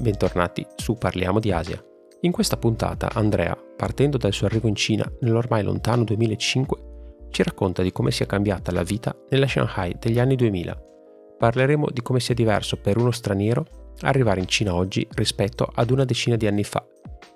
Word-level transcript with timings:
Bentornati 0.00 0.64
su 0.76 0.94
Parliamo 0.94 1.40
di 1.40 1.50
Asia. 1.50 1.82
In 2.20 2.30
questa 2.30 2.56
puntata 2.56 3.10
Andrea, 3.14 3.56
partendo 3.76 4.16
dal 4.16 4.32
suo 4.32 4.46
arrivo 4.46 4.68
in 4.68 4.76
Cina 4.76 5.10
nell'ormai 5.22 5.64
lontano 5.64 6.04
2005, 6.04 6.78
ci 7.30 7.42
racconta 7.42 7.82
di 7.82 7.90
come 7.90 8.12
sia 8.12 8.24
cambiata 8.24 8.70
la 8.70 8.84
vita 8.84 9.12
nella 9.30 9.48
Shanghai 9.48 9.96
degli 9.98 10.20
anni 10.20 10.36
2000. 10.36 10.82
Parleremo 11.36 11.88
di 11.90 12.00
come 12.00 12.20
sia 12.20 12.34
diverso 12.34 12.76
per 12.76 12.96
uno 12.96 13.10
straniero 13.10 13.94
arrivare 14.02 14.38
in 14.38 14.46
Cina 14.46 14.72
oggi 14.72 15.04
rispetto 15.14 15.68
ad 15.74 15.90
una 15.90 16.04
decina 16.04 16.36
di 16.36 16.46
anni 16.46 16.62
fa 16.62 16.86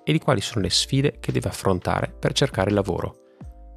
e 0.01 0.11
di 0.13 0.19
quali 0.19 0.39
sono 0.39 0.61
le 0.61 0.69
sfide 0.69 1.17
che 1.19 1.33
deve 1.33 1.49
affrontare 1.49 2.15
per 2.17 2.31
cercare 2.31 2.71
lavoro. 2.71 3.17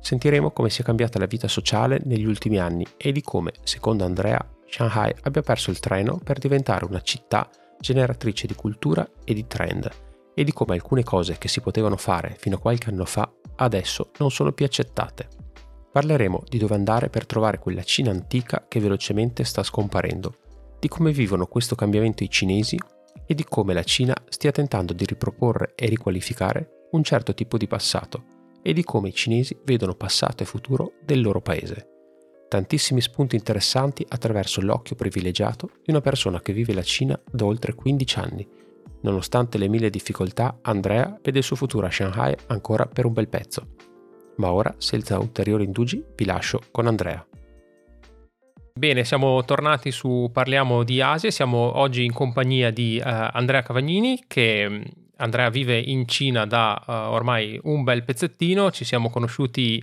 Sentiremo 0.00 0.52
come 0.52 0.70
sia 0.70 0.84
cambiata 0.84 1.18
la 1.18 1.26
vita 1.26 1.48
sociale 1.48 2.00
negli 2.04 2.24
ultimi 2.24 2.60
anni 2.60 2.86
e 2.96 3.10
di 3.10 3.22
come, 3.22 3.50
secondo 3.64 4.04
Andrea, 4.04 4.48
Shanghai 4.68 5.12
abbia 5.22 5.42
perso 5.42 5.70
il 5.70 5.80
treno 5.80 6.20
per 6.22 6.38
diventare 6.38 6.84
una 6.84 7.00
città 7.00 7.50
generatrice 7.80 8.46
di 8.46 8.54
cultura 8.54 9.08
e 9.24 9.34
di 9.34 9.46
trend 9.46 9.88
e 10.34 10.44
di 10.44 10.52
come 10.52 10.74
alcune 10.74 11.02
cose 11.02 11.38
che 11.38 11.48
si 11.48 11.60
potevano 11.60 11.96
fare 11.96 12.36
fino 12.38 12.56
a 12.56 12.58
qualche 12.58 12.90
anno 12.90 13.04
fa 13.04 13.30
adesso 13.56 14.10
non 14.18 14.30
sono 14.30 14.52
più 14.52 14.64
accettate. 14.64 15.28
Parleremo 15.90 16.44
di 16.46 16.58
dove 16.58 16.74
andare 16.74 17.08
per 17.08 17.24
trovare 17.24 17.58
quella 17.58 17.82
Cina 17.82 18.10
antica 18.10 18.66
che 18.68 18.80
velocemente 18.80 19.44
sta 19.44 19.62
scomparendo, 19.62 20.34
di 20.78 20.88
come 20.88 21.10
vivono 21.10 21.46
questo 21.46 21.74
cambiamento 21.74 22.22
i 22.22 22.28
cinesi 22.28 22.78
e 23.24 23.34
di 23.34 23.44
come 23.44 23.72
la 23.72 23.82
Cina 23.82 24.14
stia 24.28 24.52
tentando 24.52 24.92
di 24.92 25.06
riproporre 25.06 25.72
e 25.74 25.86
riqualificare 25.86 26.88
un 26.90 27.02
certo 27.02 27.32
tipo 27.32 27.56
di 27.56 27.66
passato 27.66 28.24
e 28.62 28.72
di 28.72 28.84
come 28.84 29.08
i 29.08 29.14
cinesi 29.14 29.58
vedono 29.64 29.94
passato 29.94 30.42
e 30.42 30.46
futuro 30.46 30.92
del 31.02 31.22
loro 31.22 31.40
paese. 31.40 31.95
Tantissimi 32.48 33.00
spunti 33.00 33.34
interessanti 33.34 34.06
attraverso 34.08 34.60
l'occhio 34.60 34.94
privilegiato 34.94 35.70
di 35.84 35.90
una 35.90 36.00
persona 36.00 36.40
che 36.40 36.52
vive 36.52 36.74
la 36.74 36.82
Cina 36.82 37.18
da 37.28 37.44
oltre 37.44 37.74
15 37.74 38.18
anni. 38.18 38.48
Nonostante 39.00 39.58
le 39.58 39.68
mille 39.68 39.90
difficoltà, 39.90 40.58
Andrea 40.62 41.18
vede 41.22 41.38
il 41.38 41.44
suo 41.44 41.56
futuro 41.56 41.86
a 41.86 41.90
Shanghai 41.90 42.34
ancora 42.46 42.86
per 42.86 43.04
un 43.04 43.12
bel 43.12 43.28
pezzo. 43.28 43.74
Ma 44.36 44.52
ora, 44.52 44.74
senza 44.78 45.18
ulteriori 45.18 45.64
indugi, 45.64 46.04
vi 46.14 46.24
lascio 46.24 46.62
con 46.70 46.86
Andrea. 46.86 47.26
Bene, 48.78 49.04
siamo 49.04 49.42
tornati 49.44 49.90
su 49.90 50.28
Parliamo 50.32 50.84
di 50.84 51.00
Asia, 51.00 51.30
siamo 51.30 51.78
oggi 51.78 52.04
in 52.04 52.12
compagnia 52.12 52.70
di 52.70 53.00
uh, 53.02 53.08
Andrea 53.08 53.62
Cavagnini 53.62 54.24
che 54.26 54.68
mm, 54.68 54.82
Andrea 55.16 55.48
vive 55.48 55.78
in 55.78 56.06
Cina 56.06 56.44
da 56.44 56.80
uh, 56.86 56.92
ormai 56.92 57.58
un 57.62 57.84
bel 57.84 58.04
pezzettino, 58.04 58.70
ci 58.70 58.84
siamo 58.84 59.08
conosciuti 59.08 59.82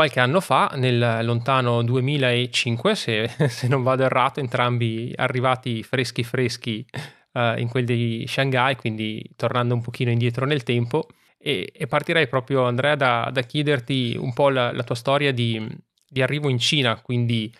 qualche 0.00 0.20
anno 0.20 0.40
fa, 0.40 0.72
nel 0.76 1.18
lontano 1.26 1.82
2005, 1.82 2.94
se, 2.94 3.28
se 3.48 3.68
non 3.68 3.82
vado 3.82 4.04
errato, 4.04 4.40
entrambi 4.40 5.12
arrivati 5.14 5.82
freschi 5.82 6.24
freschi 6.24 6.86
uh, 7.32 7.58
in 7.58 7.68
quel 7.68 7.84
di 7.84 8.24
Shanghai, 8.26 8.76
quindi 8.76 9.22
tornando 9.36 9.74
un 9.74 9.82
pochino 9.82 10.10
indietro 10.10 10.46
nel 10.46 10.62
tempo. 10.62 11.06
E, 11.36 11.70
e 11.76 11.86
partirei 11.86 12.28
proprio, 12.28 12.64
Andrea, 12.64 12.94
da, 12.94 13.28
da, 13.30 13.42
chiederti 13.42 14.16
un 14.18 14.32
po' 14.32 14.48
la, 14.48 14.72
la 14.72 14.84
tua 14.84 14.94
storia 14.94 15.32
di, 15.32 15.68
di, 16.08 16.22
arrivo 16.22 16.48
in 16.48 16.58
Cina, 16.58 16.98
quindi 17.02 17.54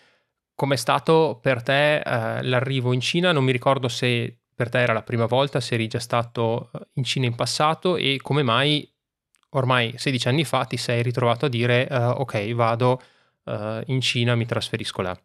com'è 0.55 0.77
stato 0.77 1.39
per 1.43 1.63
te 1.63 2.01
uh, 2.03 2.11
l'arrivo 2.41 2.95
in 2.95 3.01
Cina? 3.01 3.33
Non 3.33 3.45
mi 3.45 3.53
ricordo 3.53 3.89
se 3.89 4.39
per 4.55 4.71
te 4.71 4.79
era 4.79 4.95
la 4.95 5.03
prima 5.03 5.27
volta, 5.27 5.61
se 5.61 5.75
eri 5.75 5.89
già 5.89 6.01
stato 6.01 6.71
in 6.95 7.05
Cina 7.05 7.27
in 7.27 7.35
passato 7.35 7.99
e 7.99 8.19
come 8.23 8.43
mai 8.43 8.90
ormai 9.51 9.97
16 9.97 10.29
anni 10.29 10.45
fa 10.45 10.65
ti 10.65 10.77
sei 10.77 11.03
ritrovato 11.03 11.47
a 11.47 11.49
dire 11.49 11.87
uh, 11.91 12.21
ok 12.21 12.53
vado 12.55 13.01
uh, 13.45 13.81
in 13.87 14.01
Cina, 14.01 14.35
mi 14.35 14.47
trasferisco 14.47 15.03
là. 15.03 15.19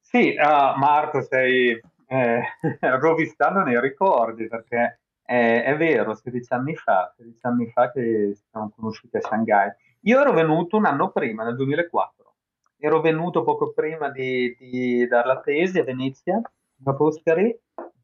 Sì, 0.00 0.34
uh, 0.38 0.78
Marco, 0.78 1.20
stai 1.20 1.78
eh, 2.08 2.42
rovistando 2.98 3.62
nei 3.62 3.80
ricordi 3.80 4.48
perché 4.48 5.00
è, 5.22 5.62
è, 5.64 5.76
vero, 5.76 6.14
16 6.14 6.52
anni 6.54 6.74
fa, 6.74 7.12
16 7.16 7.38
anni 7.42 7.70
fa 7.70 7.92
che 7.92 8.36
siamo 8.50 8.72
conosciuti 8.74 9.18
a 9.18 9.20
Shanghai. 9.20 9.70
Io 10.02 10.20
ero 10.20 10.32
venuto 10.32 10.76
un 10.78 10.86
anno 10.86 11.10
prima, 11.10 11.44
nel 11.44 11.56
2004. 11.56 12.34
Ero 12.78 13.00
venuto 13.00 13.42
poco 13.42 13.72
prima 13.72 14.08
di, 14.08 14.56
di 14.58 15.06
dare 15.06 15.26
la 15.26 15.40
tesi 15.40 15.78
a 15.78 15.84
Venezia, 15.84 16.40
a 16.84 16.94
Foscari, 16.94 17.54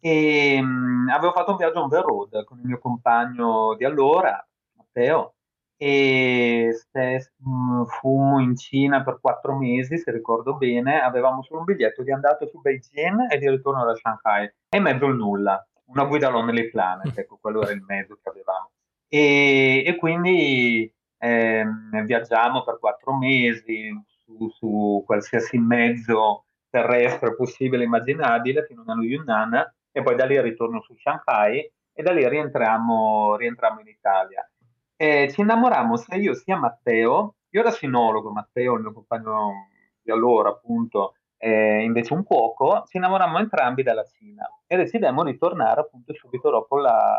e 0.07 0.61
mh, 0.61 1.09
avevo 1.09 1.33
fatto 1.33 1.53
un 1.53 1.57
viaggio 1.57 1.81
on 1.81 1.89
the 1.89 2.01
road 2.03 2.45
con 2.45 2.59
il 2.59 2.67
mio 2.67 2.79
compagno 2.79 3.75
di 3.75 3.87
allora, 3.87 4.47
Matteo, 4.77 5.37
e 5.79 6.73
se, 6.91 7.33
mh, 7.39 7.85
fummo 7.85 8.39
in 8.39 8.55
Cina 8.55 9.03
per 9.03 9.19
quattro 9.19 9.57
mesi, 9.57 9.97
se 9.97 10.11
ricordo 10.11 10.57
bene, 10.57 11.01
avevamo 11.01 11.43
solo 11.43 11.61
un 11.61 11.65
biglietto 11.65 12.03
di 12.03 12.13
andata 12.13 12.47
su 12.47 12.61
Beijing 12.61 13.33
e 13.33 13.39
di 13.39 13.49
ritorno 13.49 13.83
da 13.83 13.95
Shanghai, 13.95 14.53
e 14.69 14.79
mezzo 14.79 15.07
il 15.07 15.17
nulla, 15.17 15.67
una 15.87 16.05
guida 16.05 16.29
Lonely 16.29 16.69
Planet, 16.69 17.17
ecco, 17.17 17.39
quello 17.41 17.63
era 17.63 17.73
il 17.73 17.83
mezzo 17.87 18.19
che 18.23 18.29
avevamo. 18.29 18.73
E, 19.09 19.85
e 19.87 19.97
quindi 19.97 20.93
ehm, 21.17 22.05
viaggiamo 22.05 22.63
per 22.63 22.79
quattro 22.79 23.17
mesi 23.17 23.91
su, 24.07 24.51
su 24.51 25.03
qualsiasi 25.07 25.57
mezzo 25.57 26.45
terrestre 26.69 27.35
possibile 27.35 27.85
e 27.85 27.87
immaginabile 27.87 28.67
fino 28.67 28.83
a 28.87 28.95
Yunnan 29.01 29.73
e 29.97 30.03
poi 30.03 30.17
da 30.17 30.25
lì 30.25 30.41
ritorno 30.41 30.81
su 30.83 30.93
Shanghai 30.97 31.61
e 31.93 32.03
da 32.03 32.11
lì 32.11 32.29
rientriamo, 32.29 33.37
rientriamo 33.37 33.79
in 33.79 33.87
Italia. 33.87 34.51
E 34.97 35.31
ci 35.31 35.41
innamorammo 35.41 35.97
sia 35.97 36.17
io 36.17 36.35
sia 36.35 36.57
Matteo, 36.57 37.37
io 37.51 37.61
ero 37.61 37.71
sinologo, 37.71 38.33
Matteo, 38.33 38.75
il 38.75 38.83
mio 38.83 38.93
compagno 38.93 39.69
di 40.03 40.11
allora 40.11 40.49
appunto, 40.49 41.15
è 41.37 41.49
invece 41.49 42.13
un 42.13 42.25
cuoco, 42.25 42.83
ci 42.89 42.97
innamorammo 42.97 43.39
entrambi 43.39 43.85
dalla 43.85 44.03
Cina 44.03 44.49
e 44.67 44.77
decidemmo 44.77 45.23
di 45.23 45.39
tornare 45.39 45.83
appunto 45.83 46.13
subito 46.13 46.51
dopo 46.51 46.77
la, 46.77 47.17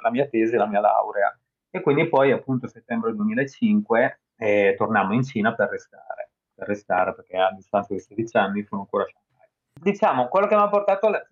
la 0.00 0.10
mia 0.10 0.26
tesi, 0.26 0.56
la 0.56 0.66
mia 0.66 0.80
laurea. 0.80 1.38
E 1.70 1.82
quindi 1.82 2.08
poi 2.08 2.32
appunto 2.32 2.64
a 2.64 2.70
settembre 2.70 3.14
2005 3.14 4.20
eh, 4.36 4.74
tornammo 4.78 5.12
in 5.12 5.22
Cina 5.22 5.54
per 5.54 5.68
restare, 5.68 6.30
per 6.54 6.66
restare 6.66 7.14
perché 7.14 7.36
a 7.36 7.52
distanza 7.52 7.92
di 7.92 8.00
16 8.00 8.36
anni 8.38 8.64
sono 8.64 8.80
ancora 8.80 9.04
a 9.04 9.06
Shanghai. 9.06 9.48
Diciamo, 9.74 10.28
quello 10.28 10.46
che 10.46 10.54
mi 10.54 10.62
ha 10.62 10.68
portato 10.68 11.06
alla, 11.06 11.22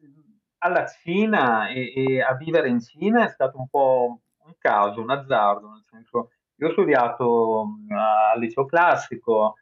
alla 0.59 0.87
Cina 0.87 1.69
e, 1.69 1.93
e, 1.95 2.23
a 2.23 2.35
vivere 2.35 2.69
in 2.69 2.81
Cina 2.81 3.25
è 3.25 3.29
stato 3.29 3.59
un 3.59 3.69
po' 3.69 4.21
un 4.45 4.55
caso, 4.59 5.01
un 5.01 5.11
azzardo, 5.11 5.71
nel 5.71 5.85
senso 5.89 6.31
io 6.57 6.69
ho 6.69 6.73
studiato 6.73 7.63
uh, 7.63 7.93
al 8.33 8.39
liceo 8.39 8.65
classico, 8.65 9.57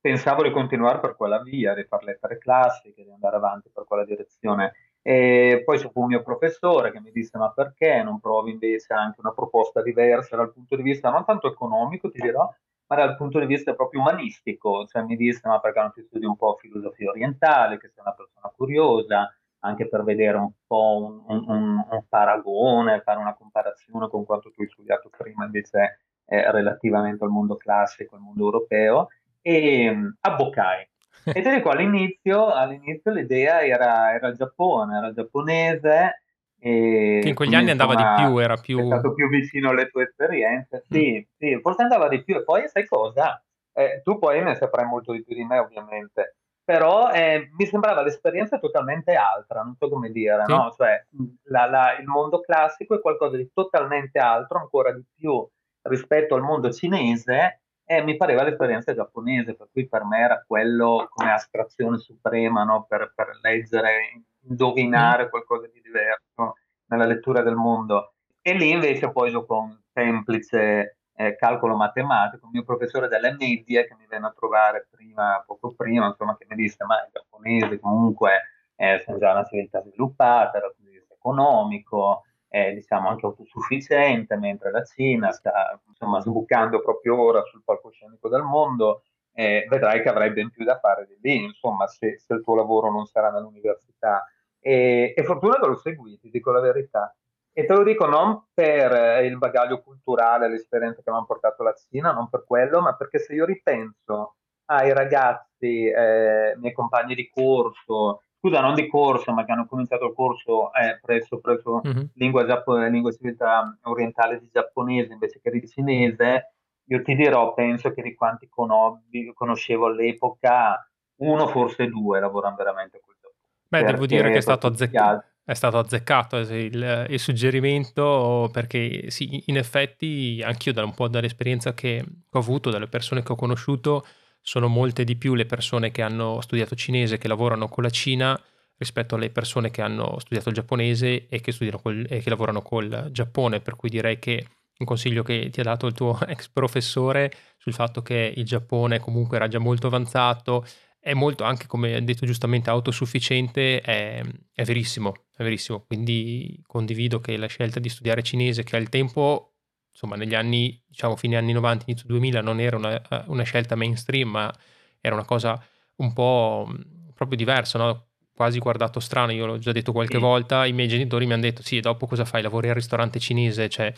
pensavo 0.00 0.42
di 0.42 0.50
continuare 0.50 1.00
per 1.00 1.14
quella 1.16 1.42
via, 1.42 1.74
di 1.74 1.84
fare 1.84 2.06
lettere 2.06 2.38
classiche, 2.38 3.04
di 3.04 3.10
andare 3.10 3.36
avanti 3.36 3.70
per 3.72 3.84
quella 3.84 4.04
direzione. 4.04 4.72
E 5.02 5.62
poi 5.64 5.78
c'è 5.78 5.90
fu 5.90 6.00
un 6.00 6.06
mio 6.08 6.22
professore 6.22 6.90
che 6.90 7.00
mi 7.00 7.10
disse: 7.10 7.36
Ma 7.38 7.50
perché 7.52 8.02
non 8.02 8.20
provi 8.20 8.52
invece 8.52 8.94
anche 8.94 9.20
una 9.20 9.32
proposta 9.32 9.82
diversa 9.82 10.36
dal 10.36 10.52
punto 10.52 10.76
di 10.76 10.82
vista 10.82 11.10
non 11.10 11.24
tanto 11.24 11.48
economico, 11.48 12.10
ti 12.10 12.20
dirò, 12.20 12.48
ma 12.86 12.96
dal 12.96 13.16
punto 13.16 13.38
di 13.38 13.46
vista 13.46 13.74
proprio 13.74 14.00
umanistico? 14.00 14.86
Cioè 14.86 15.02
mi 15.02 15.16
disse: 15.16 15.46
Ma 15.48 15.60
perché 15.60 15.80
non 15.80 15.92
ti 15.92 16.02
studi 16.02 16.24
un 16.24 16.36
po' 16.36 16.56
filosofia 16.58 17.10
orientale, 17.10 17.78
che 17.78 17.88
sei 17.88 18.02
una 18.04 18.14
persona 18.14 18.52
curiosa? 18.56 19.37
Anche 19.60 19.88
per 19.88 20.04
vedere 20.04 20.36
un 20.36 20.50
po' 20.66 21.22
un, 21.26 21.44
un, 21.48 21.84
un, 21.90 22.02
paragone, 22.08 23.00
fare 23.00 23.18
una 23.18 23.34
comparazione 23.34 24.08
con 24.08 24.24
quanto 24.24 24.50
tu 24.50 24.62
hai 24.62 24.68
studiato 24.68 25.10
prima 25.16 25.44
invece 25.44 26.00
eh, 26.26 26.50
relativamente 26.52 27.24
al 27.24 27.30
mondo 27.30 27.56
classico, 27.56 28.14
al 28.14 28.20
mondo 28.20 28.44
europeo, 28.44 29.08
e 29.40 29.88
um, 29.88 30.14
abboccai. 30.20 30.88
E 31.28 31.42
ti 31.42 31.50
dico, 31.50 31.68
all'inizio, 31.68 32.46
all'inizio 32.46 33.12
l'idea 33.12 33.60
era, 33.62 34.14
era, 34.14 34.28
il 34.28 34.36
Giappone, 34.36 34.96
era 34.96 35.08
il 35.08 35.14
giapponese. 35.14 36.22
E, 36.58 37.18
che 37.20 37.28
in 37.28 37.34
quegli 37.34 37.54
anni 37.54 37.70
andava 37.70 37.94
di 37.94 38.02
più, 38.16 38.38
era 38.38 38.56
più... 38.56 38.78
È 38.78 38.86
stato 38.86 39.12
più 39.12 39.28
vicino 39.28 39.68
alle 39.68 39.90
tue 39.90 40.04
esperienze, 40.04 40.84
sì, 40.88 41.18
mm. 41.18 41.30
sì, 41.36 41.60
forse 41.60 41.82
andava 41.82 42.08
di 42.08 42.22
più. 42.22 42.36
E 42.36 42.44
poi 42.44 42.66
sai 42.68 42.86
cosa? 42.86 43.42
Eh, 43.74 44.00
tu 44.02 44.18
poi 44.18 44.42
ne 44.42 44.54
saprai 44.54 44.86
molto 44.86 45.12
di 45.12 45.22
più 45.22 45.34
di 45.34 45.44
me, 45.44 45.58
ovviamente 45.58 46.37
però 46.68 47.10
eh, 47.10 47.48
mi 47.56 47.64
sembrava 47.64 48.02
l'esperienza 48.02 48.58
totalmente 48.58 49.14
altra, 49.14 49.62
non 49.62 49.74
so 49.78 49.88
come 49.88 50.10
dire, 50.10 50.42
sì. 50.44 50.52
no? 50.52 50.74
Cioè, 50.76 51.02
la, 51.44 51.64
la, 51.64 51.96
il 51.96 52.06
mondo 52.06 52.42
classico 52.42 52.94
è 52.94 53.00
qualcosa 53.00 53.38
di 53.38 53.50
totalmente 53.54 54.18
altro, 54.18 54.58
ancora 54.58 54.92
di 54.92 55.02
più 55.16 55.48
rispetto 55.88 56.34
al 56.34 56.42
mondo 56.42 56.70
cinese, 56.70 57.62
e 57.86 58.02
mi 58.02 58.18
pareva 58.18 58.42
l'esperienza 58.42 58.92
giapponese, 58.92 59.54
per 59.54 59.68
cui 59.72 59.88
per 59.88 60.04
me 60.04 60.18
era 60.18 60.44
quello 60.46 61.08
come 61.10 61.32
astrazione 61.32 61.96
suprema, 61.96 62.64
no? 62.64 62.84
per, 62.86 63.14
per, 63.14 63.38
leggere 63.40 64.24
indovinare 64.46 65.24
mm. 65.24 65.28
qualcosa 65.30 65.68
di 65.72 65.80
diverso 65.80 66.56
nella 66.88 67.06
lettura 67.06 67.40
del 67.40 67.56
mondo. 67.56 68.12
E 68.42 68.52
lì 68.52 68.68
invece 68.72 69.10
poi 69.10 69.30
gioco 69.30 69.56
un 69.56 69.78
semplice 69.90 70.97
eh, 71.20 71.34
calcolo 71.34 71.74
matematico, 71.74 72.46
il 72.46 72.52
mio 72.52 72.62
professore 72.62 73.08
delle 73.08 73.32
medie 73.32 73.86
che 73.88 73.96
mi 73.98 74.06
venne 74.06 74.28
a 74.28 74.34
trovare 74.36 74.86
prima, 74.88 75.42
poco 75.44 75.74
prima, 75.74 76.06
insomma, 76.06 76.36
che 76.36 76.46
mi 76.48 76.54
disse, 76.54 76.84
ma 76.84 76.94
i 77.04 77.10
giapponesi 77.10 77.80
comunque 77.80 78.42
eh, 78.76 79.02
sono 79.04 79.18
già 79.18 79.32
una 79.32 79.44
civiltà 79.44 79.82
sviluppata 79.82 80.60
dal 80.60 80.72
punto 80.76 80.92
di 80.92 80.96
vista 80.96 81.14
economico, 81.14 82.22
è 82.46 82.72
diciamo 82.72 83.08
anche 83.08 83.26
autosufficiente, 83.26 84.36
mentre 84.36 84.70
la 84.70 84.84
Cina 84.84 85.32
sta 85.32 85.80
insomma, 85.88 86.20
sbucando 86.20 86.80
proprio 86.80 87.20
ora 87.20 87.42
sul 87.42 87.64
palcoscenico 87.64 88.28
del 88.28 88.42
mondo, 88.42 89.02
eh, 89.32 89.66
vedrai 89.68 90.00
che 90.02 90.08
avrai 90.10 90.30
ben 90.30 90.50
più 90.50 90.64
da 90.64 90.78
fare 90.78 91.04
di 91.04 91.18
lì, 91.20 91.42
insomma, 91.42 91.88
se, 91.88 92.16
se 92.16 92.32
il 92.32 92.44
tuo 92.44 92.54
lavoro 92.54 92.92
non 92.92 93.06
sarà 93.06 93.30
nell'università. 93.32 94.24
E, 94.60 95.14
e 95.16 95.24
fortuna 95.24 95.58
che 95.58 95.66
lo 95.66 95.76
segui, 95.76 96.16
ti 96.20 96.30
dico 96.30 96.52
la 96.52 96.60
verità. 96.60 97.12
E 97.58 97.64
te 97.66 97.74
lo 97.74 97.82
dico 97.82 98.06
non 98.06 98.44
per 98.54 99.24
il 99.24 99.36
bagaglio 99.36 99.82
culturale, 99.82 100.48
l'esperienza 100.48 101.02
che 101.02 101.10
mi 101.10 101.16
ha 101.16 101.24
portato 101.24 101.64
la 101.64 101.74
Cina, 101.74 102.12
non 102.12 102.28
per 102.28 102.44
quello, 102.46 102.80
ma 102.80 102.94
perché 102.94 103.18
se 103.18 103.34
io 103.34 103.44
ripenso 103.44 104.36
ai 104.66 104.92
ragazzi, 104.92 105.86
eh, 105.86 106.54
miei 106.56 106.72
compagni 106.72 107.16
di 107.16 107.28
corso, 107.28 108.22
scusa, 108.38 108.60
non 108.60 108.76
di 108.76 108.86
corso, 108.86 109.32
ma 109.32 109.44
che 109.44 109.50
hanno 109.50 109.66
cominciato 109.66 110.06
il 110.06 110.14
corso 110.14 110.72
eh, 110.72 111.00
presso, 111.02 111.40
presso 111.40 111.80
mm-hmm. 111.84 112.04
lingua, 112.14 112.46
giapponese, 112.46 112.90
lingua 112.90 113.10
civiltà 113.10 113.76
orientale 113.82 114.38
di 114.38 114.48
giapponese 114.52 115.12
invece 115.12 115.40
che 115.42 115.50
di 115.50 115.66
cinese, 115.66 116.52
io 116.84 117.02
ti 117.02 117.16
dirò, 117.16 117.54
penso 117.54 117.90
che 117.90 118.02
di 118.02 118.14
quanti 118.14 118.48
conobbi, 118.48 119.32
conoscevo 119.34 119.86
all'epoca, 119.86 120.88
uno, 121.22 121.48
forse 121.48 121.88
due 121.88 122.20
lavorano 122.20 122.54
veramente 122.54 123.00
col 123.00 123.16
Giappone. 123.20 123.66
Beh, 123.66 123.82
devo 123.82 124.06
dire 124.06 124.30
che 124.30 124.36
è 124.36 124.42
stato, 124.42 124.68
azzeccato, 124.68 125.24
è 125.48 125.54
stato 125.54 125.78
azzeccato 125.78 126.36
il, 126.36 127.06
il, 127.08 127.18
suggerimento 127.18 128.50
perché 128.52 129.10
sì, 129.10 129.44
in 129.46 129.56
effetti 129.56 130.42
anch'io 130.44 130.74
da 130.74 130.84
un 130.84 130.92
po' 130.92 131.08
dall'esperienza 131.08 131.72
che 131.72 132.04
ho 132.30 132.38
avuto, 132.38 132.68
dalle 132.68 132.86
persone 132.86 133.22
che 133.22 133.32
ho 133.32 133.34
conosciuto, 133.34 134.06
sono 134.42 134.68
molte 134.68 135.04
di 135.04 135.16
più 135.16 135.34
le 135.34 135.46
persone 135.46 135.90
che 135.90 136.02
hanno 136.02 136.42
studiato 136.42 136.74
cinese 136.76 137.16
che 137.16 137.28
lavorano 137.28 137.66
con 137.66 137.82
la 137.82 137.88
Cina 137.88 138.38
rispetto 138.76 139.14
alle 139.14 139.30
persone 139.30 139.70
che 139.70 139.80
hanno 139.80 140.18
studiato 140.18 140.50
il 140.50 140.54
giapponese 140.54 141.28
e 141.28 141.40
che, 141.40 141.54
col, 141.80 142.04
e 142.06 142.20
che 142.20 142.28
lavorano 142.28 142.60
col 142.60 143.08
Giappone, 143.10 143.60
per 143.60 143.74
cui 143.74 143.88
direi 143.88 144.18
che 144.18 144.46
un 144.76 144.86
consiglio 144.86 145.22
che 145.22 145.48
ti 145.48 145.60
ha 145.60 145.64
dato 145.64 145.86
il 145.86 145.94
tuo 145.94 146.18
ex 146.28 146.48
professore 146.48 147.32
sul 147.56 147.72
fatto 147.72 148.02
che 148.02 148.34
il 148.36 148.44
Giappone 148.44 149.00
comunque 149.00 149.38
era 149.38 149.48
già 149.48 149.58
molto 149.58 149.86
avanzato, 149.86 150.66
è 151.00 151.14
molto 151.14 151.44
anche 151.44 151.66
come 151.66 151.94
ha 151.94 152.00
detto 152.00 152.26
giustamente 152.26 152.70
autosufficiente, 152.70 153.80
è, 153.80 154.22
è 154.52 154.64
verissimo, 154.64 155.26
è 155.36 155.42
verissimo. 155.42 155.84
Quindi 155.86 156.60
condivido 156.66 157.20
che 157.20 157.36
la 157.36 157.46
scelta 157.46 157.80
di 157.80 157.88
studiare 157.88 158.22
cinese 158.22 158.64
che 158.64 158.76
al 158.76 158.88
tempo 158.88 159.54
insomma 159.90 160.16
negli 160.16 160.34
anni, 160.34 160.80
diciamo 160.86 161.16
fine 161.16 161.36
anni 161.36 161.52
90, 161.52 161.84
inizio 161.88 162.06
2000 162.08 162.40
non 162.40 162.60
era 162.60 162.76
una, 162.76 163.24
una 163.26 163.42
scelta 163.42 163.74
mainstream, 163.74 164.28
ma 164.28 164.54
era 165.00 165.14
una 165.14 165.24
cosa 165.24 165.60
un 165.96 166.12
po' 166.12 166.68
proprio 167.14 167.36
diversa, 167.36 167.78
no? 167.78 168.08
quasi 168.38 168.60
guardato 168.60 169.00
strano, 169.00 169.32
io 169.32 169.46
l'ho 169.46 169.58
già 169.58 169.72
detto 169.72 169.90
qualche 169.90 170.18
sì. 170.18 170.22
volta, 170.22 170.64
i 170.64 170.72
miei 170.72 170.86
genitori 170.86 171.26
mi 171.26 171.32
hanno 171.32 171.42
detto 171.42 171.62
sì, 171.64 171.80
dopo 171.80 172.06
cosa 172.06 172.24
fai? 172.24 172.40
Lavori 172.40 172.68
al 172.68 172.76
ristorante 172.76 173.18
cinese, 173.18 173.68
cioè 173.68 173.92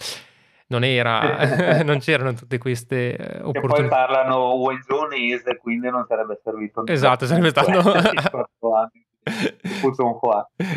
non 0.70 0.84
era, 0.84 1.82
non 1.84 1.98
c'erano 1.98 2.32
tutte 2.32 2.58
queste 2.58 3.16
opportunità. 3.42 3.76
E 3.76 3.80
poi 3.80 3.88
parlano 3.88 4.54
wenzonese, 4.54 5.58
quindi 5.58 5.90
non 5.90 6.04
sarebbe 6.08 6.40
servito. 6.42 6.86
Esatto, 6.86 7.26
sarebbe 7.26 7.50
stato... 7.50 7.70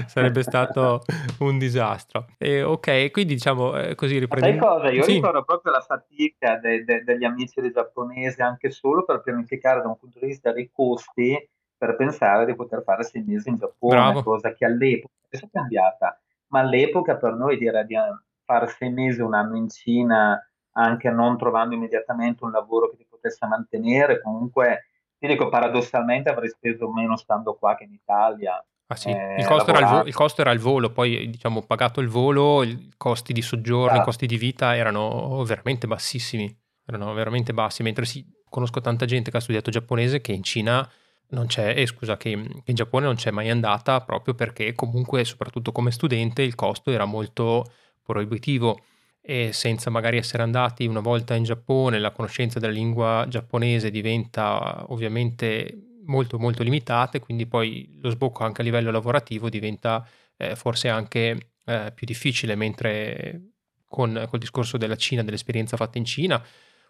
Sarebbe 0.06 0.44
stato 0.44 1.01
un 1.40 1.57
disastro. 1.57 2.28
E, 2.38 2.62
ok, 2.62 3.10
quindi 3.12 3.36
diciamo 3.36 3.78
eh, 3.78 3.95
così 3.95 4.19
riprendiamo. 4.19 4.60
Sai 4.60 4.69
cosa? 4.69 4.92
Io 4.92 5.04
sì. 5.04 5.13
ricordo 5.13 5.44
proprio 5.44 5.72
la 5.72 5.80
fatica 5.80 6.57
de- 6.57 6.84
de- 6.84 7.04
degli 7.04 7.24
amici 7.24 7.62
dei 7.62 7.72
giapponesi, 7.72 8.42
anche 8.42 8.69
solo 8.69 9.06
per 9.06 9.22
pianificare 9.22 9.81
da 9.81 9.88
un 9.88 9.98
punto 9.98 10.19
di 10.19 10.28
vista 10.28 10.51
dei 10.51 10.69
costi, 10.72 11.50
per 11.78 11.96
pensare 11.96 12.46
di 12.46 12.54
poter 12.54 12.84
fare 12.84 13.04
sei 13.04 13.24
mesi 13.25 13.50
in 13.50 13.56
Giappone, 13.56 13.96
Bravo. 13.96 14.24
cosa 14.24 14.54
che 14.54 14.66
all'epoca 14.66 15.13
è 15.30 15.39
cambiata, 15.51 16.19
ma 16.48 16.60
all'epoca 16.60 17.16
per 17.16 17.34
noi 17.34 17.57
dire 17.57 17.86
di 17.86 17.96
fare 18.45 18.68
sei 18.68 18.92
mesi, 18.92 19.22
un 19.22 19.34
anno 19.34 19.57
in 19.57 19.69
Cina, 19.69 20.40
anche 20.74 21.10
non 21.10 21.38
trovando 21.38 21.75
immediatamente 21.75 22.44
un 22.44 22.51
lavoro 22.51 22.90
che 22.90 22.98
ti 22.98 23.06
potesse 23.10 23.45
mantenere, 23.45 24.22
comunque 24.22 24.88
ti 25.18 25.28
dico, 25.28 25.50
paradossalmente 25.50 26.30
avrei 26.30 26.50
speso 26.50 26.92
meno 26.92 27.16
stando 27.16 27.56
qua 27.56 27.75
che 27.75 27.86
in 27.86 27.94
Italia. 27.94 28.63
Ah 28.88 28.95
sì, 28.95 29.10
eh, 29.10 29.36
il, 29.40 29.45
costo 29.45 29.72
vo- 29.72 30.04
il, 30.04 30.13
costo 30.13 30.42
era 30.42 30.51
il 30.51 30.60
volo, 30.60 30.92
poi 30.92 31.30
diciamo 31.30 31.62
pagato 31.62 32.01
il 32.01 32.10
volo, 32.10 32.63
i 32.63 32.92
costi 32.98 33.31
di 33.31 33.42
soggiorno, 33.42 33.98
ah. 33.98 34.01
i 34.01 34.04
costi 34.04 34.25
di 34.25 34.38
vita 34.38 34.75
erano 34.75 35.42
veramente 35.46 35.88
bassissimi, 35.88 36.54
erano 36.86 37.13
veramente 37.13 37.54
bassi, 37.54 37.81
mentre 37.84 38.06
sì, 38.06 38.25
conosco 38.50 38.81
tanta 38.81 39.06
gente 39.06 39.31
che 39.31 39.38
ha 39.38 39.42
studiato 39.42 39.72
giapponese 39.72 40.19
che 40.19 40.34
in 40.34 40.44
Cina 40.44 40.88
non 41.30 41.48
c'è, 41.48 41.74
eh, 41.75 41.86
scusa, 41.86 42.18
che 42.18 42.30
in 42.30 42.75
Giappone 42.75 43.06
non 43.06 43.16
c'è 43.16 43.31
mai 43.31 43.50
andata 43.50 44.01
proprio 44.01 44.34
perché 44.34 44.74
comunque, 44.74 45.24
soprattutto 45.24 45.72
come 45.72 45.92
studente, 45.92 46.42
il 46.42 46.56
costo 46.56 46.92
era 46.92 47.06
molto 47.06 47.66
proibitivo 48.03 48.79
e 49.21 49.53
senza 49.53 49.89
magari 49.89 50.17
essere 50.17 50.44
andati 50.44 50.85
una 50.85 51.00
volta 51.00 51.33
in 51.35 51.44
Giappone, 51.44 51.97
la 52.00 52.11
conoscenza 52.11 52.59
della 52.59 52.73
lingua 52.73 53.25
giapponese 53.29 53.89
diventa 53.89 54.85
ovviamente 54.91 55.94
molto 56.05 56.38
molto 56.38 56.63
limitata 56.63 57.17
e 57.17 57.21
quindi 57.21 57.45
poi 57.45 57.97
lo 58.01 58.09
sbocco 58.09 58.44
anche 58.44 58.61
a 58.61 58.63
livello 58.63 58.91
lavorativo 58.91 59.50
diventa 59.50 60.05
eh, 60.38 60.55
forse 60.55 60.89
anche 60.89 61.51
eh, 61.65 61.91
più 61.95 62.05
difficile, 62.05 62.55
mentre 62.55 63.53
con 63.88 64.25
col 64.27 64.39
discorso 64.39 64.77
della 64.77 64.95
Cina, 64.95 65.23
dell'esperienza 65.23 65.77
fatta 65.77 65.97
in 65.97 66.05
Cina, 66.05 66.44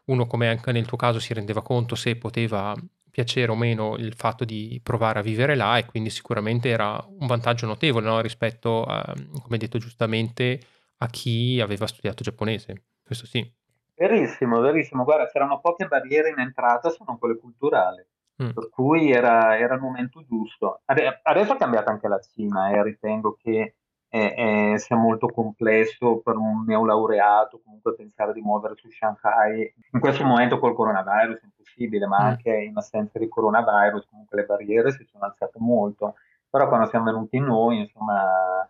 uno 0.05 0.25
come 0.25 0.49
anche 0.49 0.71
nel 0.71 0.85
tuo 0.85 0.97
caso 0.97 1.19
si 1.19 1.33
rendeva 1.33 1.61
conto 1.61 1.95
se 1.95 2.15
poteva 2.15 2.75
piacere 3.11 3.51
o 3.51 3.55
meno 3.55 3.95
il 3.97 4.13
fatto 4.15 4.43
di 4.43 4.79
provare 4.81 5.19
a 5.19 5.21
vivere 5.21 5.55
là 5.55 5.77
e 5.77 5.85
quindi 5.85 6.09
sicuramente 6.09 6.69
era 6.69 7.05
un 7.19 7.27
vantaggio 7.27 7.67
notevole 7.67 8.07
no? 8.07 8.21
rispetto 8.21 8.83
a, 8.85 9.13
come 9.41 9.57
detto 9.57 9.77
giustamente, 9.77 10.59
a 11.03 11.07
chi 11.07 11.59
aveva 11.61 11.85
studiato 11.85 12.23
giapponese. 12.23 12.85
Questo 13.03 13.25
sì. 13.25 13.51
Verissimo, 13.95 14.59
verissimo. 14.59 15.03
Guarda, 15.03 15.27
c'erano 15.27 15.59
poche 15.59 15.87
barriere 15.87 16.29
in 16.29 16.39
entrata, 16.39 16.89
sono 16.89 17.17
quelle 17.17 17.37
culturali. 17.37 18.05
Mm. 18.41 18.49
Per 18.49 18.69
cui 18.69 19.11
era, 19.11 19.57
era, 19.57 19.75
il 19.75 19.81
momento 19.81 20.23
giusto. 20.25 20.81
Adesso 20.85 21.53
è 21.53 21.57
cambiata 21.57 21.91
anche 21.91 22.07
la 22.07 22.19
Cina 22.19 22.69
e 22.69 22.77
eh, 22.77 22.83
ritengo 22.83 23.37
che 23.39 23.75
eh, 24.09 24.73
eh, 24.73 24.79
sia 24.79 24.95
molto 24.95 25.27
complesso 25.27 26.19
per 26.19 26.37
un 26.37 26.63
neolaureato 26.65 27.61
comunque 27.63 27.95
pensare 27.95 28.33
di 28.33 28.41
muovere 28.41 28.75
su 28.75 28.89
Shanghai. 28.89 29.71
In 29.91 29.99
questo 29.99 30.23
momento 30.23 30.57
col 30.57 30.73
coronavirus 30.73 31.41
è 31.41 31.45
impossibile, 31.45 32.07
ma 32.07 32.23
mm. 32.23 32.25
anche 32.25 32.49
in 32.49 32.75
assenza 32.75 33.19
di 33.19 33.27
coronavirus 33.27 34.07
comunque 34.09 34.37
le 34.37 34.45
barriere 34.45 34.91
si 34.91 35.03
sono 35.03 35.25
alzate 35.25 35.59
molto. 35.59 36.15
Però 36.49 36.67
quando 36.67 36.87
siamo 36.87 37.05
venuti 37.05 37.39
noi, 37.39 37.79
insomma, 37.79 38.67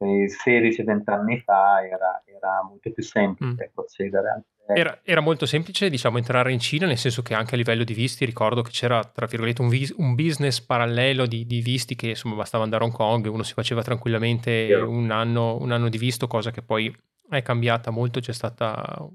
16-20 0.00 1.10
anni 1.10 1.40
fa 1.40 1.84
era, 1.84 2.22
era, 2.24 2.62
molto 2.66 2.90
più 2.90 3.02
semplice 3.02 3.66
mm. 3.68 3.72
procedere. 3.74 4.44
Era, 4.72 5.00
era, 5.02 5.20
molto 5.20 5.46
semplice 5.46 5.90
diciamo, 5.90 6.16
entrare 6.16 6.52
in 6.52 6.60
Cina, 6.60 6.86
nel 6.86 6.96
senso 6.96 7.22
che 7.22 7.34
anche 7.34 7.54
a 7.54 7.58
livello 7.58 7.84
di 7.84 7.92
visti 7.92 8.24
ricordo 8.24 8.62
che 8.62 8.70
c'era 8.70 9.02
tra 9.02 9.26
virgolette 9.26 9.60
un, 9.60 9.68
vis- 9.68 9.94
un 9.96 10.14
business 10.14 10.60
parallelo 10.60 11.26
di, 11.26 11.44
di, 11.44 11.60
visti 11.60 11.96
che 11.96 12.10
insomma 12.10 12.36
bastava 12.36 12.64
andare 12.64 12.84
a 12.84 12.86
Hong 12.86 12.94
Kong, 12.94 13.26
uno 13.26 13.42
si 13.42 13.52
faceva 13.52 13.82
tranquillamente 13.82 14.72
un 14.74 15.10
anno, 15.10 15.58
un 15.60 15.72
anno, 15.72 15.88
di 15.88 15.98
visto, 15.98 16.28
cosa 16.28 16.50
che 16.50 16.62
poi 16.62 16.94
è 17.28 17.42
cambiata 17.42 17.90
molto, 17.90 18.20
c'è 18.20 18.32
stata 18.32 19.06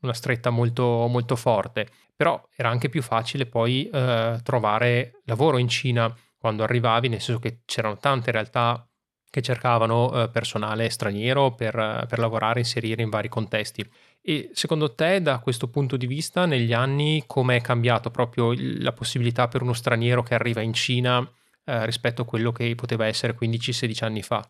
una 0.00 0.12
stretta 0.12 0.50
molto, 0.50 1.06
molto 1.08 1.36
forte, 1.36 1.86
però 2.14 2.48
era 2.54 2.68
anche 2.68 2.88
più 2.88 3.02
facile 3.02 3.46
poi 3.46 3.88
eh, 3.88 4.40
trovare 4.42 5.20
lavoro 5.24 5.58
in 5.58 5.68
Cina 5.68 6.12
quando 6.36 6.62
arrivavi, 6.62 7.08
nel 7.08 7.20
senso 7.20 7.40
che 7.40 7.60
c'erano 7.64 7.96
tante 7.96 8.30
realtà 8.30 8.88
che 9.36 9.42
cercavano 9.42 10.10
eh, 10.14 10.30
personale 10.30 10.88
straniero 10.88 11.50
per, 11.50 12.06
per 12.08 12.18
lavorare, 12.18 12.60
inserire 12.60 13.02
in 13.02 13.10
vari 13.10 13.28
contesti. 13.28 13.86
E 14.22 14.48
secondo 14.54 14.94
te, 14.94 15.20
da 15.20 15.40
questo 15.40 15.68
punto 15.68 15.98
di 15.98 16.06
vista, 16.06 16.46
negli 16.46 16.72
anni, 16.72 17.24
come 17.26 17.56
è 17.56 17.60
cambiato 17.60 18.10
proprio 18.10 18.54
la 18.56 18.92
possibilità 18.92 19.46
per 19.46 19.60
uno 19.60 19.74
straniero 19.74 20.22
che 20.22 20.32
arriva 20.32 20.62
in 20.62 20.72
Cina 20.72 21.20
eh, 21.64 21.84
rispetto 21.84 22.22
a 22.22 22.24
quello 22.24 22.50
che 22.50 22.74
poteva 22.74 23.04
essere 23.04 23.36
15-16 23.38 24.04
anni 24.04 24.22
fa? 24.22 24.42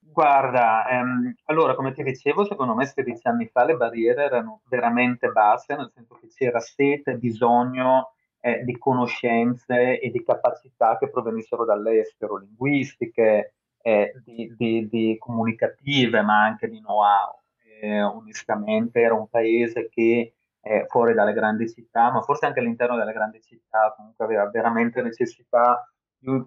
Guarda, 0.00 0.88
ehm, 0.88 1.34
allora 1.44 1.76
come 1.76 1.92
ti 1.92 2.02
dicevo, 2.02 2.44
secondo 2.44 2.74
me 2.74 2.84
16 2.84 3.28
anni 3.28 3.46
fa 3.46 3.64
le 3.64 3.76
barriere 3.76 4.24
erano 4.24 4.62
veramente 4.68 5.28
basse, 5.28 5.76
nel 5.76 5.92
senso 5.94 6.18
che 6.20 6.26
c'era 6.26 6.58
sete, 6.58 7.14
bisogno 7.14 8.14
eh, 8.40 8.64
di 8.64 8.76
conoscenze 8.76 10.00
e 10.00 10.10
di 10.10 10.24
capacità 10.24 10.98
che 10.98 11.08
provenissero 11.08 11.64
dall'estero, 11.64 12.38
linguistiche, 12.38 13.54
eh, 13.82 14.12
di, 14.24 14.54
di, 14.56 14.88
di, 14.88 15.16
comunicative, 15.18 16.22
ma 16.22 16.44
anche 16.44 16.68
di 16.68 16.78
know-how. 16.80 17.40
Eh, 17.80 18.02
onestamente 18.02 19.00
era 19.00 19.14
un 19.14 19.28
paese 19.28 19.88
che 19.88 20.34
eh, 20.60 20.86
fuori 20.88 21.14
dalle 21.14 21.32
grandi 21.32 21.68
città, 21.68 22.10
ma 22.12 22.22
forse 22.22 22.46
anche 22.46 22.60
all'interno 22.60 22.96
delle 22.96 23.12
grandi 23.12 23.40
città, 23.42 23.92
comunque 23.96 24.24
aveva 24.24 24.48
veramente 24.48 25.02
necessità 25.02 25.92
di 26.16 26.28
un, 26.28 26.46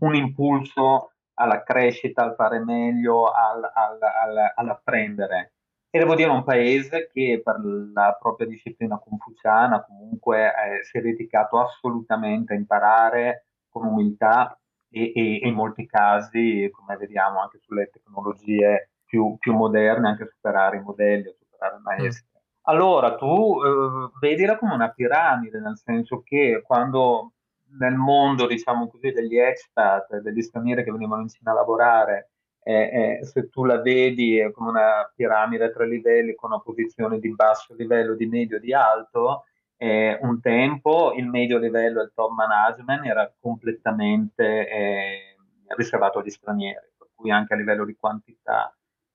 un 0.00 0.14
impulso 0.14 1.12
alla 1.34 1.62
crescita, 1.62 2.22
al 2.22 2.34
fare 2.34 2.58
meglio, 2.58 3.30
al, 3.30 3.62
al, 3.62 3.98
al, 4.00 4.52
all'apprendere. 4.56 5.52
E 5.90 5.98
devo 6.00 6.16
dire 6.16 6.30
un 6.30 6.42
paese 6.42 7.08
che 7.12 7.40
per 7.44 7.60
la 7.94 8.16
propria 8.20 8.48
disciplina 8.48 8.98
confuciana 8.98 9.84
comunque 9.84 10.46
eh, 10.48 10.82
si 10.82 10.98
è 10.98 11.00
dedicato 11.00 11.60
assolutamente 11.60 12.52
a 12.52 12.56
imparare 12.56 13.46
con 13.68 13.86
umiltà 13.86 14.58
e, 14.94 15.12
e, 15.14 15.40
e, 15.42 15.48
in 15.48 15.54
molti 15.54 15.86
casi, 15.86 16.70
come 16.70 16.96
vediamo 16.96 17.40
anche 17.40 17.58
sulle 17.60 17.90
tecnologie 17.92 18.90
più, 19.04 19.36
più 19.38 19.52
moderne, 19.52 20.08
anche 20.08 20.28
superare 20.32 20.76
i 20.76 20.82
modelli, 20.82 21.34
superare 21.36 21.76
i 21.76 21.82
maestri. 21.82 22.28
Mm. 22.30 22.40
Allora, 22.66 23.16
tu 23.16 23.60
eh, 23.62 24.10
vedila 24.20 24.56
come 24.56 24.74
una 24.74 24.90
piramide, 24.90 25.58
nel 25.58 25.76
senso 25.76 26.22
che 26.22 26.62
quando 26.64 27.32
nel 27.78 27.94
mondo, 27.94 28.46
diciamo 28.46 28.88
così, 28.88 29.10
degli 29.10 29.36
expat, 29.36 30.18
degli 30.20 30.40
stranieri 30.40 30.84
che 30.84 30.92
venivano 30.92 31.22
in 31.22 31.28
Cina 31.28 31.50
a 31.50 31.54
lavorare, 31.54 32.30
eh, 32.62 33.18
eh, 33.20 33.24
se 33.24 33.48
tu 33.50 33.64
la 33.64 33.80
vedi 33.82 34.40
come 34.54 34.70
una 34.70 35.12
piramide 35.14 35.64
a 35.64 35.70
tre 35.70 35.86
livelli 35.86 36.34
con 36.34 36.50
una 36.52 36.60
posizione 36.60 37.18
di 37.18 37.34
basso 37.34 37.74
livello, 37.74 38.14
di 38.14 38.26
medio, 38.26 38.58
di 38.58 38.72
alto, 38.72 39.44
eh, 39.76 40.18
un 40.22 40.40
tempo 40.40 41.12
il 41.14 41.26
medio 41.26 41.58
livello 41.58 42.00
e 42.00 42.04
il 42.04 42.12
top 42.14 42.32
management 42.32 43.04
era 43.04 43.32
completamente 43.40 44.68
eh, 44.68 45.36
riservato 45.76 46.18
agli 46.18 46.30
stranieri, 46.30 46.92
per 46.96 47.08
cui 47.14 47.30
anche 47.30 47.54
a 47.54 47.56
livello 47.56 47.84
di 47.84 47.96
quantità 47.96 48.74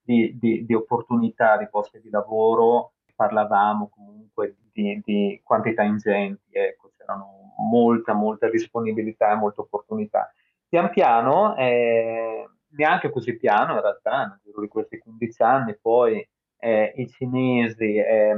di, 0.09 0.35
di, 0.39 0.65
di 0.65 0.73
opportunità, 0.73 1.57
di 1.57 1.67
posti 1.69 2.01
di 2.01 2.09
lavoro, 2.09 2.93
parlavamo 3.15 3.89
comunque 3.89 4.55
di, 4.71 4.99
di 5.03 5.39
quantità 5.43 5.83
ingenti, 5.83 6.49
ecco, 6.51 6.91
c'erano 6.97 7.53
molta, 7.57 8.13
molta 8.13 8.49
disponibilità 8.49 9.31
e 9.31 9.35
molte 9.35 9.61
opportunità. 9.61 10.33
Pian 10.67 10.89
piano 10.89 11.55
eh, 11.57 12.49
neanche 12.69 13.11
così 13.11 13.37
piano 13.37 13.73
in 13.73 13.81
realtà, 13.81 14.25
nel 14.25 14.39
giro 14.43 14.61
di 14.61 14.67
questi 14.67 14.97
15 14.97 15.41
anni, 15.43 15.77
poi 15.79 16.27
eh, 16.57 16.93
i 16.95 17.07
cinesi, 17.09 17.95
eh, 17.97 18.35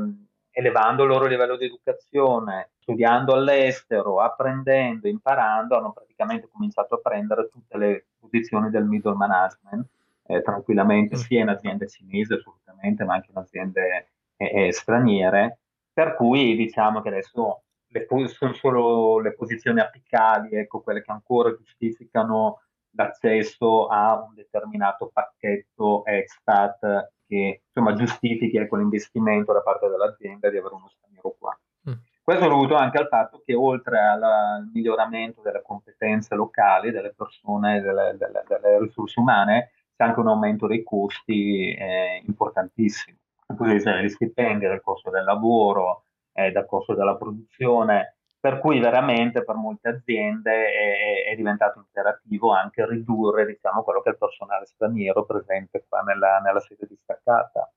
elevando 0.52 1.04
il 1.04 1.10
loro 1.10 1.26
livello 1.26 1.56
di 1.56 1.66
educazione, 1.66 2.72
studiando 2.80 3.34
all'estero, 3.34 4.20
apprendendo, 4.20 5.08
imparando, 5.08 5.78
hanno 5.78 5.92
praticamente 5.92 6.50
cominciato 6.52 6.96
a 6.96 7.00
prendere 7.00 7.50
tutte 7.50 7.78
le 7.78 8.06
posizioni 8.20 8.70
del 8.70 8.86
middle 8.86 9.16
management 9.16 9.88
eh, 10.28 10.42
tranquillamente, 10.42 11.16
mm. 11.16 11.20
sia 11.20 11.42
in 11.42 11.50
aziende 11.50 11.88
cinesi 11.88 12.34
assolutamente, 12.34 13.04
ma 13.04 13.16
anche 13.16 13.32
in 13.32 13.38
aziende 13.38 14.08
eh, 14.36 14.68
eh, 14.68 14.74
straniere, 14.74 15.60
per 15.94 16.16
cui 16.16 16.56
diciamo 16.56 17.02
che 17.02 17.10
adesso 17.10 17.64
le, 17.88 18.08
sono 18.28 18.54
solo 18.54 19.20
le 19.20 19.34
posizioni 19.34 19.80
apicali, 19.80 20.56
ecco, 20.56 20.82
quelle 20.82 21.02
che 21.02 21.12
ancora 21.12 21.56
giustificano 21.56 22.62
l'accesso 22.94 23.88
a 23.88 24.22
un 24.22 24.34
determinato 24.34 25.10
pacchetto 25.14 26.06
expat 26.06 27.12
che 27.32 27.62
insomma 27.66 27.96
giustifichi 27.96 28.58
ecco, 28.58 28.76
l'investimento 28.76 29.54
da 29.54 29.62
parte 29.62 29.88
dell'azienda 29.88 30.50
di 30.50 30.58
avere 30.58 30.76
uno 30.76 30.90
straniero 30.90 31.36
qua. 31.40 31.58
Mm. 31.90 31.94
Questo 32.22 32.46
è 32.46 32.50
dovuto 32.50 32.76
anche 32.76 32.98
al 32.98 33.08
fatto 33.08 33.42
che 33.46 33.54
oltre 33.54 34.00
al 34.00 34.70
miglioramento 34.74 35.42
delle 35.42 35.62
competenze 35.64 36.36
locali 36.36 36.92
delle 36.92 37.14
persone, 37.16 37.80
delle, 37.80 38.16
delle, 38.18 38.44
delle 38.46 38.80
risorse 38.80 39.20
umane, 39.20 39.72
c'è 39.96 40.04
anche 40.04 40.20
un 40.20 40.28
aumento 40.28 40.68
dei 40.68 40.84
costi 40.84 41.74
eh, 41.74 42.22
importantissimo. 42.26 43.18
Così 43.56 43.76
gli 43.76 44.10
stipendi 44.10 44.68
del 44.68 44.82
costo 44.82 45.10
del 45.10 45.24
lavoro, 45.24 46.04
eh, 46.34 46.52
dal 46.52 46.66
costo 46.66 46.94
della 46.94 47.16
produzione, 47.16 48.18
per 48.42 48.58
cui 48.58 48.80
veramente 48.80 49.44
per 49.44 49.56
molte 49.56 49.90
aziende 49.90 50.52
è, 50.52 51.32
è, 51.32 51.36
diventato 51.36 51.78
imperativo 51.78 52.52
anche 52.52 52.88
ridurre 52.88 53.46
diciamo, 53.46 53.84
quello 53.84 54.02
che 54.02 54.10
è 54.10 54.14
il 54.14 54.18
personale 54.18 54.66
straniero 54.66 55.26
presente 55.26 55.86
qua 55.88 56.02
nella, 56.02 56.40
nella 56.40 56.60
sede 56.60 56.88
distaccata. 56.90 57.72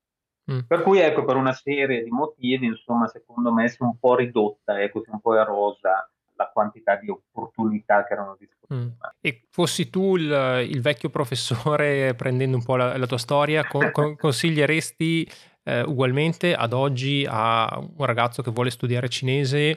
Mm. 0.50 0.61
Per 0.66 0.83
cui 0.83 1.00
ecco, 1.00 1.25
per 1.25 1.37
una 1.37 1.52
serie 1.52 2.02
di 2.02 2.11
motivi, 2.11 2.64
insomma, 2.64 3.06
secondo 3.09 3.52
me 3.52 3.68
si 3.68 3.76
è 3.80 3.85
un 3.85 3.99
po' 3.99 4.14
ridotta, 4.14 4.80
ecco, 4.80 5.02
si 5.02 5.11
è 5.11 5.12
un 5.12 5.21
po' 5.21 5.35
erosa 5.38 6.11
la 6.37 6.50
quantità 6.50 6.97
di 6.97 7.11
opportunità 7.11 8.04
che 8.04 8.14
erano 8.14 8.35
disponibili. 8.38 8.97
Mm. 8.97 9.06
E 9.21 9.47
fossi 9.50 9.90
tu 9.90 10.16
il, 10.16 10.66
il, 10.66 10.80
vecchio 10.80 11.11
professore, 11.11 12.14
prendendo 12.16 12.56
un 12.56 12.64
po' 12.64 12.76
la, 12.76 12.97
la 12.97 13.06
tua 13.06 13.18
storia, 13.18 13.66
con, 13.66 13.90
con, 13.92 14.16
consiglieresti 14.18 15.30
eh, 15.64 15.83
ugualmente 15.83 16.54
ad 16.54 16.73
oggi 16.73 17.26
a 17.28 17.78
un 17.78 18.04
ragazzo 18.06 18.42
che 18.42 18.50
vuole 18.50 18.71
studiare 18.71 19.11
cinese 19.11 19.76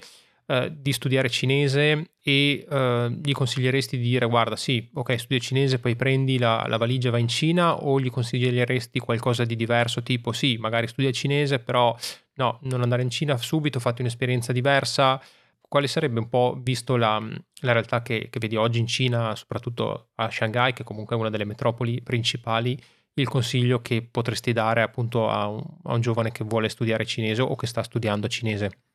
eh, 0.50 0.74
di 0.74 0.94
studiare 0.94 1.30
cinese 1.30 2.12
e 2.22 2.66
eh, 2.70 3.20
gli 3.22 3.34
consiglieresti 3.34 3.98
di 3.98 4.04
dire 4.04 4.26
guarda 4.28 4.56
sì, 4.56 4.90
ok, 4.94 5.20
studia 5.20 5.40
cinese, 5.40 5.80
poi 5.80 5.98
prendi 5.98 6.38
la, 6.38 6.66
la, 6.68 6.78
valigia 6.78 7.10
e 7.10 7.12
vai 7.12 7.22
in 7.22 7.28
Cina 7.28 7.84
o 7.84 8.00
gli 8.00 8.10
consiglieresti 8.10 9.00
qualcosa 9.00 9.44
di 9.44 9.58
diverso 9.58 10.02
tipo 10.04 10.32
sì, 10.32 10.56
magari 10.58 10.88
studia 10.88 11.12
cinese, 11.12 11.60
però 11.60 11.94
no, 12.36 12.60
non 12.64 12.82
andare 12.82 13.02
in 13.02 13.10
Cina 13.10 13.36
subito, 13.36 13.80
fatti 13.82 14.02
un'esperienza 14.02 14.54
diversa. 14.54 15.22
Quale 15.68 15.88
sarebbe 15.88 16.20
un 16.20 16.30
po', 16.30 16.58
visto 16.64 16.96
la, 16.96 17.20
la 17.62 17.72
realtà 17.74 18.02
che, 18.02 18.30
che 18.30 18.40
vedi 18.40 18.56
oggi 18.56 18.80
in 18.80 18.88
Cina, 18.88 19.36
soprattutto 19.36 20.12
a 20.16 20.32
Shanghai, 20.32 20.72
che 20.72 20.86
comunque 20.86 21.18
è 21.18 21.20
una 21.20 21.30
delle 21.30 21.44
metropoli 21.44 22.02
principali, 22.02 22.80
il 23.16 23.28
consiglio 23.28 23.82
che 23.82 24.02
potresti 24.02 24.54
dare 24.54 24.82
appunto 24.82 25.28
a 25.28 25.48
un, 25.48 25.62
a 25.84 25.94
un, 25.94 26.00
giovane 26.00 26.32
che 26.32 26.46
vuole 26.46 26.70
studiare 26.70 27.06
cinese 27.06 27.42
o 27.42 27.56
che 27.58 27.68
sta 27.68 27.84
studiando 27.84 28.30
cinese? 28.30 28.87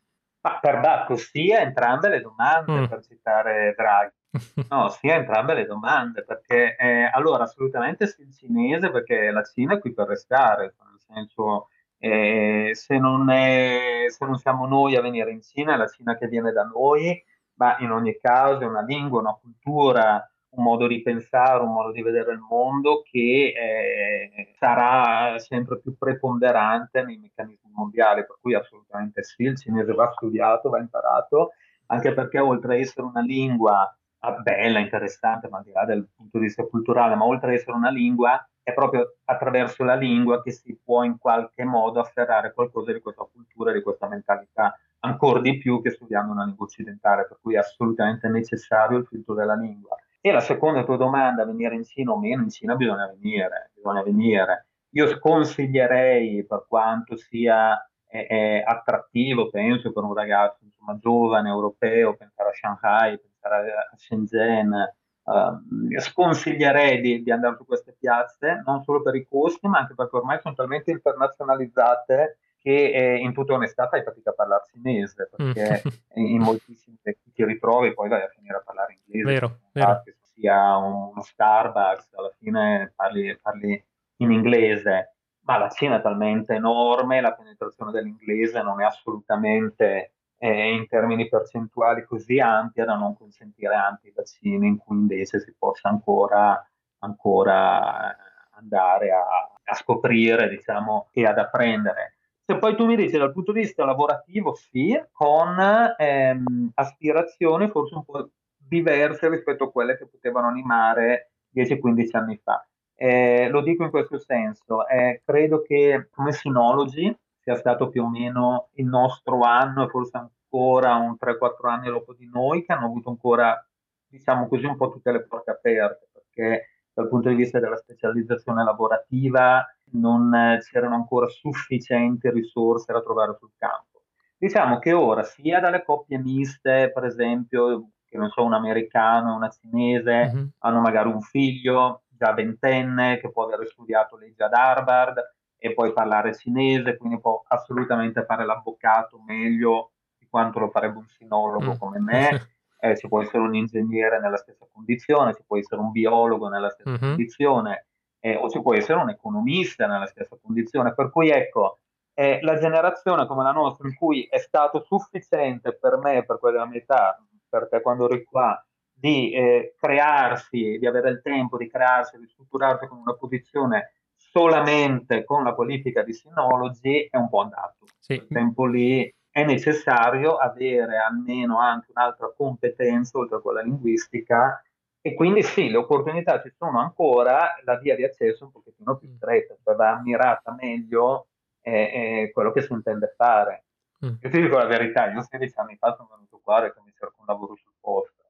Ma 0.43 0.59
per 0.59 0.81
Bacco 0.81 1.17
sia 1.17 1.61
entrambe 1.61 2.09
le 2.09 2.21
domande, 2.21 2.81
mm. 2.81 2.85
per 2.87 3.03
citare 3.05 3.75
Draghi. 3.77 4.67
No, 4.69 4.89
sia 4.99 5.15
entrambe 5.15 5.55
le 5.55 5.67
domande, 5.67 6.25
perché 6.25 6.77
eh, 6.77 7.11
allora 7.13 7.45
assolutamente 7.45 8.07
sì 8.07 8.23
il 8.23 8.35
cinese, 8.35 8.91
perché 8.91 9.31
la 9.31 9.43
Cina 9.43 9.75
è 9.75 9.79
qui 9.79 9.93
per 9.93 10.09
restare, 10.09 10.75
nel 10.79 10.99
senso 10.99 11.69
eh, 11.99 12.71
se, 12.75 12.99
non 12.99 13.31
è, 13.31 14.07
se 14.09 14.25
non 14.25 14.37
siamo 14.39 14.67
noi 14.67 14.97
a 14.97 15.01
venire 15.01 15.31
in 15.31 15.43
Cina, 15.43 15.75
è 15.75 15.77
la 15.77 15.87
Cina 15.87 16.17
che 16.17 16.27
viene 16.27 16.51
da 16.51 16.65
noi, 16.65 17.23
ma 17.55 17.77
in 17.79 17.93
ogni 17.93 18.19
caso 18.21 18.63
è 18.63 18.67
una 18.67 18.83
lingua, 18.83 19.21
una 19.21 19.39
cultura, 19.41 20.32
un 20.55 20.65
modo 20.65 20.87
di 20.87 21.01
pensare, 21.03 21.63
un 21.63 21.73
modo 21.73 21.93
di 21.93 22.03
vedere 22.03 22.33
il 22.33 22.39
mondo 22.39 23.03
che 23.03 23.53
eh, 23.57 24.55
sarà 24.59 25.39
sempre 25.39 25.81
più 25.81 25.97
preponderante 25.97 27.03
nei 27.03 27.19
meccanismi 27.19 27.71
mondiali, 27.73 28.27
per 28.27 28.37
cui 28.41 28.55
assolutamente 28.55 29.23
sì, 29.23 29.45
il 29.45 29.57
cinese 29.57 29.93
va 29.93 30.11
studiato, 30.13 30.69
va 30.69 30.79
imparato, 30.79 31.51
anche 31.87 32.13
perché 32.13 32.39
oltre 32.39 32.75
a 32.75 32.79
essere 32.79 33.07
una 33.07 33.21
lingua 33.21 33.97
ah, 34.19 34.33
bella, 34.33 34.79
interessante, 34.79 35.49
ma 35.49 35.59
al 35.59 35.65
di 35.65 35.73
là 35.73 35.85
del 35.85 36.09
punto 36.15 36.39
di 36.39 36.45
vista 36.45 36.65
culturale, 36.65 37.15
ma 37.15 37.25
oltre 37.25 37.53
a 37.53 37.55
essere 37.55 37.73
una 37.73 37.91
lingua, 37.91 38.47
è 38.63 38.75
proprio 38.75 39.17
attraverso 39.25 39.85
la 39.85 39.97
lingua 39.97 40.43
che 40.43 40.53
si 40.53 40.79
può 40.83 41.03
in 41.03 41.19
qualche 41.19 41.65
modo 41.65 41.99
afferrare 41.99 42.53
qualcosa 42.53 42.93
di 42.93 43.01
questa 43.01 43.27
cultura, 43.31 43.73
di 43.73 43.83
questa 43.83 44.07
mentalità, 44.07 44.79
ancora 45.01 45.41
di 45.41 45.59
più 45.59 45.83
che 45.83 45.91
studiando 45.91 46.33
una 46.33 46.45
lingua 46.45 46.67
occidentale, 46.67 47.27
per 47.27 47.39
cui 47.41 47.55
è 47.55 47.59
assolutamente 47.59 48.29
necessario 48.29 48.99
il 48.99 49.07
filtro 49.07 49.35
della 49.35 49.57
lingua. 49.57 49.97
E 50.25 50.31
la 50.31 50.39
seconda 50.39 50.85
tua 50.85 50.97
domanda, 50.97 51.45
venire 51.45 51.75
in 51.75 51.85
Cina 51.85 52.13
o 52.13 52.19
meno, 52.19 52.43
in 52.43 52.51
Cina 52.51 52.77
bisogna 52.77 53.09
venire, 53.09 53.73
bisogna 53.75 54.05
venire. 54.05 54.69
Io 54.91 55.09
sconsiglierei, 55.09 56.47
per 56.47 56.65
quanto 56.69 57.17
sia 57.17 57.77
eh, 58.07 58.27
eh, 58.31 58.63
attrattivo, 58.65 59.51
penso, 59.51 59.91
per 59.93 60.05
un 60.05 60.15
ragazzo 60.15 60.63
insomma, 60.63 60.97
giovane, 60.99 61.49
europeo, 61.49 62.15
pensare 62.15 62.51
a 62.51 62.53
Shanghai, 62.53 63.19
pensare 63.19 63.73
a 63.73 63.97
Shenzhen, 63.97 64.95
Uh, 65.25 66.01
sconsiglierei 66.01 67.01
di, 67.01 67.23
di, 67.23 67.31
andare 67.31 67.55
su 67.55 67.65
queste 67.65 67.95
piazze, 67.97 68.61
non 68.67 68.83
solo 68.83 69.03
per 69.03 69.15
i 69.15 69.25
costi, 69.25 69.69
ma 69.69 69.79
anche 69.79 69.95
perché 69.95 70.17
ormai 70.17 70.41
sono 70.41 70.53
talmente 70.53 70.91
internazionalizzate 70.91 72.39
che 72.63 72.93
eh, 72.93 73.17
in 73.17 73.33
tutta 73.33 73.55
onestà 73.55 73.89
fai 73.89 74.05
fatica 74.05 74.31
a 74.31 74.35
parlare 74.35 74.63
cinese, 74.71 75.29
perché 75.35 75.83
mm. 75.85 76.25
in 76.25 76.41
moltissimi 76.41 76.97
ti 77.03 77.45
ritrovi 77.45 77.93
poi 77.93 78.09
vai 78.09 78.23
a 78.23 78.29
finire 78.29 78.57
a 78.59 78.63
parlare 78.65 78.99
inglese. 79.05 79.33
Vero, 79.33 79.59
vero. 79.73 80.03
Che 80.05 80.17
sia 80.23 80.77
uno 80.77 81.21
Starbucks, 81.23 82.15
alla 82.15 82.33
fine 82.39 82.93
parli, 82.95 83.37
parli 83.43 83.85
in 84.19 84.31
inglese, 84.31 85.17
ma 85.41 85.59
la 85.59 85.69
Cina 85.71 85.99
è 85.99 86.03
talmente 86.03 86.55
enorme, 86.55 87.21
la 87.21 87.35
penetrazione 87.35 87.91
dell'inglese 87.91 88.63
non 88.63 88.81
è 88.81 88.85
assolutamente 88.85 90.13
eh, 90.39 90.73
in 90.73 90.87
termini 90.87 91.29
percentuali 91.29 92.05
così 92.05 92.39
ampia 92.39 92.85
da 92.85 92.95
non 92.95 93.17
consentire 93.17 93.75
ampi 93.75 94.13
vaccini 94.15 94.69
in 94.69 94.77
cui 94.77 94.97
invece 94.97 95.41
si 95.41 95.53
possa 95.59 95.89
ancora, 95.89 96.65
ancora 97.01 98.17
andare 98.53 99.11
a, 99.11 99.21
a 99.65 99.75
scoprire 99.75 100.49
diciamo, 100.49 101.09
e 101.13 101.27
ad 101.27 101.39
apprendere. 101.39 102.19
Se 102.49 102.59
poi 102.59 102.75
tu 102.75 102.87
mi 102.87 102.97
dici 102.97 103.17
dal 103.17 103.33
punto 103.33 103.53
di 103.53 103.61
vista 103.61 103.85
lavorativo, 103.85 104.55
sì, 104.55 105.01
con 105.13 105.57
ehm, 105.97 106.71
aspirazioni 106.75 107.69
forse 107.69 107.95
un 107.95 108.05
po' 108.05 108.31
diverse 108.57 109.29
rispetto 109.29 109.65
a 109.65 109.71
quelle 109.71 109.97
che 109.97 110.09
potevano 110.09 110.49
animare 110.49 111.31
10-15 111.55 112.17
anni 112.17 112.41
fa. 112.43 112.67
Eh, 112.97 113.49
lo 113.49 113.63
dico 113.63 113.85
in 113.85 113.91
questo 113.91 114.19
senso, 114.19 114.89
eh, 114.89 115.23
credo 115.25 115.63
che 115.63 116.09
come 116.11 116.33
Synology 116.33 117.17
sia 117.39 117.55
stato 117.55 117.89
più 117.89 118.03
o 118.03 118.09
meno 118.11 118.71
il 118.75 118.87
nostro 118.87 119.41
anno 119.43 119.85
e 119.85 119.89
forse 119.89 120.17
ancora 120.17 120.97
un 120.97 121.17
3-4 121.17 121.69
anni 121.69 121.89
dopo 121.89 122.13
di 122.13 122.29
noi 122.29 122.65
che 122.65 122.73
hanno 122.73 122.87
avuto 122.87 123.09
ancora, 123.11 123.65
diciamo 124.07 124.49
così, 124.49 124.67
un 124.67 124.77
po' 124.77 124.91
tutte 124.91 125.13
le 125.13 125.25
porte 125.25 125.53
aperte, 125.53 126.09
perché 126.13 126.72
dal 126.93 127.09
punto 127.09 127.29
di 127.29 127.35
vista 127.35 127.59
della 127.59 127.77
specializzazione 127.77 128.65
lavorativa 128.65 129.67
non 129.93 130.35
eh, 130.35 130.59
c'erano 130.61 130.95
ancora 130.95 131.27
sufficienti 131.27 132.31
risorse 132.31 132.93
da 132.93 133.03
trovare 133.03 133.37
sul 133.39 133.51
campo. 133.57 134.03
Diciamo 134.37 134.79
che 134.79 134.93
ora 134.93 135.23
sia 135.23 135.61
dalle 135.61 135.85
coppie 135.85 136.19
miste, 136.19 136.91
per 136.93 137.05
esempio, 137.05 137.91
che 138.09 138.19
non 138.19 138.29
so, 138.31 138.45
un 138.45 138.55
americano 138.55 139.33
e 139.33 139.37
una 139.37 139.49
cinese, 139.51 140.33
mm-hmm. 140.33 140.47
hanno 140.59 140.81
magari 140.81 141.09
un 141.09 141.21
figlio 141.21 142.03
già 142.09 142.33
ventenne 142.33 143.19
che 143.21 143.31
può 143.31 143.45
aver 143.45 143.67
studiato 143.67 144.17
legge 144.17 144.45
ad 144.45 144.53
Harvard 144.53 145.19
e 145.57 145.75
poi 145.75 145.93
parlare 145.93 146.35
cinese, 146.35 146.97
quindi 146.97 147.21
può 147.21 147.43
assolutamente 147.47 148.25
fare 148.25 148.45
l'avvocato 148.45 149.21
meglio 149.25 149.93
di 150.19 150.27
quanto 150.29 150.59
lo 150.59 150.71
farebbe 150.71 150.99
un 150.99 151.07
sinologo 151.07 151.75
mm. 151.75 151.79
come 151.79 152.01
me. 152.01 152.47
Eh, 152.85 152.97
ci 152.97 153.07
può 153.07 153.23
essere 153.23 153.45
un 153.45 153.55
ingegnere 153.55 154.19
nella 154.19 154.37
stessa 154.37 154.67
condizione, 154.73 155.35
ci 155.35 155.45
può 155.47 155.57
essere 155.57 155.81
un 155.81 155.93
biologo 155.93 156.49
nella 156.49 156.69
stessa 156.71 156.91
mm-hmm. 156.91 157.01
condizione, 157.01 157.87
eh, 158.19 158.35
o 158.35 158.49
ci 158.51 158.61
può 158.61 158.75
essere 158.75 158.99
un 159.01 159.11
economista 159.11 159.87
nella 159.87 160.07
stessa 160.07 160.37
condizione. 160.43 160.93
Per 160.93 161.11
cui 161.11 161.31
ecco, 161.31 161.79
eh, 162.15 162.41
la 162.43 162.59
generazione 162.59 163.27
come 163.27 163.45
la 163.45 163.53
nostra, 163.53 163.87
in 163.87 163.95
cui 163.95 164.27
è 164.29 164.39
stato 164.39 164.83
sufficiente 164.83 165.77
per 165.77 165.99
me, 165.99 166.25
per 166.25 166.41
quella 166.41 166.67
mia 166.67 166.79
età, 166.79 167.25
per 167.49 167.69
te 167.69 167.81
quando 167.81 168.09
eri 168.09 168.25
qua, 168.25 168.61
di 168.93 169.33
eh, 169.33 169.75
crearsi, 169.79 170.79
di 170.79 170.87
avere 170.87 171.11
il 171.11 171.23
tempo 171.23 171.57
di 171.57 171.69
crearsi, 171.69 172.19
di 172.19 172.27
strutturarsi 172.27 172.87
con 172.87 172.99
una 172.99 173.15
posizione 173.15 173.93
solamente 174.17 175.25
con 175.25 175.45
la 175.45 175.55
qualifica 175.55 176.03
di 176.03 176.15
sinologi 176.15 177.07
è 177.11 177.17
un 177.17 177.29
po' 177.29 177.43
andato. 177.43 177.87
Sì. 177.99 178.17
Quel 178.17 178.29
tempo 178.29 178.67
lì 178.67 179.15
è 179.33 179.45
necessario 179.45 180.37
avere 180.37 180.99
almeno 180.99 181.59
anche 181.59 181.91
un'altra 181.95 182.31
competenza 182.37 183.17
oltre 183.17 183.39
a 183.39 183.41
quella 183.41 183.63
linguistica 183.63 184.63
e 185.01 185.15
quindi 185.15 185.43
sì, 185.43 185.71
le 185.71 185.79
opportunità 185.79 186.41
ci 186.43 186.53
sono 186.57 186.79
ancora, 186.79 187.55
la 187.65 187.79
via 187.79 187.97
di 187.97 188.05
accesso 188.05 188.45
è 188.45 188.47
un 188.47 188.53
pochettino 188.53 188.97
più 188.99 189.09
mm. 189.09 189.17
stretta, 189.17 189.57
cioè 189.65 189.75
va 189.75 189.95
ammirata 189.95 190.55
meglio 190.57 191.29
eh, 191.63 191.73
eh, 191.73 192.31
quello 192.33 192.53
che 192.53 192.61
si 192.61 192.73
intende 192.75 193.15
fare. 193.17 193.65
Mm. 194.05 194.15
Io 194.21 194.31
ti 194.31 194.41
dico 194.41 194.59
la 194.59 194.67
verità, 194.67 195.11
io 195.11 195.23
16 195.23 195.59
anni 195.59 195.77
fa 195.77 195.95
sono 195.97 196.11
venuto 196.13 196.39
qua 196.45 196.65
e 196.67 196.73
mi 196.85 196.93
cerco 196.97 197.17
un 197.19 197.27
lavoro 197.27 197.57
sul 197.57 197.73
posto 197.81 198.23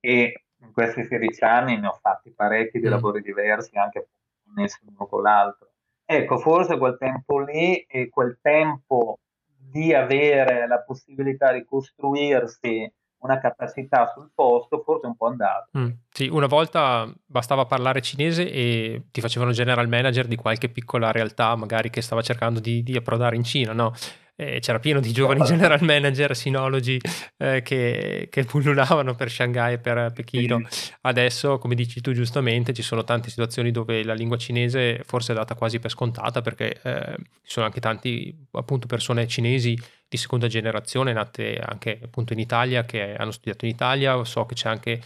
e 0.00 0.44
in 0.60 0.72
questi 0.72 1.04
16 1.04 1.44
anni 1.44 1.78
ne 1.78 1.88
ho 1.88 1.98
fatti 2.00 2.30
parecchi 2.30 2.80
di 2.80 2.86
mm. 2.86 2.90
lavori 2.90 3.20
diversi, 3.20 3.76
anche 3.76 4.08
connessi 4.42 4.78
l'uno 4.86 5.06
con 5.06 5.22
l'altro. 5.22 5.68
Ecco, 6.06 6.38
forse 6.38 6.78
quel 6.78 6.96
tempo 6.96 7.38
lì 7.38 7.80
e 7.82 8.08
quel 8.08 8.38
tempo 8.40 9.18
di 9.70 9.94
avere 9.94 10.66
la 10.66 10.80
possibilità 10.80 11.52
di 11.52 11.64
costruirsi 11.64 12.90
una 13.20 13.40
capacità 13.40 14.06
sul 14.14 14.30
posto, 14.34 14.82
forse 14.84 15.06
è 15.06 15.08
un 15.08 15.16
po' 15.16 15.26
andato. 15.26 15.70
Mm, 15.76 15.88
sì, 16.08 16.28
una 16.28 16.46
volta 16.46 17.12
bastava 17.26 17.66
parlare 17.66 18.00
cinese 18.00 18.48
e 18.48 19.06
ti 19.10 19.20
facevano 19.20 19.50
general 19.50 19.88
manager 19.88 20.26
di 20.26 20.36
qualche 20.36 20.68
piccola 20.68 21.10
realtà, 21.10 21.56
magari 21.56 21.90
che 21.90 22.00
stava 22.00 22.22
cercando 22.22 22.60
di, 22.60 22.82
di 22.82 22.96
approdare 22.96 23.36
in 23.36 23.42
Cina, 23.42 23.72
no? 23.72 23.92
Eh, 24.40 24.60
c'era 24.60 24.78
pieno 24.78 25.00
di 25.00 25.12
giovani 25.12 25.42
general 25.44 25.82
manager, 25.82 26.36
sinologi 26.36 27.00
eh, 27.38 27.60
che, 27.62 28.28
che, 28.30 28.44
pullulavano 28.44 29.16
per 29.16 29.30
Shanghai 29.30 29.74
e 29.74 29.78
per 29.78 30.12
Pechino. 30.14 30.62
Adesso, 31.00 31.58
come 31.58 31.74
dici 31.74 32.00
tu 32.00 32.12
giustamente, 32.12 32.72
ci 32.72 32.82
sono 32.82 33.02
tante 33.02 33.30
situazioni 33.30 33.72
dove 33.72 34.04
la 34.04 34.14
lingua 34.14 34.36
cinese 34.36 35.02
forse 35.04 35.32
è 35.32 35.34
data 35.34 35.56
quasi 35.56 35.80
per 35.80 35.90
scontata 35.90 36.40
perché 36.40 36.80
eh, 36.82 37.16
ci 37.42 37.50
sono 37.50 37.66
anche 37.66 37.80
tanti 37.80 38.32
appunto 38.52 38.86
persone 38.86 39.26
cinesi 39.26 39.76
di 40.06 40.16
seconda 40.16 40.46
generazione 40.46 41.12
nate 41.12 41.58
anche 41.58 41.98
appunto 42.02 42.32
in 42.32 42.38
Italia 42.38 42.84
che 42.84 43.14
hanno 43.14 43.32
studiato 43.32 43.64
in 43.64 43.72
Italia, 43.72 44.22
so 44.24 44.46
che 44.46 44.54
c'è 44.54 44.68
anche 44.68 45.00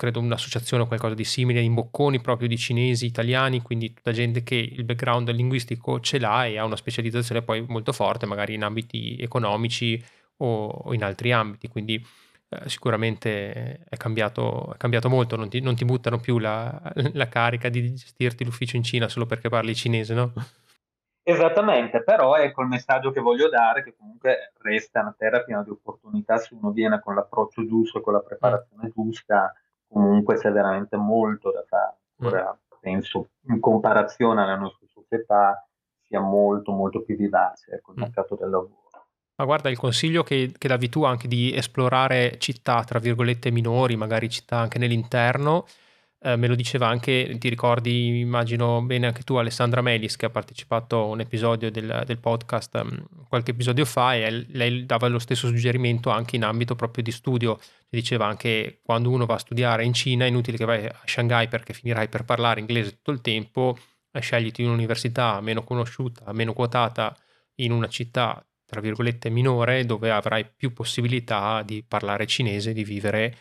credo 0.00 0.18
un'associazione 0.20 0.84
o 0.84 0.86
qualcosa 0.86 1.12
di 1.12 1.24
simile 1.24 1.60
in 1.60 1.74
bocconi 1.74 2.22
proprio 2.22 2.48
di 2.48 2.56
cinesi, 2.56 3.04
italiani, 3.04 3.60
quindi 3.60 3.92
tutta 3.92 4.12
gente 4.12 4.42
che 4.42 4.54
il 4.54 4.82
background 4.84 5.28
linguistico 5.28 6.00
ce 6.00 6.18
l'ha 6.18 6.46
e 6.46 6.56
ha 6.56 6.64
una 6.64 6.76
specializzazione 6.76 7.42
poi 7.42 7.66
molto 7.68 7.92
forte, 7.92 8.24
magari 8.24 8.54
in 8.54 8.62
ambiti 8.62 9.18
economici 9.20 10.02
o, 10.38 10.94
in 10.94 11.04
altri 11.04 11.32
ambiti, 11.32 11.68
quindi 11.68 12.02
eh, 12.48 12.66
sicuramente 12.70 13.84
è 13.86 13.96
cambiato, 13.98 14.72
è 14.72 14.78
cambiato, 14.78 15.10
molto, 15.10 15.36
non 15.36 15.50
ti, 15.50 15.60
non 15.60 15.76
ti 15.76 15.84
buttano 15.84 16.18
più 16.18 16.38
la, 16.38 16.80
la, 17.12 17.28
carica 17.28 17.68
di 17.68 17.92
gestirti 17.92 18.42
l'ufficio 18.42 18.76
in 18.76 18.82
Cina 18.82 19.06
solo 19.06 19.26
perché 19.26 19.50
parli 19.50 19.74
cinese, 19.74 20.14
no? 20.14 20.32
Esattamente, 21.22 22.02
però 22.02 22.36
ecco 22.36 22.62
il 22.62 22.68
messaggio 22.68 23.10
che 23.10 23.20
voglio 23.20 23.50
dare, 23.50 23.84
che 23.84 23.94
comunque 23.94 24.54
resta 24.62 25.02
una 25.02 25.14
terra 25.14 25.42
piena 25.42 25.62
di 25.62 25.68
opportunità 25.68 26.38
se 26.38 26.54
uno 26.54 26.70
viene 26.70 27.00
con 27.00 27.14
l'approccio 27.14 27.66
giusto 27.66 27.98
e 27.98 28.00
con 28.00 28.14
la 28.14 28.20
preparazione 28.20 28.90
giusta 28.94 29.52
comunque 29.90 30.36
c'è 30.36 30.50
veramente 30.50 30.96
molto 30.96 31.50
da 31.50 31.64
fare. 31.66 31.96
Mm. 32.22 32.26
Ora, 32.26 32.58
penso 32.80 33.30
in 33.48 33.60
comparazione 33.60 34.42
alla 34.42 34.56
nostra 34.56 34.86
società 34.86 35.66
sia 36.06 36.20
molto 36.20 36.72
molto 36.72 37.02
più 37.02 37.16
vivace 37.16 37.72
ecco, 37.72 37.92
il 37.92 37.98
mm. 37.98 38.02
mercato 38.02 38.36
del 38.36 38.50
lavoro. 38.50 38.78
Ma 39.40 39.46
guarda, 39.46 39.70
il 39.70 39.78
consiglio 39.78 40.22
che, 40.22 40.52
che 40.56 40.68
davi 40.68 40.90
tu 40.90 41.02
anche 41.04 41.26
di 41.26 41.54
esplorare 41.54 42.36
città, 42.38 42.84
tra 42.84 42.98
virgolette, 42.98 43.50
minori, 43.50 43.96
magari 43.96 44.28
città 44.28 44.58
anche 44.58 44.78
nell'interno, 44.78 45.64
eh, 46.22 46.36
me 46.36 46.46
lo 46.48 46.54
diceva 46.54 46.86
anche, 46.86 47.34
ti 47.38 47.48
ricordi, 47.48 48.18
immagino 48.18 48.82
bene 48.82 49.06
anche 49.06 49.22
tu, 49.22 49.36
Alessandra 49.36 49.80
Melis, 49.80 50.16
che 50.16 50.26
ha 50.26 50.30
partecipato 50.30 50.98
a 50.98 51.04
un 51.04 51.20
episodio 51.20 51.70
del, 51.70 52.02
del 52.04 52.18
podcast 52.18 52.74
um, 52.74 53.06
qualche 53.26 53.52
episodio 53.52 53.86
fa 53.86 54.14
e 54.14 54.46
lei 54.50 54.84
dava 54.84 55.08
lo 55.08 55.18
stesso 55.18 55.48
suggerimento 55.48 56.10
anche 56.10 56.36
in 56.36 56.44
ambito 56.44 56.74
proprio 56.74 57.02
di 57.02 57.10
studio. 57.10 57.56
Ti 57.56 57.96
diceva 57.96 58.26
anche 58.26 58.80
quando 58.82 59.08
uno 59.10 59.24
va 59.24 59.34
a 59.34 59.38
studiare 59.38 59.84
in 59.84 59.94
Cina 59.94 60.26
è 60.26 60.28
inutile 60.28 60.58
che 60.58 60.64
vai 60.66 60.84
a 60.84 61.00
Shanghai 61.06 61.48
perché 61.48 61.72
finirai 61.72 62.08
per 62.08 62.24
parlare 62.24 62.60
inglese 62.60 62.90
tutto 62.90 63.12
il 63.12 63.22
tempo, 63.22 63.78
scegliti 64.18 64.62
un'università 64.62 65.40
meno 65.40 65.64
conosciuta, 65.64 66.30
meno 66.32 66.52
quotata 66.52 67.16
in 67.56 67.72
una 67.72 67.88
città 67.88 68.44
tra 68.66 68.80
virgolette 68.80 69.30
minore 69.30 69.84
dove 69.86 70.10
avrai 70.10 70.44
più 70.44 70.72
possibilità 70.72 71.62
di 71.62 71.82
parlare 71.82 72.26
cinese, 72.26 72.72
di 72.72 72.84
vivere 72.84 73.36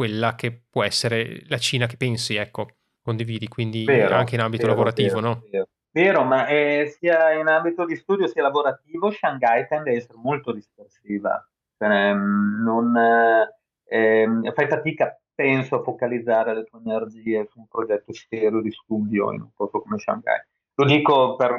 quella 0.00 0.34
che 0.34 0.62
può 0.70 0.82
essere 0.82 1.42
la 1.48 1.58
Cina 1.58 1.84
che 1.84 1.98
pensi, 1.98 2.36
ecco, 2.36 2.68
condividi, 3.02 3.48
quindi 3.48 3.84
vero, 3.84 4.14
anche 4.14 4.34
in 4.34 4.40
ambito 4.40 4.62
vero, 4.62 4.74
lavorativo, 4.74 5.20
vero, 5.20 5.26
no? 5.26 5.42
Vero, 5.90 6.24
ma 6.24 6.46
eh, 6.46 6.96
sia 6.98 7.32
in 7.32 7.46
ambito 7.48 7.84
di 7.84 7.96
studio 7.96 8.26
sia 8.26 8.40
lavorativo, 8.40 9.10
Shanghai 9.10 9.66
tende 9.68 9.90
a 9.90 9.96
essere 9.96 10.16
molto 10.16 10.52
dispersiva. 10.52 11.46
Cioè, 11.76 12.14
non, 12.14 12.96
eh, 12.96 14.52
fai 14.54 14.68
fatica, 14.68 15.20
penso, 15.34 15.80
a 15.80 15.82
focalizzare 15.82 16.54
le 16.54 16.64
tue 16.64 16.78
energie 16.78 17.46
su 17.50 17.58
un 17.58 17.68
progetto 17.68 18.14
serio 18.14 18.62
di 18.62 18.70
studio 18.70 19.32
in 19.34 19.42
un 19.42 19.50
posto 19.54 19.82
come 19.82 19.98
Shanghai. 19.98 20.40
Lo 20.76 20.86
dico 20.86 21.36
per 21.36 21.56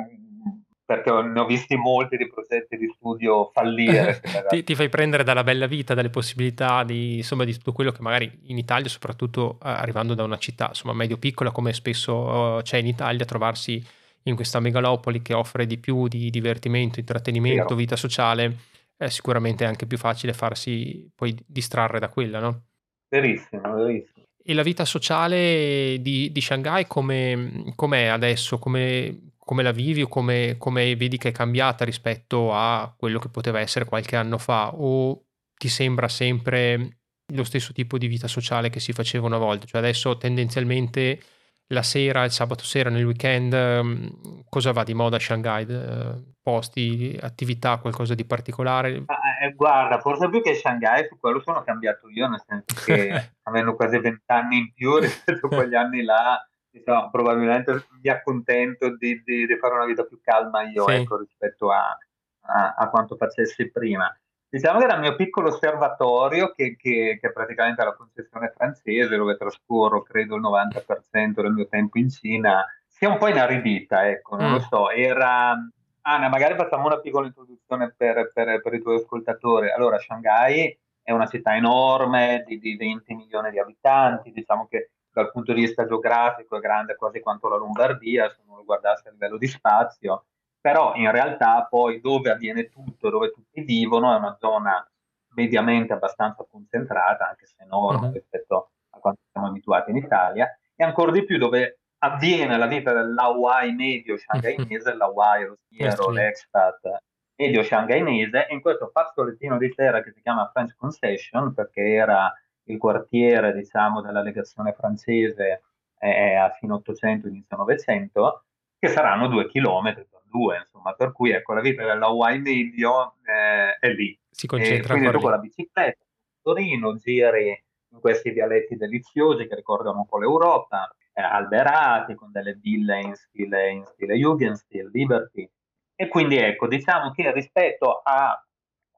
perché 0.92 1.10
ne 1.10 1.40
ho 1.40 1.46
visti 1.46 1.78
molti 1.78 2.18
di 2.18 2.28
progetti 2.28 2.76
di 2.76 2.92
studio 2.96 3.50
fallire. 3.54 4.22
ti, 4.50 4.64
ti, 4.64 4.76
fai 4.76 4.90
prendere 4.90 5.24
dalla 5.24 5.44
bella 5.44 5.66
vita, 5.66 5.94
dalle 5.94 6.10
possibilità 6.10 6.84
di, 6.84 7.18
insomma, 7.18 7.46
di 7.46 7.54
tutto 7.54 7.72
quello 7.72 7.92
che 7.92 8.02
magari 8.02 8.30
in 8.48 8.58
Italia, 8.58 8.90
soprattutto 8.90 9.58
eh, 9.64 9.70
arrivando 9.70 10.14
da 10.14 10.24
una 10.24 10.38
città 10.38 10.68
insomma, 10.68 10.94
medio-piccola 10.94 11.52
come 11.52 11.72
spesso 11.72 12.14
uh, 12.14 12.62
c'è 12.62 12.78
in 12.78 12.88
Italia, 12.88 13.24
trovarsi 13.24 13.82
in 14.24 14.36
questa 14.36 14.60
megalopoli 14.60 15.22
che 15.22 15.34
offre 15.34 15.66
di 15.66 15.78
più 15.78 16.08
di 16.08 16.30
divertimento, 16.30 17.00
intrattenimento, 17.00 17.64
Vero. 17.64 17.76
vita 17.76 17.96
sociale, 17.96 18.58
è 18.98 19.08
sicuramente 19.08 19.64
anche 19.64 19.88
più 19.88 19.98
facile 19.98 20.34
farsi 20.34 21.10
poi 21.16 21.36
distrarre 21.48 22.00
da 22.00 22.10
quella, 22.10 22.40
no? 22.40 22.64
Verissimo, 23.08 23.74
verissimo. 23.74 24.26
E 24.44 24.54
la 24.54 24.64
vita 24.64 24.86
sociale 24.86 25.98
di, 26.02 26.32
di 26.32 26.42
Shanghai 26.42 26.86
come, 26.88 27.74
com'è 27.76 28.06
adesso? 28.06 28.58
Come, 28.60 29.31
come 29.52 29.64
la 29.64 29.74
vivi 29.74 30.04
o 30.04 30.08
come, 30.08 30.56
come 30.58 30.96
vedi 30.96 31.18
che 31.18 31.28
è 31.28 31.32
cambiata 31.34 31.84
rispetto 31.84 32.54
a 32.54 32.90
quello 32.98 33.20
che 33.20 33.28
poteva 33.28 33.60
essere 33.60 33.84
qualche 33.84 34.16
anno 34.16 34.38
fa 34.38 34.74
o 34.74 35.26
ti 35.54 35.68
sembra 35.68 36.08
sempre 36.08 37.00
lo 37.34 37.44
stesso 37.44 37.74
tipo 37.74 37.98
di 37.98 38.08
vita 38.08 38.30
sociale 38.30 38.70
che 38.70 38.80
si 38.80 38.94
faceva 38.94 39.26
una 39.26 39.38
volta? 39.38 39.66
Cioè 39.66 39.82
adesso 39.82 40.16
tendenzialmente 40.16 41.22
la 41.68 41.84
sera, 41.84 42.24
il 42.24 42.32
sabato 42.32 42.64
sera, 42.64 42.90
nel 42.90 43.04
weekend, 43.04 43.54
mm, 43.54 44.06
cosa 44.48 44.72
va 44.72 44.86
di 44.86 44.94
moda 44.94 45.18
a 45.18 45.20
Shanghai? 45.20 45.66
Eh, 45.68 46.34
posti, 46.42 47.20
attività, 47.22 47.76
qualcosa 47.80 48.16
di 48.16 48.24
particolare? 48.24 49.04
Ah, 49.08 49.46
eh, 49.46 49.54
guarda, 49.54 50.00
forse 50.00 50.30
più 50.30 50.42
che 50.42 50.54
Shanghai, 50.54 51.08
su 51.10 51.20
quello 51.20 51.42
sono 51.42 51.62
cambiato 51.64 52.08
io, 52.08 52.30
nel 52.30 52.42
senso 52.48 52.86
che 52.86 53.32
avendo 53.44 53.76
quasi 53.76 54.00
vent'anni 54.00 54.60
in 54.60 54.72
più 54.72 54.96
rispetto 54.96 55.48
a 55.48 55.50
quegli 55.50 55.76
anni 55.76 56.04
là, 56.04 56.42
diciamo, 56.72 57.10
probabilmente 57.10 57.86
mi 58.02 58.10
accontento 58.10 58.96
di, 58.96 59.22
di, 59.24 59.46
di, 59.46 59.58
fare 59.58 59.76
una 59.76 59.86
vita 59.86 60.04
più 60.04 60.20
calma 60.22 60.64
io 60.64 60.88
sì. 60.88 60.96
ecco, 60.96 61.18
rispetto 61.18 61.72
a, 61.72 61.98
a, 62.42 62.76
a, 62.78 62.90
quanto 62.90 63.16
facessi 63.18 63.70
prima. 63.70 64.14
Diciamo 64.50 64.80
che 64.80 64.88
dal 64.88 65.00
mio 65.00 65.16
piccolo 65.16 65.50
osservatorio, 65.50 66.52
che, 66.52 66.76
che, 66.76 67.18
che 67.22 67.28
è 67.28 67.32
praticamente 67.32 67.84
la 67.84 67.94
concessione 67.94 68.52
francese, 68.56 69.16
dove 69.16 69.38
trascorro 69.38 70.02
credo 70.02 70.36
il 70.36 70.42
90% 70.42 71.42
del 71.42 71.52
mio 71.52 71.68
tempo 71.68 71.98
in 71.98 72.10
Cina, 72.10 72.66
si 72.88 73.06
è 73.06 73.08
un 73.08 73.18
po' 73.18 73.28
inaridita, 73.28 74.10
ecco, 74.10 74.36
non 74.36 74.50
mm. 74.50 74.54
lo 74.54 74.60
so, 74.60 74.90
era... 74.90 75.56
Anna, 76.04 76.30
magari 76.30 76.56
facciamo 76.56 76.88
una 76.88 77.00
piccola 77.00 77.28
introduzione 77.28 77.94
per, 77.96 78.32
per, 78.34 78.60
per 78.60 78.74
i 78.74 78.82
tuoi 78.82 78.96
ascoltatori. 78.96 79.70
Allora, 79.70 80.00
Shanghai 80.00 80.76
è 81.04 81.12
una 81.12 81.28
città 81.28 81.56
enorme 81.56 82.44
di, 82.48 82.58
di 82.58 82.76
20 82.76 83.14
milioni 83.14 83.52
di 83.52 83.60
abitanti, 83.60 84.32
diciamo 84.32 84.68
che 84.68 84.90
dal 85.12 85.32
punto 85.32 85.54
di 85.54 85.62
vista 85.62 85.86
geografico 85.86 86.58
è 86.58 86.60
grande 86.60 86.96
quasi 86.96 87.20
quanto 87.20 87.48
la 87.48 87.58
Lombardia, 87.58 88.30
se 88.30 88.38
uno 88.46 88.58
lo 88.58 88.64
guardasse 88.64 89.10
a 89.10 89.12
livello 89.12 89.38
di 89.38 89.48
spazio, 89.48 90.26
però 90.60 90.94
in 90.96 91.12
realtà 91.12 91.66
poi 91.70 92.00
dove 92.00 92.30
avviene 92.30 92.70
tutto, 92.70 93.10
dove 93.10 93.32
tutti 93.32 93.62
vivono, 93.62 94.14
è 94.14 94.18
una 94.18 94.38
zona 94.40 94.86
mediamente 95.34 95.94
abbastanza 95.94 96.46
concentrata, 96.50 97.28
anche 97.28 97.46
se 97.46 97.56
enorme 97.64 98.08
uh-huh. 98.08 98.14
rispetto 98.14 98.72
a 98.92 99.00
quanto 99.00 99.22
siamo 99.32 99.48
abituati 99.48 99.92
in 99.92 99.98
Italia, 99.98 100.48
e 100.76 100.84
ancora 100.84 101.12
di 101.12 101.26
più 101.26 101.38
dove 101.38 101.80
avviene 102.04 102.58
la 102.58 102.68
vita 102.68 102.94
dell'Hawaii 102.94 103.74
medio 103.74 104.18
shanghainese, 104.18 104.94
l'Hawaii, 104.96 105.46
lo 105.46 105.58
schiero, 105.66 106.10
l'expat 106.10 107.02
medio 107.36 107.64
shanghainese, 107.64 108.48
e 108.48 108.54
in 108.54 108.62
questo 108.62 108.90
fazzolettino 108.94 109.58
di 109.58 109.74
terra 109.74 110.02
che 110.02 110.12
si 110.12 110.22
chiama 110.22 110.50
French 110.52 110.76
Concession, 110.76 111.54
perché 111.54 111.82
era 111.82 112.32
il 112.72 112.78
quartiere, 112.78 113.54
diciamo, 113.54 114.02
della 114.02 114.22
legazione 114.22 114.74
francese 114.74 115.64
eh, 116.00 116.36
a 116.36 116.50
fine 116.52 116.74
800, 116.74 117.28
inizio 117.28 117.58
900, 117.58 118.44
che 118.80 118.88
saranno 118.88 119.28
due 119.28 119.48
chilometri 119.48 120.06
per 120.10 120.22
due, 120.26 120.58
insomma, 120.58 120.94
per 120.94 121.12
cui 121.12 121.32
ecco, 121.32 121.54
la 121.54 121.62
vita 121.62 121.86
dell'Hawaii 121.86 122.40
medio 122.40 123.16
eh, 123.24 123.78
è 123.80 123.90
lì. 123.90 124.18
Si 124.30 124.48
concentra 124.48 124.96
e 124.96 124.98
quindi 124.98 125.16
tu 125.16 125.22
con 125.22 125.32
la 125.32 125.38
bicicletta, 125.38 126.04
Torino, 126.42 126.96
giri 126.96 127.64
in 127.94 128.00
questi 128.00 128.32
dialetti 128.32 128.78
deliziosi 128.78 129.48
che 129.48 129.56
ricordano 129.56 130.00
un 130.00 130.06
po' 130.06 130.18
l'Europa, 130.18 130.90
eh, 131.14 131.22
alberati 131.22 132.16
con 132.16 132.32
delle 132.32 132.58
ville 132.60 133.02
in 133.02 133.16
stile, 133.16 133.70
in 133.70 133.86
stile 133.86 134.16
Jugendstil, 134.16 134.90
Liberty. 134.92 135.48
E 135.94 136.08
quindi 136.08 136.38
ecco, 136.38 136.68
diciamo 136.68 137.12
che 137.12 137.32
rispetto 137.32 138.02
a 138.04 138.44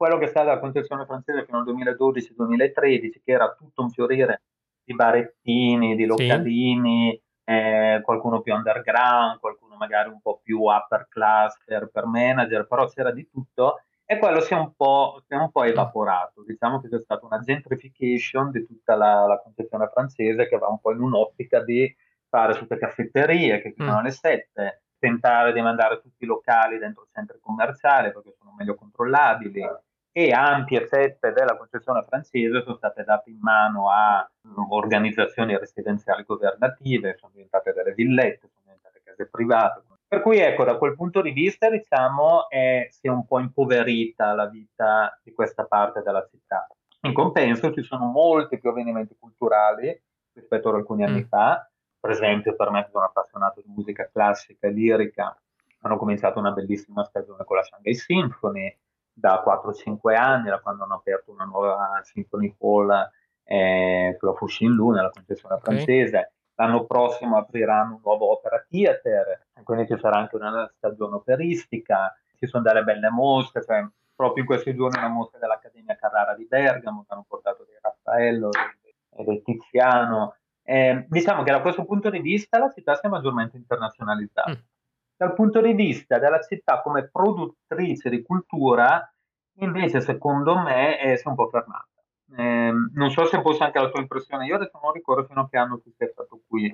quello 0.04 0.18
che 0.18 0.26
è 0.26 0.28
stata 0.28 0.56
la 0.56 0.60
concessione 0.60 1.06
francese 1.06 1.46
fino 1.46 1.60
al 1.60 1.66
2012-2013, 1.66 3.22
che 3.24 3.32
era 3.32 3.56
tutto 3.58 3.84
un 3.84 3.90
fiorire 3.90 4.42
di 4.84 4.94
barettini, 4.96 5.96
di 5.96 6.04
localini, 6.04 7.12
sì. 7.12 7.22
eh, 7.46 8.02
qualcuno 8.04 8.42
più 8.42 8.54
underground, 8.54 9.40
qualcuno 9.40 9.78
magari 9.78 10.10
un 10.10 10.20
po' 10.20 10.42
più 10.44 10.60
upper 10.60 11.08
class 11.08 11.58
per, 11.64 11.90
per 11.90 12.06
manager, 12.06 12.68
però 12.68 12.86
c'era 12.90 13.14
di 13.14 13.30
tutto 13.30 13.80
e 14.04 14.18
quello 14.18 14.42
si 14.42 14.52
è 14.52 14.58
un 14.58 14.74
po', 14.76 15.22
si 15.26 15.34
è 15.36 15.38
un 15.38 15.50
po 15.52 15.64
evaporato. 15.64 16.44
Diciamo 16.46 16.82
che 16.82 16.90
c'è 16.90 17.00
stata 17.00 17.26
una 17.26 17.40
gentrification 17.40 18.52
di 18.52 18.66
tutta 18.66 18.96
la, 18.96 19.26
la 19.26 19.40
concessione 19.42 19.88
francese 19.88 20.50
che 20.50 20.58
va 20.58 20.68
un 20.68 20.82
po' 20.82 20.92
in 20.92 21.00
un'ottica 21.00 21.64
di 21.64 21.90
fare 22.28 22.58
tutte 22.58 22.78
caffetterie 22.78 23.62
che 23.62 23.74
chiudono 23.74 24.00
mm. 24.00 24.00
alle 24.00 24.12
7, 24.12 24.82
tentare 24.98 25.54
di 25.54 25.62
mandare 25.62 26.02
tutti 26.02 26.26
i 26.26 26.28
locali 26.28 26.78
dentro 26.78 27.08
centri 27.14 27.40
commerciali 27.40 28.12
perché 28.12 28.34
sono 28.38 28.54
meglio 28.58 28.76
controllabili 28.76 29.62
e 30.16 30.32
ampie 30.32 30.86
fette 30.86 31.34
della 31.34 31.58
concessione 31.58 32.06
francese 32.08 32.62
sono 32.62 32.76
state 32.76 33.04
date 33.04 33.32
in 33.32 33.40
mano 33.42 33.90
a 33.90 34.30
organizzazioni 34.70 35.58
residenziali 35.58 36.24
governative, 36.24 37.18
sono 37.18 37.32
diventate 37.34 37.74
delle 37.74 37.94
villette, 37.94 38.48
sono 38.48 38.62
diventate 38.64 39.02
case 39.04 39.28
private. 39.28 39.82
Per 40.08 40.22
cui 40.22 40.38
ecco, 40.38 40.64
da 40.64 40.78
quel 40.78 40.96
punto 40.96 41.22
di 41.24 41.32
vista 41.32 41.68
diciamo 41.72 42.48
è, 42.48 42.88
si 42.92 43.08
è 43.08 43.10
un 43.10 43.26
po' 43.26 43.40
impoverita 43.40 44.34
la 44.34 44.46
vita 44.46 45.20
di 45.24 45.34
questa 45.34 45.66
parte 45.66 46.04
della 46.04 46.24
città. 46.30 46.68
In 47.02 47.14
compenso 47.14 47.74
ci 47.74 47.82
sono 47.82 48.06
molti 48.06 48.60
più 48.60 48.70
avvenimenti 48.70 49.16
culturali 49.18 50.00
rispetto 50.34 50.70
ad 50.70 50.76
alcuni 50.76 51.04
anni 51.04 51.22
mm. 51.22 51.28
fa, 51.28 51.68
per 52.00 52.12
esempio 52.12 52.56
per 52.56 52.70
me 52.70 52.84
che 52.84 52.92
sono 52.92 53.06
appassionato 53.06 53.62
di 53.62 53.74
musica 53.76 54.08
classica 54.12 54.68
e 54.68 54.72
lirica, 54.72 55.36
hanno 55.82 55.98
cominciato 55.98 56.38
una 56.38 56.52
bellissima 56.52 57.04
stagione 57.04 57.44
con 57.44 57.58
la 57.58 57.64
Shanghai 57.64 57.96
Symphony 57.96 58.78
da 59.14 59.44
4-5 59.46 60.16
anni, 60.16 60.50
da 60.50 60.60
quando 60.60 60.84
hanno 60.84 60.96
aperto 60.96 61.32
una 61.32 61.46
nuova 61.46 62.02
Symphony 62.04 62.56
Hall 62.60 63.10
eh, 63.44 64.16
sulla 64.18 64.34
Fuxin-Lu, 64.34 64.92
nella 64.92 65.12
concessione 65.12 65.56
okay. 65.56 65.76
francese. 65.76 66.32
L'anno 66.56 66.86
prossimo 66.86 67.38
apriranno 67.38 67.96
un 67.96 68.02
nuovo 68.04 68.32
opera 68.32 68.64
theater, 68.70 69.48
quindi 69.64 69.88
ci 69.88 69.98
sarà 69.98 70.18
anche 70.18 70.36
una 70.36 70.72
stagione 70.78 71.16
operistica, 71.16 72.16
ci 72.38 72.46
sono 72.46 72.64
delle 72.64 72.84
belle 72.84 73.10
mostre, 73.10 73.64
cioè 73.64 73.86
proprio 74.16 74.44
in 74.44 74.50
questi 74.50 74.76
giorni 74.76 75.00
una 75.00 75.08
mostra 75.08 75.40
dell'Accademia 75.40 75.96
Carrara 75.96 76.36
di 76.36 76.46
Bergamo 76.46 77.06
che 77.08 77.14
hanno 77.14 77.26
portato 77.28 77.66
dei 77.68 77.78
Raffaello 77.82 78.50
e 79.16 79.24
del 79.24 79.42
Tiziano, 79.42 80.36
eh, 80.64 81.06
diciamo 81.10 81.44
che 81.44 81.52
da 81.52 81.62
questo 81.62 81.86
punto 81.86 82.10
di 82.10 82.20
vista 82.20 82.58
la 82.58 82.72
città 82.72 82.96
si 82.96 83.06
è 83.06 83.10
maggiormente 83.10 83.58
internazionalizzata. 83.58 84.52
Mm. 84.52 84.73
Dal 85.16 85.34
punto 85.34 85.62
di 85.62 85.74
vista 85.74 86.18
della 86.18 86.42
città 86.42 86.82
come 86.82 87.10
produttrice 87.10 88.10
di 88.10 88.22
cultura, 88.24 89.12
invece, 89.60 90.02
secondo 90.02 90.58
me, 90.58 91.00
eh, 91.00 91.18
si 91.18 91.26
è 91.26 91.30
un 91.30 91.36
po' 91.36 91.50
fermata. 91.50 91.88
Eh, 92.36 92.72
non 92.94 93.12
so 93.12 93.26
se 93.26 93.42
fosse 93.42 93.64
anche 93.64 93.80
la 93.80 93.90
tua 93.90 94.02
impressione, 94.02 94.46
io 94.46 94.56
adesso 94.56 94.80
non 94.82 94.92
ricordo 94.92 95.26
fino 95.26 95.42
a 95.42 95.50
che 95.50 95.58
anno 95.58 95.80
tu 95.80 95.92
sei 95.96 96.10
stato 96.12 96.42
qui. 96.48 96.74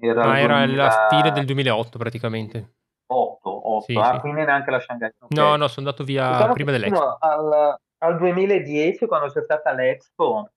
Era, 0.00 0.22
ah, 0.22 0.38
era 0.38 0.58
2000... 0.58 0.84
la 0.84 1.06
fine 1.08 1.32
del 1.32 1.44
2008 1.44 1.98
praticamente. 1.98 2.74
8, 3.06 3.68
8. 3.68 3.84
Sì, 3.84 3.94
ah, 3.96 4.14
sì. 4.14 4.20
quindi 4.20 4.44
neanche 4.44 4.70
la 4.70 4.80
Shanghai. 4.80 5.10
Okay. 5.18 5.44
No, 5.44 5.56
no, 5.56 5.66
sono 5.68 5.86
andato 5.86 6.04
via 6.04 6.30
diciamo 6.30 6.52
prima 6.52 6.70
dell'Expo. 6.70 7.16
Al, 7.18 7.78
al 7.98 8.18
2010, 8.18 9.06
quando 9.06 9.28
c'è 9.28 9.42
stata 9.42 9.72
l'Expo, 9.72 10.50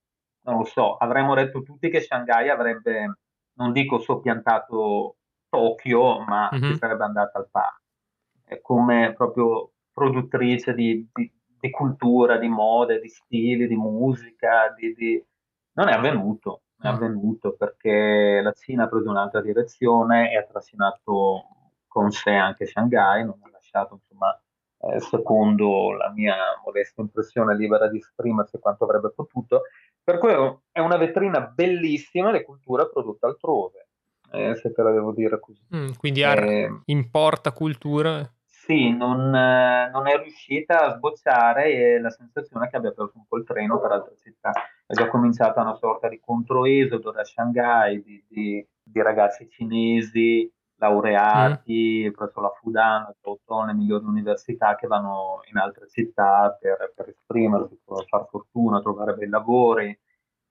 non 0.43 0.57
lo 0.57 0.63
so, 0.65 0.97
avremmo 0.97 1.33
detto 1.33 1.61
tutti 1.61 1.89
che 1.89 2.01
Shanghai 2.01 2.49
avrebbe, 2.49 3.19
non 3.53 3.71
dico 3.71 3.99
soppiantato 3.99 5.15
Tokyo, 5.51 6.21
ma 6.21 6.49
mm-hmm. 6.51 6.71
si 6.71 6.77
sarebbe 6.77 7.03
andata 7.03 7.37
al 7.37 7.49
pari. 7.51 8.61
Come 8.61 9.13
proprio 9.13 9.73
produttrice 9.93 10.73
di, 10.73 11.07
di, 11.13 11.31
di, 11.59 11.69
cultura, 11.69 12.37
di 12.37 12.47
mode, 12.47 13.01
di 13.01 13.09
stili, 13.09 13.67
di 13.67 13.75
musica, 13.75 14.73
di, 14.75 15.23
non 15.73 15.89
è 15.89 15.93
avvenuto, 15.93 16.61
è 16.79 16.87
mm. 16.87 16.93
avvenuto 16.93 17.53
perché 17.55 18.39
la 18.41 18.53
Cina 18.53 18.85
ha 18.85 18.87
preso 18.87 19.09
un'altra 19.09 19.41
direzione 19.41 20.31
e 20.31 20.37
ha 20.37 20.43
trascinato 20.43 21.43
con 21.87 22.11
sé 22.11 22.31
anche 22.31 22.65
Shanghai, 22.65 23.25
non 23.25 23.39
ha 23.43 23.49
lasciato 23.51 23.95
insomma 23.95 24.41
eh, 24.79 24.99
secondo 25.01 25.91
la 25.91 26.09
mia 26.11 26.35
modesta 26.63 27.01
impressione 27.01 27.55
libera 27.55 27.89
di 27.89 27.97
esprimersi 27.97 28.57
quanto 28.59 28.85
avrebbe 28.85 29.11
potuto 29.11 29.63
per 30.03 30.17
cui 30.17 30.31
è 30.71 30.79
una 30.79 30.97
vetrina 30.97 31.41
bellissima 31.41 32.31
di 32.31 32.43
cultura 32.43 32.87
prodotta 32.87 33.27
altrove, 33.27 33.89
eh, 34.31 34.55
se 34.55 34.71
te 34.71 34.81
la 34.81 34.91
devo 34.91 35.11
dire 35.11 35.39
così. 35.39 35.61
Mm, 35.75 35.89
quindi 35.97 36.21
eh, 36.21 36.81
importa 36.85 37.51
cultura? 37.51 38.29
Sì, 38.45 38.95
non, 38.95 39.29
non, 39.29 40.07
è 40.07 40.21
riuscita 40.21 40.85
a 40.85 40.95
sbocciare 40.95 41.71
e 41.71 41.99
la 41.99 42.11
sensazione 42.11 42.67
è 42.67 42.69
che 42.69 42.77
abbia 42.77 42.91
preso 42.91 43.11
un 43.15 43.25
po' 43.27 43.37
il 43.37 43.43
treno 43.43 43.79
per 43.79 43.91
altre 43.91 44.15
città. 44.21 44.51
È 44.85 44.93
già 44.93 45.09
cominciata 45.09 45.61
una 45.61 45.75
sorta 45.75 46.07
di 46.07 46.19
controesodo 46.19 47.11
da 47.11 47.23
Shanghai 47.23 48.01
di, 48.01 48.23
di, 48.29 48.67
di 48.83 49.01
ragazzi 49.01 49.49
cinesi 49.49 50.49
laureati 50.81 52.07
mm. 52.07 52.13
presso 52.13 52.41
la 52.41 52.51
Fudan, 52.59 53.13
sotto 53.21 53.63
le 53.65 53.73
migliori 53.73 54.05
università 54.05 54.75
che 54.75 54.87
vanno 54.87 55.41
in 55.51 55.57
altre 55.57 55.87
città 55.87 56.57
per, 56.59 56.93
per 56.95 57.09
esprimersi, 57.09 57.79
per 57.85 58.05
far 58.07 58.27
fortuna, 58.29 58.81
trovare 58.81 59.13
bei 59.13 59.29
lavori. 59.29 59.97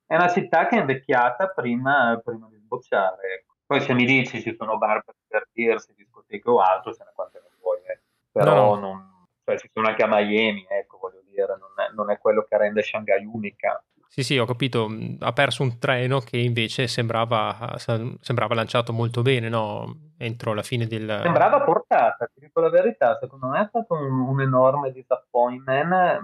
È 0.07 0.14
una 0.14 0.29
città 0.29 0.66
che 0.66 0.77
è 0.77 0.81
invecchiata 0.81 1.49
prima, 1.49 2.21
prima 2.25 2.49
di 2.49 2.57
sbocciare. 2.59 3.47
Poi 3.70 3.80
se 3.83 3.94
mi 3.94 4.04
dici 4.04 4.42
ci 4.42 4.56
sono 4.59 4.78
bar 4.78 5.04
per 5.04 5.14
divertirsi, 5.28 5.94
discoteche 5.96 6.50
o 6.50 6.59
altro, 6.59 6.92
se 6.92 7.04
ne 7.04 7.12
quante 7.14 7.38
ne 7.40 7.50
vuoi. 7.61 7.78
Eh. 7.87 8.00
Però 8.33 8.74
no. 8.74 8.80
non, 8.80 9.26
cioè, 9.44 9.59
ci 9.61 9.70
sono 9.72 9.87
anche 9.87 10.02
a 10.02 10.09
Miami, 10.09 10.66
ecco, 10.68 10.98
voglio 11.00 11.22
dire, 11.24 11.56
non 11.56 11.70
è, 11.76 11.94
non 11.94 12.11
è 12.11 12.18
quello 12.18 12.44
che 12.48 12.59
rende 12.59 12.83
Shanghai 12.83 13.24
unica. 13.24 13.80
Sì, 14.09 14.24
sì, 14.24 14.37
ho 14.38 14.44
capito. 14.44 14.90
Ha 15.20 15.33
perso 15.33 15.62
un 15.62 15.78
treno 15.78 16.18
che 16.18 16.38
invece 16.38 16.88
sembrava, 16.88 17.76
sembrava 17.76 18.56
lanciato 18.56 18.92
molto 18.92 19.22
bene, 19.22 19.48
no? 19.48 20.11
Entro 20.18 20.52
la 20.52 20.64
fine 20.64 20.88
del... 20.88 21.20
Sembrava 21.22 21.61
portata, 21.61 22.26
ti 22.26 22.40
dico 22.40 22.59
la 22.59 22.70
verità. 22.70 23.18
Secondo 23.20 23.46
me 23.46 23.61
è 23.61 23.66
stato 23.68 23.94
un, 23.94 24.18
un 24.18 24.40
enorme 24.40 24.90
disappointment, 24.90 26.18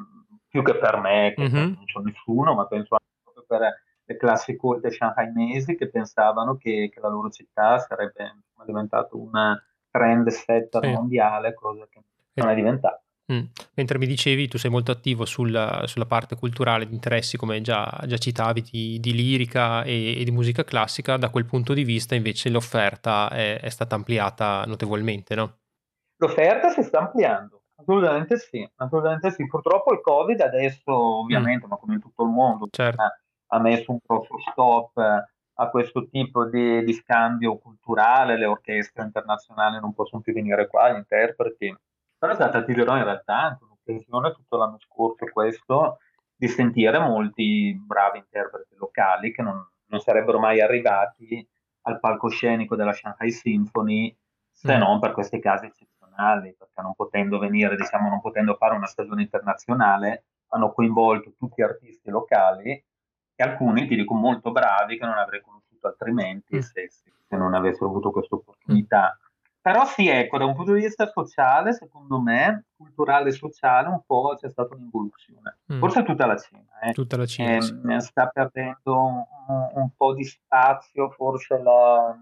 più 0.48 0.64
che 0.64 0.74
per 0.74 0.96
me, 0.96 1.32
che 1.32 1.42
mm-hmm. 1.42 1.74
non 1.74 1.84
c'è 1.84 2.00
nessuno, 2.00 2.54
ma 2.54 2.66
penso 2.66 2.96
anche 2.96 3.20
proprio 3.22 3.44
per 3.46 3.84
le 4.06 4.16
classi 4.16 4.56
colte 4.56 4.90
shanghainesi 4.90 5.76
che 5.76 5.90
pensavano 5.90 6.56
che, 6.56 6.88
che 6.92 7.00
la 7.00 7.08
loro 7.08 7.28
città 7.28 7.78
sarebbe 7.78 8.38
diventata 8.64 9.16
una 9.16 9.60
trend 9.90 10.28
setter 10.28 10.84
sì. 10.84 10.90
mondiale, 10.92 11.54
cosa 11.54 11.86
che 11.88 12.02
non 12.34 12.48
è 12.48 12.54
diventata. 12.54 13.00
Mm. 13.32 13.44
Mentre 13.74 13.98
mi 13.98 14.06
dicevi, 14.06 14.46
tu 14.46 14.56
sei 14.56 14.70
molto 14.70 14.92
attivo 14.92 15.24
sulla, 15.24 15.82
sulla 15.86 16.06
parte 16.06 16.36
culturale 16.36 16.86
di 16.86 16.94
interessi, 16.94 17.36
come 17.36 17.60
già, 17.60 18.00
già 18.06 18.16
citavi, 18.16 18.62
di, 18.62 19.00
di 19.00 19.12
lirica 19.12 19.82
e, 19.82 20.20
e, 20.20 20.24
di 20.24 20.30
musica 20.30 20.62
classica, 20.62 21.16
da 21.16 21.28
quel 21.30 21.44
punto 21.44 21.74
di 21.74 21.82
vista 21.82 22.14
invece 22.14 22.50
l'offerta 22.50 23.28
è, 23.28 23.58
è, 23.58 23.68
stata 23.68 23.96
ampliata 23.96 24.62
notevolmente, 24.66 25.34
no? 25.34 25.58
L'offerta 26.18 26.68
si 26.68 26.84
sta 26.84 27.00
ampliando, 27.00 27.64
assolutamente 27.74 28.38
sì, 28.38 28.68
assolutamente 28.76 29.32
sì. 29.32 29.44
Purtroppo 29.48 29.92
il 29.92 30.00
Covid 30.00 30.40
adesso, 30.40 30.92
ovviamente, 30.92 31.66
mm. 31.66 31.68
ma 31.68 31.76
come 31.76 31.94
in 31.94 32.00
tutto 32.00 32.22
il 32.22 32.30
mondo, 32.30 32.68
certo. 32.70 33.02
eh, 33.02 33.25
ha 33.48 33.58
messo 33.60 33.92
un 33.92 33.98
po' 34.04 34.26
stop 34.50 34.98
a 35.58 35.70
questo 35.70 36.06
tipo 36.08 36.44
di, 36.44 36.84
di 36.84 36.92
scambio 36.92 37.58
culturale, 37.58 38.36
le 38.36 38.46
orchestre 38.46 39.04
internazionali 39.04 39.80
non 39.80 39.94
possono 39.94 40.22
più 40.22 40.32
venire 40.32 40.66
qua, 40.66 40.90
gli 40.90 40.96
interpreti 40.96 41.74
però 42.18 42.32
è 42.32 42.34
stata, 42.34 42.64
ti 42.64 42.72
dirò, 42.72 42.96
in 42.96 43.04
realtà 43.04 43.36
anche 43.36 43.64
un'occasione 43.64 44.32
tutto 44.32 44.56
l'anno 44.56 44.78
scorso 44.78 45.26
questo 45.26 45.98
di 46.34 46.48
sentire 46.48 46.98
molti 46.98 47.74
bravi 47.74 48.18
interpreti 48.18 48.74
locali 48.76 49.32
che 49.32 49.42
non, 49.42 49.66
non 49.86 50.00
sarebbero 50.00 50.38
mai 50.38 50.60
arrivati 50.60 51.46
al 51.82 52.00
palcoscenico 52.00 52.74
della 52.74 52.92
Shanghai 52.92 53.30
Symphony 53.30 54.16
se 54.50 54.76
mm. 54.76 54.78
non 54.78 54.98
per 54.98 55.12
questi 55.12 55.38
casi 55.38 55.66
eccezionali, 55.66 56.54
perché 56.56 56.80
non 56.80 56.94
potendo 56.94 57.38
venire, 57.38 57.76
diciamo, 57.76 58.08
non 58.08 58.20
potendo 58.20 58.54
fare 58.54 58.74
una 58.74 58.86
stagione 58.86 59.22
internazionale, 59.22 60.24
hanno 60.48 60.72
coinvolto 60.72 61.34
tutti 61.36 61.62
artisti 61.62 62.08
locali 62.10 62.82
e 63.36 63.44
alcuni, 63.44 63.86
ti 63.86 63.94
dico, 63.94 64.14
molto 64.14 64.50
bravi 64.50 64.98
che 64.98 65.04
non 65.04 65.18
avrei 65.18 65.42
conosciuto 65.42 65.86
altrimenti 65.86 66.56
mm. 66.56 66.60
se, 66.60 66.88
se, 66.90 67.36
non 67.36 67.54
avessero 67.54 67.86
avuto 67.86 68.10
questa 68.10 68.34
opportunità. 68.34 69.16
Però 69.60 69.84
sì, 69.84 70.08
ecco, 70.08 70.38
da 70.38 70.44
un 70.44 70.54
punto 70.54 70.72
di 70.72 70.82
vista 70.82 71.06
sociale, 71.06 71.72
secondo 71.72 72.20
me, 72.20 72.66
culturale 72.76 73.30
e 73.30 73.32
sociale, 73.32 73.88
un 73.88 74.00
po' 74.06 74.36
c'è 74.38 74.48
stata 74.48 74.74
un'involuzione. 74.74 75.58
Mm. 75.72 75.80
Forse 75.80 76.02
tutta 76.04 76.24
la 76.24 76.36
Cina. 76.36 76.78
Eh. 76.82 76.92
Tutta 76.92 77.16
la 77.16 77.26
Cina. 77.26 77.56
Eh, 77.56 77.62
sì. 77.62 77.74
Sta 77.98 78.28
perdendo 78.28 78.96
un, 78.96 79.24
un, 79.74 79.90
po' 79.96 80.14
di 80.14 80.24
spazio, 80.24 81.10
forse 81.10 81.60
la, 81.60 82.16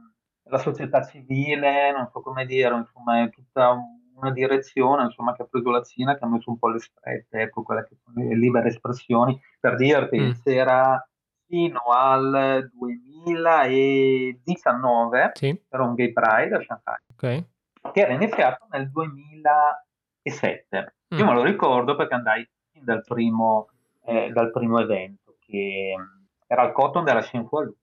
la, 0.44 0.58
società 0.58 1.04
civile, 1.04 1.92
non 1.92 2.08
so 2.10 2.22
come 2.22 2.46
dire, 2.46 2.74
insomma, 2.74 3.22
è 3.22 3.30
tutta 3.30 3.78
una 4.16 4.30
direzione 4.30 5.04
insomma, 5.04 5.34
che 5.34 5.42
ha 5.42 5.46
preso 5.46 5.70
la 5.70 5.82
Cina, 5.82 6.16
che 6.16 6.24
ha 6.24 6.28
messo 6.28 6.50
un 6.50 6.58
po' 6.58 6.68
le 6.68 6.78
strette, 6.78 7.40
ecco, 7.40 7.62
quelle 7.62 7.86
che 7.86 7.96
sono 8.02 8.26
le 8.26 8.36
libere 8.36 8.68
espressioni. 8.68 9.38
Per 9.60 9.76
dirti, 9.76 10.18
mm. 10.18 10.30
c'era 10.42 11.06
fino 11.46 11.80
al 11.92 12.70
2019 12.72 15.30
sì. 15.34 15.62
era 15.68 15.84
un 15.84 15.94
gay 15.94 16.12
pride 16.12 16.56
a 16.56 16.60
Shanghai 16.60 16.98
okay. 17.12 17.48
che 17.92 18.00
era 18.00 18.12
iniziato 18.12 18.66
nel 18.70 18.90
2007 18.90 20.94
mm. 21.14 21.18
io 21.18 21.24
me 21.24 21.34
lo 21.34 21.42
ricordo 21.42 21.96
perché 21.96 22.14
andai 22.14 22.48
dal 22.72 23.04
primo, 23.04 23.68
eh, 24.04 24.30
dal 24.30 24.50
primo 24.50 24.80
evento 24.80 25.36
che 25.38 25.94
era 26.46 26.64
il 26.64 26.72
Cotton 26.72 27.04
della 27.04 27.22
Shinfualu 27.22 27.76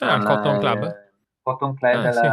ah, 0.00 0.14
il 0.14 0.24
Cotton 0.24 0.58
Club 0.58 0.84
eh, 0.84 1.12
Cotton 1.42 1.74
Club 1.74 1.94
ah, 1.94 2.00
della, 2.00 2.12
sì. 2.12 2.28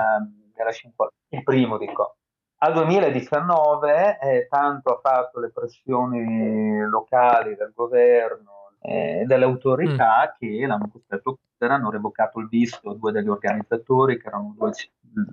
della 0.56 0.72
Shinfualu 0.72 1.12
il 1.30 1.44
primo 1.44 1.78
dico 1.78 2.18
al 2.58 2.74
2019 2.74 4.20
eh, 4.20 4.48
tanto 4.50 4.96
ha 4.96 5.00
fatto 5.02 5.40
le 5.40 5.52
pressioni 5.52 6.80
locali 6.88 7.56
del 7.56 7.72
governo 7.76 8.56
eh, 8.82 9.24
delle 9.26 9.46
autorità 9.46 10.34
mm. 10.34 10.38
che 10.38 10.66
l'hanno 10.66 10.90
costretto 10.92 11.32
a 11.32 11.36
chiudere, 11.36 11.74
hanno 11.74 11.90
revocato 11.90 12.40
il 12.40 12.48
visto 12.48 12.92
a 12.92 12.96
due 12.96 13.12
degli 13.12 13.28
organizzatori 13.28 14.20
che 14.20 14.28
erano 14.28 14.54
due 14.58 14.72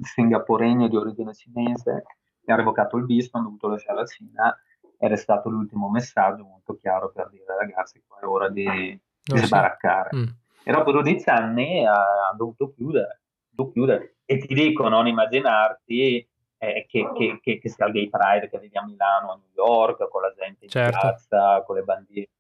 singaporegni 0.01 0.89
di 0.89 0.97
origine 0.97 1.35
cinese, 1.35 2.05
e 2.45 2.53
ha 2.53 2.57
revocato 2.57 2.97
il 2.97 3.05
visto, 3.05 3.37
hanno 3.37 3.47
dovuto 3.47 3.69
lasciare 3.69 3.99
la 3.99 4.07
Cina 4.07 4.57
ed 4.99 5.13
è 5.13 5.17
stato 5.17 5.49
l'ultimo 5.49 5.91
messaggio 5.91 6.45
molto 6.45 6.77
chiaro 6.77 7.11
per 7.11 7.29
dire 7.31 7.45
ragazzi 7.59 8.03
qua 8.07 8.21
è 8.21 8.25
ora 8.25 8.49
di, 8.49 8.65
di 8.65 9.39
sbaraccare. 9.39 10.17
Mm. 10.17 10.25
E 10.65 10.73
dopo 10.73 10.93
12 10.93 11.29
anni 11.29 11.85
ha, 11.85 12.33
dovuto 12.37 12.73
chiudere, 12.73 13.23
dovuto 13.49 13.75
chiudere. 13.75 14.17
E 14.25 14.39
ti 14.39 14.55
dico, 14.55 14.89
non 14.89 15.07
immaginarti 15.07 16.27
eh, 16.63 16.87
che, 16.89 17.11
che, 17.13 17.41
che, 17.43 17.59
che, 17.59 17.69
sia 17.69 17.87
il 17.87 17.93
Gay 17.93 18.09
Pride 18.09 18.49
che 18.49 18.59
vedi 18.59 18.77
a 18.77 18.85
Milano, 18.85 19.33
a 19.33 19.35
New 19.37 19.51
York, 19.53 20.09
con 20.09 20.23
la 20.23 20.33
gente 20.33 20.65
in 20.65 20.71
certo. 20.71 20.97
piazza, 21.01 21.63
con 21.67 21.75
le 21.75 21.83
bandiere 21.83 22.31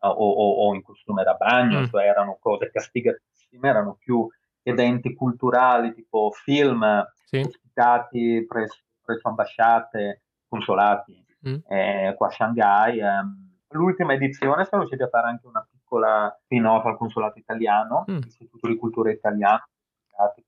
o, 0.00 0.08
o, 0.10 0.68
o 0.68 0.74
in 0.74 0.82
costume 0.82 1.24
da 1.24 1.34
bagno, 1.34 1.80
mm. 1.80 1.84
cioè 1.86 2.04
erano 2.04 2.38
cose 2.40 2.70
castigatissime, 2.70 3.68
erano 3.68 3.96
più 3.98 4.28
eventi 4.62 5.12
culturali 5.12 5.92
tipo 5.92 6.30
film 6.30 7.04
sì. 7.24 7.38
ospitati 7.38 8.44
presso, 8.46 8.78
presso 9.02 9.26
ambasciate, 9.26 10.22
consolati 10.46 11.26
mm. 11.48 11.56
eh, 11.66 12.14
qua 12.16 12.28
a 12.28 12.30
Shanghai. 12.30 13.00
Ehm. 13.00 13.46
L'ultima 13.70 14.14
edizione 14.14 14.64
siamo 14.64 14.84
riusciti 14.84 15.02
a 15.02 15.08
fare 15.08 15.26
anche 15.26 15.46
una 15.48 15.66
piccola 15.68 16.32
spin-off 16.44 16.84
al 16.84 16.96
consolato 16.96 17.40
italiano, 17.40 18.04
mm. 18.08 18.18
l'Istituto 18.18 18.68
di 18.68 18.76
Cultura 18.76 19.10
Italiano, 19.10 19.66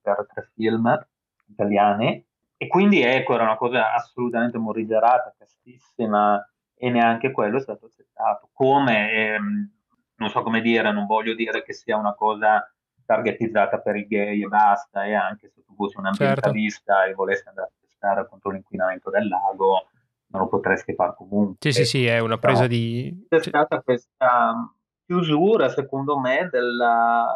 per 0.01 0.25
tre 0.33 0.49
film 0.55 1.07
italiani. 1.47 2.25
E 2.61 2.67
quindi 2.67 3.01
ecco, 3.01 3.33
era 3.33 3.41
una 3.41 3.57
cosa 3.57 3.91
assolutamente 3.91 4.59
morigerata, 4.59 5.33
castissima, 5.35 6.47
e 6.75 6.91
neanche 6.91 7.31
quello 7.31 7.57
è 7.57 7.59
stato 7.59 7.87
accettato. 7.87 8.51
Come, 8.53 9.11
ehm, 9.11 9.71
non 10.17 10.29
so 10.29 10.43
come 10.43 10.61
dire, 10.61 10.91
non 10.91 11.07
voglio 11.07 11.33
dire 11.33 11.63
che 11.63 11.73
sia 11.73 11.97
una 11.97 12.13
cosa 12.13 12.71
targetizzata 13.03 13.79
per 13.79 13.95
i 13.95 14.05
gay 14.05 14.43
e 14.43 14.47
basta, 14.47 15.05
e 15.05 15.15
anche 15.15 15.49
se 15.49 15.63
tu 15.63 15.73
fossi 15.73 15.97
un 15.97 16.03
certo. 16.13 16.23
ambientalista 16.23 16.97
certo. 16.97 17.09
e 17.09 17.15
volessi 17.15 17.47
andare 17.47 17.67
a 17.67 17.79
testare 17.81 18.27
contro 18.27 18.51
l'inquinamento 18.51 19.09
del 19.09 19.27
lago, 19.27 19.87
non 20.27 20.41
lo 20.43 20.47
potresti 20.47 20.93
fare 20.93 21.15
comunque. 21.17 21.55
Sì, 21.61 21.71
sì, 21.71 21.85
sì, 21.85 22.05
è 22.05 22.19
una 22.19 22.37
presa 22.37 22.67
di... 22.67 23.25
C'è 23.27 23.41
stata 23.41 23.81
questa 23.81 24.71
chiusura, 25.03 25.67
secondo 25.69 26.19
me, 26.19 26.47
della, 26.51 27.27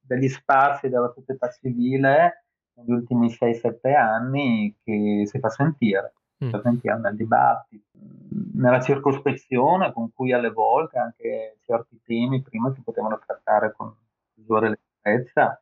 degli 0.00 0.26
spazi 0.26 0.88
della 0.88 1.12
società 1.14 1.48
civile 1.50 2.45
negli 2.76 2.92
ultimi 2.92 3.28
6-7 3.28 3.94
anni 3.94 4.74
che 4.82 5.22
si 5.26 5.38
fa 5.38 5.48
sentire, 5.48 6.14
mm. 6.44 6.46
si 6.46 6.50
fa 6.50 6.60
sentire 6.62 6.98
nel 6.98 7.16
dibattito, 7.16 7.84
nella 8.54 8.80
circospezione 8.80 9.92
con 9.92 10.12
cui 10.12 10.32
alle 10.32 10.50
volte 10.50 10.98
anche 10.98 11.58
certi 11.64 12.00
temi 12.04 12.42
prima 12.42 12.72
si 12.72 12.82
potevano 12.82 13.18
trattare 13.24 13.72
con 13.72 13.94
maggiore 14.34 14.78
leggerezza 15.02 15.60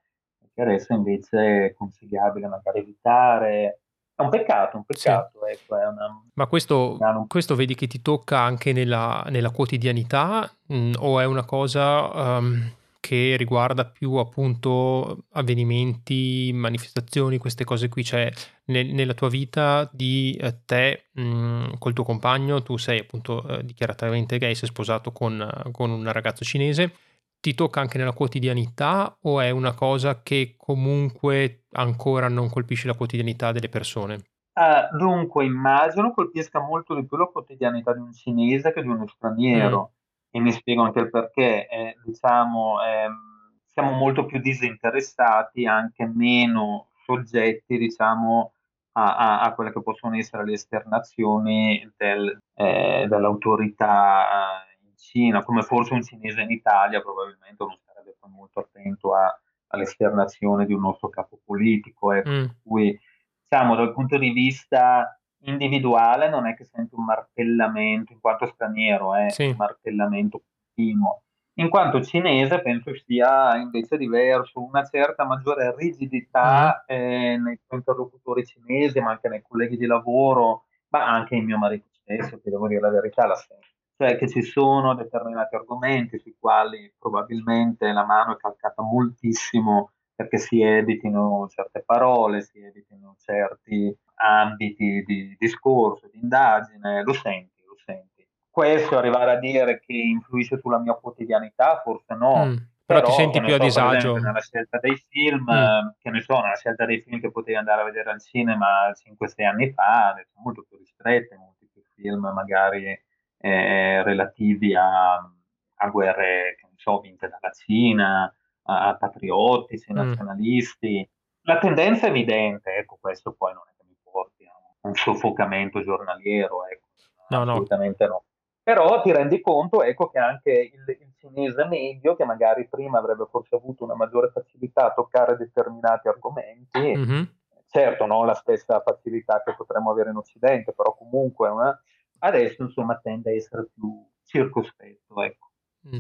che 0.55 0.63
adesso 0.63 0.93
invece 0.93 1.67
è 1.67 1.75
consigliabile 1.75 2.47
magari 2.47 2.79
evitare. 2.79 3.81
È 4.15 4.23
un 4.23 4.31
peccato, 4.31 4.77
un 4.77 4.85
peccato. 4.85 5.41
Sì. 5.45 5.53
Ecco, 5.53 5.75
una, 5.75 6.23
Ma 6.35 6.47
questo, 6.47 6.95
una... 6.95 7.25
questo, 7.27 7.57
vedi 7.57 7.75
che 7.75 7.89
ti 7.89 8.01
tocca 8.01 8.39
anche 8.39 8.73
nella, 8.73 9.25
nella 9.31 9.51
quotidianità 9.51 10.49
mh, 10.69 10.77
mm, 10.77 10.93
o 10.99 11.21
è 11.21 11.25
una 11.25 11.45
cosa... 11.45 12.39
Um 12.39 12.73
che 13.05 13.37
riguarda 13.37 13.85
più 13.85 14.15
appunto 14.15 15.25
avvenimenti, 15.33 16.51
manifestazioni, 16.55 17.37
queste 17.37 17.63
cose 17.63 17.91
qui, 17.91 18.03
cioè 18.03 18.33
nel, 18.69 18.87
nella 18.95 19.13
tua 19.13 19.29
vita 19.29 19.87
di 19.93 20.35
eh, 20.41 20.63
te 20.65 21.09
mh, 21.13 21.23
mm, 21.23 21.65
col 21.79 21.93
tuo 21.93 22.03
compagno, 22.03 22.63
tu 22.63 22.79
sei 22.79 23.01
appunto 23.01 23.47
eh, 23.47 23.63
dichiaratamente 23.63 24.39
gay, 24.39 24.55
sei 24.55 24.71
sposato 24.71 25.13
con, 25.13 25.47
con 25.71 25.91
un 25.91 26.11
ragazzo 26.11 26.47
cinese, 26.47 26.95
ti 27.41 27.53
tocca 27.53 27.83
anche 27.83 27.99
nella 27.99 28.15
quotidianità 28.15 29.15
o 29.21 29.39
è 29.39 29.51
una 29.51 29.75
cosa 29.75 30.23
che 30.23 30.55
comunque 30.57 31.65
ancora 31.73 32.29
non 32.29 32.49
colpisce 32.49 32.87
la 32.87 32.95
quotidianità 32.95 33.53
delle 33.53 33.69
persone? 33.69 34.23
Uh, 34.55 34.97
dunque, 34.97 35.45
immagino 35.45 36.15
colpisca 36.15 36.59
molto 36.59 36.95
di 36.95 37.05
più 37.05 37.19
la 37.19 37.27
quotidianità 37.27 37.93
di 37.93 38.01
un 38.01 38.15
cinese 38.15 38.73
che 38.73 38.81
di 38.81 38.89
uno 38.89 39.07
straniero. 39.07 39.91
Mm 39.91 40.03
e 40.35 40.41
mi 40.41 40.51
spiego 40.51 40.83
anche 40.83 40.99
il 40.99 41.11
perché, 41.11 41.69
eh, 41.69 41.97
diciamo, 42.05 42.83
ehm, 42.83 43.61
siamo 43.67 43.93
molto 43.93 44.27
più 44.27 44.41
disinteressati, 44.41 45.65
anche 45.65 46.11
meno 46.13 46.89
soggetti, 47.05 47.79
diciamo, 47.79 48.53
a, 48.95 49.17
a, 49.17 49.41
a 49.43 49.55
quelle 49.55 49.73
che 49.73 49.81
possono 49.81 50.17
essere 50.17 50.45
le 50.45 50.55
esternazioni 50.55 51.89
del, 51.97 52.37
eh, 52.55 53.07
dell'autorità 53.09 54.65
in 54.83 54.97
Cina, 54.97 55.45
come 55.45 55.63
forse 55.63 55.95
un 55.95 56.03
cinese 56.03 56.41
in 56.41 56.51
Italia 56.51 57.01
probabilmente 57.01 57.63
non 57.63 57.79
sarebbe 57.87 58.17
molto 58.27 58.59
attento 58.59 59.15
a, 59.15 59.41
all'esternazione 59.69 60.67
di 60.67 60.73
un 60.73 60.81
nostro 60.81 61.11
capo 61.11 61.39
politico, 61.45 62.11
ecco, 62.11 62.29
mm. 62.29 62.45
per 62.45 62.57
cui 62.61 63.01
diciamo 63.41 63.77
dal 63.77 63.93
punto 63.93 64.19
di 64.19 64.31
vista 64.31 65.17
individuale 65.45 66.29
non 66.29 66.47
è 66.47 66.55
che 66.55 66.65
sento 66.65 66.97
un 66.97 67.05
martellamento, 67.05 68.13
in 68.13 68.21
quanto 68.21 68.47
straniero, 68.47 69.15
è 69.15 69.27
eh, 69.27 69.31
sì. 69.31 69.47
un 69.47 69.57
martellamento 69.57 70.43
continuo. 70.75 71.23
In 71.57 71.69
quanto 71.69 72.03
cinese 72.03 72.61
penso 72.61 72.93
sia 72.97 73.57
invece 73.57 73.97
diverso, 73.97 74.61
una 74.61 74.85
certa 74.85 75.25
maggiore 75.25 75.75
rigidità 75.77 76.85
mm. 76.85 76.95
eh, 76.95 77.37
nei 77.39 77.61
interlocutori 77.71 78.45
cinesi, 78.45 79.01
ma 79.01 79.11
anche 79.11 79.29
nei 79.29 79.43
colleghi 79.43 79.77
di 79.77 79.87
lavoro, 79.87 80.65
ma 80.89 81.07
anche 81.07 81.37
in 81.37 81.45
mio 81.45 81.59
marito 81.59 81.87
stesso, 81.93 82.41
che 82.41 82.51
devo 82.51 82.67
dire 82.67 82.81
la 82.81 82.91
verità, 82.91 83.27
la 83.27 83.37
sento. 83.37 83.69
Cioè 83.97 84.17
che 84.17 84.29
ci 84.29 84.43
sono 84.43 84.95
determinati 84.95 85.55
argomenti 85.55 86.19
sui 86.19 86.35
quali 86.37 86.93
probabilmente 86.99 87.93
la 87.93 88.05
mano 88.05 88.33
è 88.33 88.37
calcata 88.37 88.83
moltissimo 88.83 89.93
perché 90.15 90.39
si 90.39 90.61
evitino 90.61 91.47
certe 91.49 91.83
parole, 91.85 92.43
si 92.43 92.61
evitino 92.61 93.15
certi 93.19 93.97
ambiti 94.15 95.03
di 95.05 95.37
discorso, 95.39 96.09
di 96.13 96.21
indagine, 96.21 97.03
lo 97.03 97.13
senti, 97.13 97.63
lo 97.67 97.77
senti. 97.85 98.27
Questo 98.49 98.97
arrivare 98.97 99.33
a 99.33 99.39
dire 99.39 99.81
che 99.81 99.93
influisce 99.93 100.59
sulla 100.59 100.79
mia 100.79 100.95
quotidianità, 100.95 101.81
forse 101.83 102.15
no. 102.15 102.47
Mm, 102.47 102.57
però, 102.87 103.01
però, 103.01 103.07
ti 103.07 103.13
senti 103.13 103.41
più 103.41 103.49
so, 103.49 103.55
a 103.55 103.59
disagio. 103.59 104.17
Nella 104.17 104.41
scelta 104.41 104.79
dei 104.79 104.97
film, 105.09 105.51
mm. 105.51 105.89
che 105.99 106.11
ne 106.11 106.21
so, 106.21 106.41
nella 106.41 106.57
scelta 106.57 106.85
dei 106.85 107.01
film 107.01 107.21
che 107.21 107.31
potevi 107.31 107.57
andare 107.57 107.81
a 107.81 107.85
vedere 107.85 108.11
al 108.11 108.21
cinema 108.21 108.91
5-6 108.91 109.45
anni 109.45 109.73
fa, 109.73 110.11
adesso 110.11 110.33
molto 110.37 110.65
più 110.69 110.79
ristrette, 110.79 111.37
molti 111.37 111.69
più 111.73 111.83
film 111.95 112.31
magari 112.33 112.97
eh, 113.39 114.03
relativi 114.03 114.75
a, 114.75 115.15
a 115.15 115.89
guerre, 115.91 116.57
che 116.59 116.67
ne 116.67 116.77
so, 116.77 117.01
vinte 117.01 117.29
dalla 117.29 117.53
Cina, 117.53 118.33
a 118.63 118.97
patriottici, 118.97 119.93
mm. 119.93 119.97
nazionalisti. 119.97 121.09
La 121.43 121.59
tendenza 121.59 122.07
è 122.07 122.11
evidente, 122.11 122.77
ecco, 122.77 122.97
questo 123.01 123.33
poi 123.33 123.53
non 123.53 123.63
è 123.67 123.75
che 123.77 123.85
mi 123.87 123.97
porti 124.03 124.45
a 124.47 124.53
un 124.85 124.95
soffocamento 124.95 125.83
giornaliero, 125.83 126.67
ecco, 126.67 126.89
no, 127.29 127.43
assolutamente 127.43 128.07
no. 128.07 128.13
no. 128.13 128.25
Però 128.63 129.03
ti 129.03 129.13
rendi 129.13 129.43
conto, 129.43 129.83
ecco, 129.83 130.09
che 130.09 130.19
anche 130.19 130.51
il, 130.51 130.85
il 130.89 131.13
cinese 131.19 131.67
medio 131.67 132.17
che 132.17 132.25
magari 132.25 132.67
prima 132.67 132.99
avrebbe 132.99 133.27
forse 133.31 133.57
avuto 133.57 133.85
una 133.85 133.95
maggiore 133.95 134.31
facilità 134.31 134.87
a 134.87 134.95
toccare 134.95 135.37
determinati 135.37 136.09
argomenti. 136.09 136.81
Mm-hmm. 136.81 137.23
Certo, 137.67 138.07
non 138.07 138.25
la 138.25 138.35
stessa 138.35 138.81
facilità 138.81 139.43
che 139.45 139.55
potremmo 139.55 139.91
avere 139.91 140.11
in 140.11 140.17
Occidente, 140.17 140.73
però 140.73 140.95
comunque 140.95 141.51
una... 141.51 141.79
adesso 142.21 142.63
insomma 142.63 142.99
tende 143.03 143.33
a 143.33 143.35
essere 143.35 143.69
più 143.75 144.03
circospetto. 144.23 145.23
Ecco. 145.23 145.51
Mm. 145.89 145.99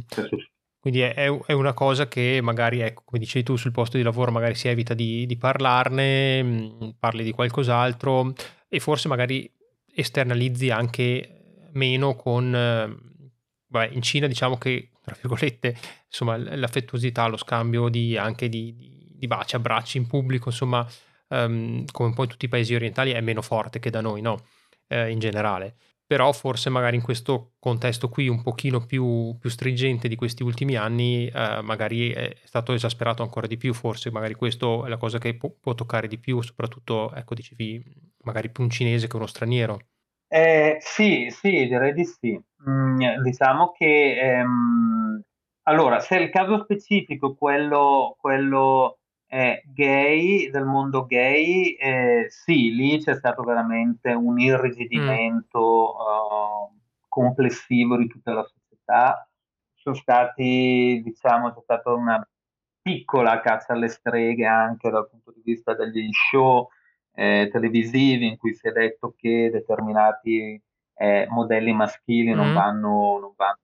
Quindi 0.84 1.00
è, 1.00 1.14
è, 1.14 1.52
una 1.52 1.72
cosa 1.72 2.08
che 2.08 2.40
magari, 2.42 2.80
ecco, 2.80 3.04
come 3.06 3.18
dicevi 3.18 3.42
tu, 3.42 3.56
sul 3.56 3.70
posto 3.70 3.96
di 3.96 4.02
lavoro 4.02 4.30
magari 4.30 4.54
si 4.54 4.68
evita 4.68 4.92
di, 4.92 5.24
di 5.24 5.38
parlarne, 5.38 6.42
mm, 6.42 6.88
parli 6.98 7.24
di 7.24 7.32
qualcos'altro 7.32 8.34
e 8.68 8.80
forse 8.80 9.08
magari 9.08 9.50
esternalizzi 9.94 10.68
anche 10.68 11.68
meno 11.72 12.14
con... 12.16 12.54
Eh, 12.54 13.12
Beh, 13.66 13.88
in 13.92 14.02
Cina 14.02 14.26
diciamo 14.26 14.58
che, 14.58 14.90
tra 15.02 15.16
virgolette, 15.18 15.74
insomma, 16.06 16.36
l'affettuosità, 16.36 17.28
lo 17.28 17.38
scambio 17.38 17.88
di, 17.88 18.18
anche 18.18 18.50
di, 18.50 19.10
di 19.16 19.26
baci, 19.26 19.56
abbracci 19.56 19.96
in 19.96 20.06
pubblico, 20.06 20.50
insomma, 20.50 20.86
um, 21.28 21.86
come 21.92 22.08
un 22.10 22.14
po' 22.14 22.24
in 22.24 22.28
tutti 22.28 22.44
i 22.44 22.48
paesi 22.48 22.74
orientali, 22.74 23.12
è 23.12 23.22
meno 23.22 23.40
forte 23.40 23.78
che 23.78 23.88
da 23.88 24.02
noi, 24.02 24.20
no? 24.20 24.44
Eh, 24.86 25.10
in 25.10 25.18
generale. 25.18 25.76
Però 26.14 26.30
forse 26.30 26.70
magari 26.70 26.94
in 26.94 27.02
questo 27.02 27.54
contesto 27.58 28.08
qui 28.08 28.28
un 28.28 28.40
pochino 28.40 28.86
più, 28.86 29.36
più 29.36 29.50
stringente 29.50 30.06
di 30.06 30.14
questi 30.14 30.44
ultimi 30.44 30.76
anni, 30.76 31.26
eh, 31.26 31.60
magari 31.60 32.12
è 32.12 32.36
stato 32.44 32.72
esasperato 32.72 33.24
ancora 33.24 33.48
di 33.48 33.56
più, 33.56 33.74
forse 33.74 34.12
magari 34.12 34.34
questo 34.34 34.86
è 34.86 34.88
la 34.88 34.96
cosa 34.96 35.18
che 35.18 35.36
può, 35.36 35.50
può 35.60 35.74
toccare 35.74 36.06
di 36.06 36.18
più, 36.18 36.40
soprattutto, 36.40 37.12
ecco, 37.12 37.34
dicevi, 37.34 37.82
magari 38.22 38.48
più 38.48 38.62
un 38.62 38.70
cinese 38.70 39.08
che 39.08 39.16
uno 39.16 39.26
straniero. 39.26 39.80
Eh, 40.28 40.76
sì, 40.78 41.26
sì, 41.30 41.66
direi 41.66 41.92
di 41.92 42.04
sì. 42.04 42.40
Mm, 42.70 43.20
diciamo 43.20 43.72
che 43.72 44.16
ehm, 44.16 45.20
allora, 45.64 45.98
se 45.98 46.16
il 46.18 46.30
caso 46.30 46.62
specifico, 46.62 47.34
quello, 47.34 48.14
quello 48.20 49.00
gay, 49.74 50.50
del 50.50 50.64
mondo 50.64 51.04
gay, 51.04 51.72
eh, 51.72 52.26
sì, 52.30 52.74
lì 52.74 52.98
c'è 52.98 53.14
stato 53.14 53.42
veramente 53.42 54.12
un 54.12 54.38
irrigidimento 54.38 55.58
mm. 55.58 56.72
uh, 56.72 56.80
complessivo 57.08 57.96
di 57.96 58.06
tutta 58.06 58.32
la 58.32 58.44
società. 58.44 59.28
Sono 59.74 59.94
stati, 59.96 61.02
diciamo, 61.04 61.52
c'è 61.52 61.60
stata 61.62 61.92
una 61.92 62.26
piccola 62.80 63.40
caccia 63.40 63.72
alle 63.72 63.88
streghe 63.88 64.46
anche 64.46 64.90
dal 64.90 65.08
punto 65.08 65.32
di 65.32 65.42
vista 65.44 65.74
degli 65.74 66.08
show 66.12 66.68
eh, 67.14 67.48
televisivi 67.50 68.26
in 68.26 68.36
cui 68.36 68.54
si 68.54 68.68
è 68.68 68.72
detto 68.72 69.14
che 69.16 69.50
determinati 69.50 70.60
eh, 70.96 71.26
modelli 71.28 71.72
maschili 71.72 72.32
mm. 72.32 72.36
non 72.36 72.54
vanno, 72.54 73.18
non 73.20 73.32
vanno 73.36 73.58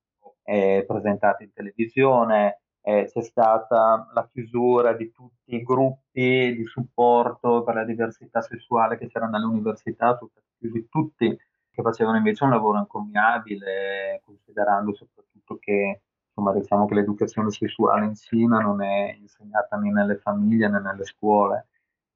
eh, 0.45 0.85
presentati 0.87 1.45
in 1.45 1.53
televisione, 1.53 2.61
eh, 2.83 3.11
c'è 3.13 3.23
stata 3.23 4.11
la 4.15 4.29
chiusura 4.31 4.93
di 4.95 5.13
tutti 5.13 5.55
i 5.55 5.63
gruppi 5.63 6.55
di 6.57 6.65
supporto 6.65 7.63
per 7.63 7.75
la 7.75 7.85
diversità 7.85 8.41
sessuale 8.41 8.97
che 8.97 9.09
c'erano 9.09 9.37
alle 9.37 9.47
università, 9.47 10.17
sono 10.17 10.31
stati 10.31 10.47
chiusi 10.59 10.89
tutti 10.89 11.39
che 11.73 11.83
facevano 11.83 12.17
invece 12.17 12.45
un 12.45 12.51
lavoro 12.51 12.79
incommiabile, 12.79 14.23
considerando 14.25 14.95
soprattutto 14.95 15.59
che 15.59 16.03
insomma, 16.29 16.53
diciamo 16.53 16.87
che 16.87 16.95
l'educazione 16.95 17.51
sessuale 17.51 18.07
in 18.07 18.15
Cina 18.15 18.61
non 18.61 18.83
è 18.83 19.17
insegnata 19.19 19.77
né 19.77 19.91
nelle 19.91 20.17
famiglie 20.17 20.69
né 20.69 20.81
nelle 20.81 21.05
scuole. 21.05 21.67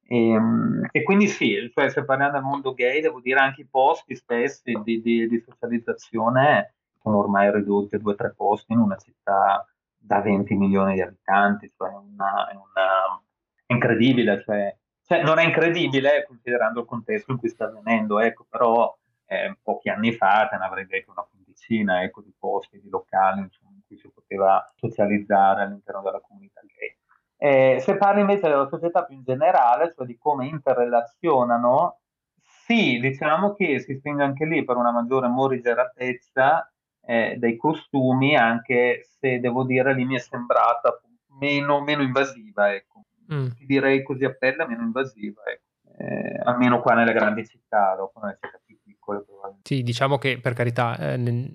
E, 0.06 0.30
ehm, 0.30 0.88
e, 0.90 1.02
quindi 1.02 1.28
sì, 1.28 1.70
cioè 1.72 1.88
se 1.90 2.04
parliamo 2.04 2.32
del 2.32 2.42
mondo 2.42 2.74
gay, 2.74 3.00
devo 3.00 3.20
dire 3.20 3.40
anche 3.40 3.62
i 3.62 3.68
posti 3.70 4.14
stessi 4.14 4.72
di, 4.82 5.00
di, 5.00 5.28
di 5.28 5.40
socializzazione 5.40 6.74
sono 7.00 7.18
ormai 7.18 7.52
ridotti 7.52 7.96
a 7.96 7.98
due 7.98 8.12
o 8.12 8.16
tre 8.16 8.32
posti 8.34 8.72
in 8.72 8.78
una 8.78 8.96
città 8.96 9.66
da 10.04 10.20
20 10.20 10.54
milioni 10.54 10.94
di 10.94 11.00
abitanti, 11.00 11.72
cioè 11.76 11.88
una, 11.88 12.48
una, 12.52 13.22
è 13.64 13.72
incredibile, 13.72 14.42
cioè, 14.42 14.76
cioè, 15.02 15.22
non 15.22 15.38
è 15.38 15.44
incredibile 15.44 16.24
considerando 16.26 16.80
il 16.80 16.86
contesto 16.86 17.32
in 17.32 17.38
cui 17.38 17.48
sta 17.48 17.64
avvenendo, 17.64 18.20
ecco, 18.20 18.44
però 18.48 18.94
eh, 19.26 19.56
pochi 19.62 19.88
anni 19.88 20.12
fa 20.12 20.46
te 20.50 20.56
ne 20.58 20.64
avrei 20.64 20.86
detto 20.86 21.10
una 21.10 21.26
quindicina 21.28 22.02
ecco, 22.02 22.20
di 22.20 22.32
posti, 22.38 22.80
di 22.80 22.90
locali 22.90 23.40
insomma, 23.40 23.70
in 23.72 23.80
cui 23.86 23.96
si 23.96 24.10
poteva 24.10 24.70
socializzare 24.76 25.62
all'interno 25.62 26.02
della 26.02 26.20
comunità 26.20 26.60
gay. 26.60 26.96
Eh, 27.36 27.80
se 27.80 27.96
parli 27.96 28.20
invece 28.20 28.48
della 28.48 28.68
società 28.68 29.04
più 29.04 29.16
in 29.16 29.22
generale, 29.24 29.92
cioè 29.94 30.06
di 30.06 30.18
come 30.18 30.46
interrelazionano, 30.46 32.00
sì, 32.42 32.98
diciamo 33.00 33.54
che 33.54 33.80
si 33.80 33.94
spinge 33.94 34.22
anche 34.22 34.44
lì 34.44 34.64
per 34.64 34.76
una 34.76 34.92
maggiore 34.92 35.28
morigeratezza 35.28 36.70
eh, 37.06 37.36
dei 37.38 37.56
costumi, 37.56 38.36
anche 38.36 39.06
se 39.18 39.40
devo 39.40 39.64
dire 39.64 39.94
lì 39.94 40.04
mi 40.04 40.16
è 40.16 40.20
sembrata 40.20 41.00
meno, 41.38 41.82
meno 41.82 42.02
invasiva, 42.02 42.72
ecco. 42.74 43.04
Mm. 43.32 43.48
Direi 43.66 44.02
così 44.02 44.24
a 44.24 44.34
pelle, 44.34 44.66
meno 44.66 44.82
invasiva, 44.82 45.42
ecco. 45.44 46.02
eh, 46.02 46.40
almeno 46.44 46.80
qua 46.80 46.94
nelle 46.94 47.12
grandi 47.12 47.46
città, 47.46 47.94
dopo 47.96 48.20
nelle 48.20 48.38
città 48.40 48.60
più 48.64 48.78
piccole. 48.82 49.24
Sì, 49.62 49.82
diciamo 49.82 50.18
che 50.18 50.38
per 50.40 50.52
carità, 50.52 50.96
eh, 50.98 51.16
nel, 51.16 51.52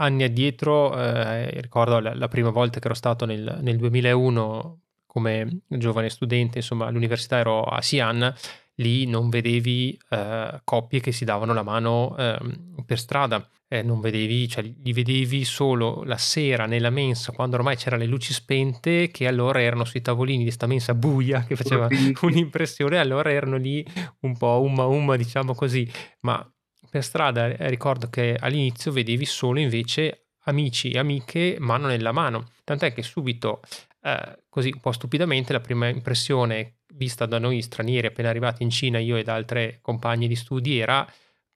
anni 0.00 0.24
addietro, 0.24 0.98
eh, 0.98 1.60
ricordo 1.60 2.00
la, 2.00 2.14
la, 2.14 2.28
prima 2.28 2.50
volta 2.50 2.78
che 2.80 2.86
ero 2.86 2.94
stato 2.94 3.26
nel, 3.26 3.58
nel 3.60 3.76
2001 3.76 4.80
come 5.06 5.62
giovane 5.66 6.08
studente, 6.08 6.58
insomma, 6.58 6.86
all'università 6.86 7.38
ero 7.38 7.62
a 7.62 7.78
Xi'an, 7.80 8.32
lì 8.80 9.06
non 9.06 9.28
vedevi 9.28 9.98
eh, 10.08 10.60
coppie 10.64 11.00
che 11.00 11.12
si 11.12 11.24
davano 11.24 11.52
la 11.52 11.62
mano 11.62 12.16
eh, 12.16 12.38
per 12.84 12.98
strada, 12.98 13.46
eh, 13.68 13.82
non 13.82 14.00
vedevi, 14.00 14.48
cioè 14.48 14.64
li 14.64 14.92
vedevi 14.92 15.44
solo 15.44 16.02
la 16.04 16.16
sera 16.16 16.66
nella 16.66 16.90
mensa 16.90 17.32
quando 17.32 17.56
ormai 17.56 17.76
c'erano 17.76 18.02
le 18.02 18.08
luci 18.08 18.32
spente 18.32 19.10
che 19.10 19.28
allora 19.28 19.62
erano 19.62 19.84
sui 19.84 20.02
tavolini 20.02 20.42
di 20.42 20.50
sta 20.50 20.66
mensa 20.66 20.94
buia 20.94 21.44
che 21.44 21.54
faceva 21.54 21.86
un'impressione, 22.22 22.98
allora 22.98 23.30
erano 23.30 23.56
lì 23.56 23.86
un 24.20 24.36
po' 24.36 24.60
umma 24.60 24.86
umma 24.86 25.16
diciamo 25.16 25.54
così, 25.54 25.88
ma 26.20 26.44
per 26.88 27.04
strada 27.04 27.46
eh, 27.46 27.68
ricordo 27.68 28.08
che 28.10 28.36
all'inizio 28.38 28.90
vedevi 28.90 29.24
solo 29.24 29.60
invece 29.60 30.30
amici 30.44 30.90
e 30.90 30.98
amiche 30.98 31.56
mano 31.60 31.86
nella 31.86 32.12
mano, 32.12 32.48
tant'è 32.64 32.92
che 32.92 33.02
subito 33.02 33.60
eh, 34.02 34.38
così 34.48 34.70
un 34.72 34.80
po' 34.80 34.90
stupidamente 34.90 35.52
la 35.52 35.60
prima 35.60 35.86
impressione 35.88 36.79
vista 36.94 37.26
da 37.26 37.38
noi 37.38 37.62
stranieri 37.62 38.06
appena 38.06 38.28
arrivati 38.28 38.62
in 38.62 38.70
Cina, 38.70 38.98
io 38.98 39.16
ed 39.16 39.28
altre 39.28 39.78
compagne 39.80 40.26
di 40.26 40.36
studi, 40.36 40.78
era 40.78 41.06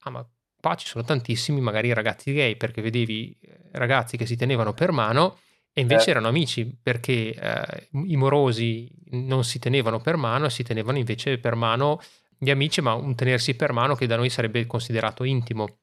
ah 0.07 0.11
ma 0.11 0.29
qua 0.61 0.75
ci 0.75 0.87
sono 0.87 1.05
tantissimi 1.05 1.61
magari 1.61 1.93
ragazzi 1.93 2.33
gay 2.33 2.57
perché 2.57 2.81
vedevi 2.81 3.37
eh, 3.41 3.61
ragazzi 3.73 4.17
che 4.17 4.27
si 4.27 4.37
tenevano 4.37 4.73
per 4.73 4.93
mano 4.93 5.39
e 5.73 5.81
invece 5.81 6.09
eh. 6.09 6.11
erano 6.13 6.29
amici 6.29 6.79
perché 6.81 7.35
eh, 7.35 7.89
i 7.93 8.17
morosi 8.17 8.89
non 9.11 9.45
si 9.45 9.59
tenevano 9.59 10.01
per 10.01 10.17
mano 10.17 10.49
si 10.49 10.63
tenevano 10.63 10.99
invece 10.99 11.39
per 11.39 11.55
mano 11.55 12.01
gli 12.45 12.51
amici, 12.51 12.81
ma 12.81 12.93
un 12.95 13.15
tenersi 13.15 13.55
per 13.55 13.73
mano 13.73 13.95
che 13.95 14.07
da 14.07 14.17
noi 14.17 14.31
sarebbe 14.31 14.67
considerato 14.67 15.25
intimo, 15.25 15.79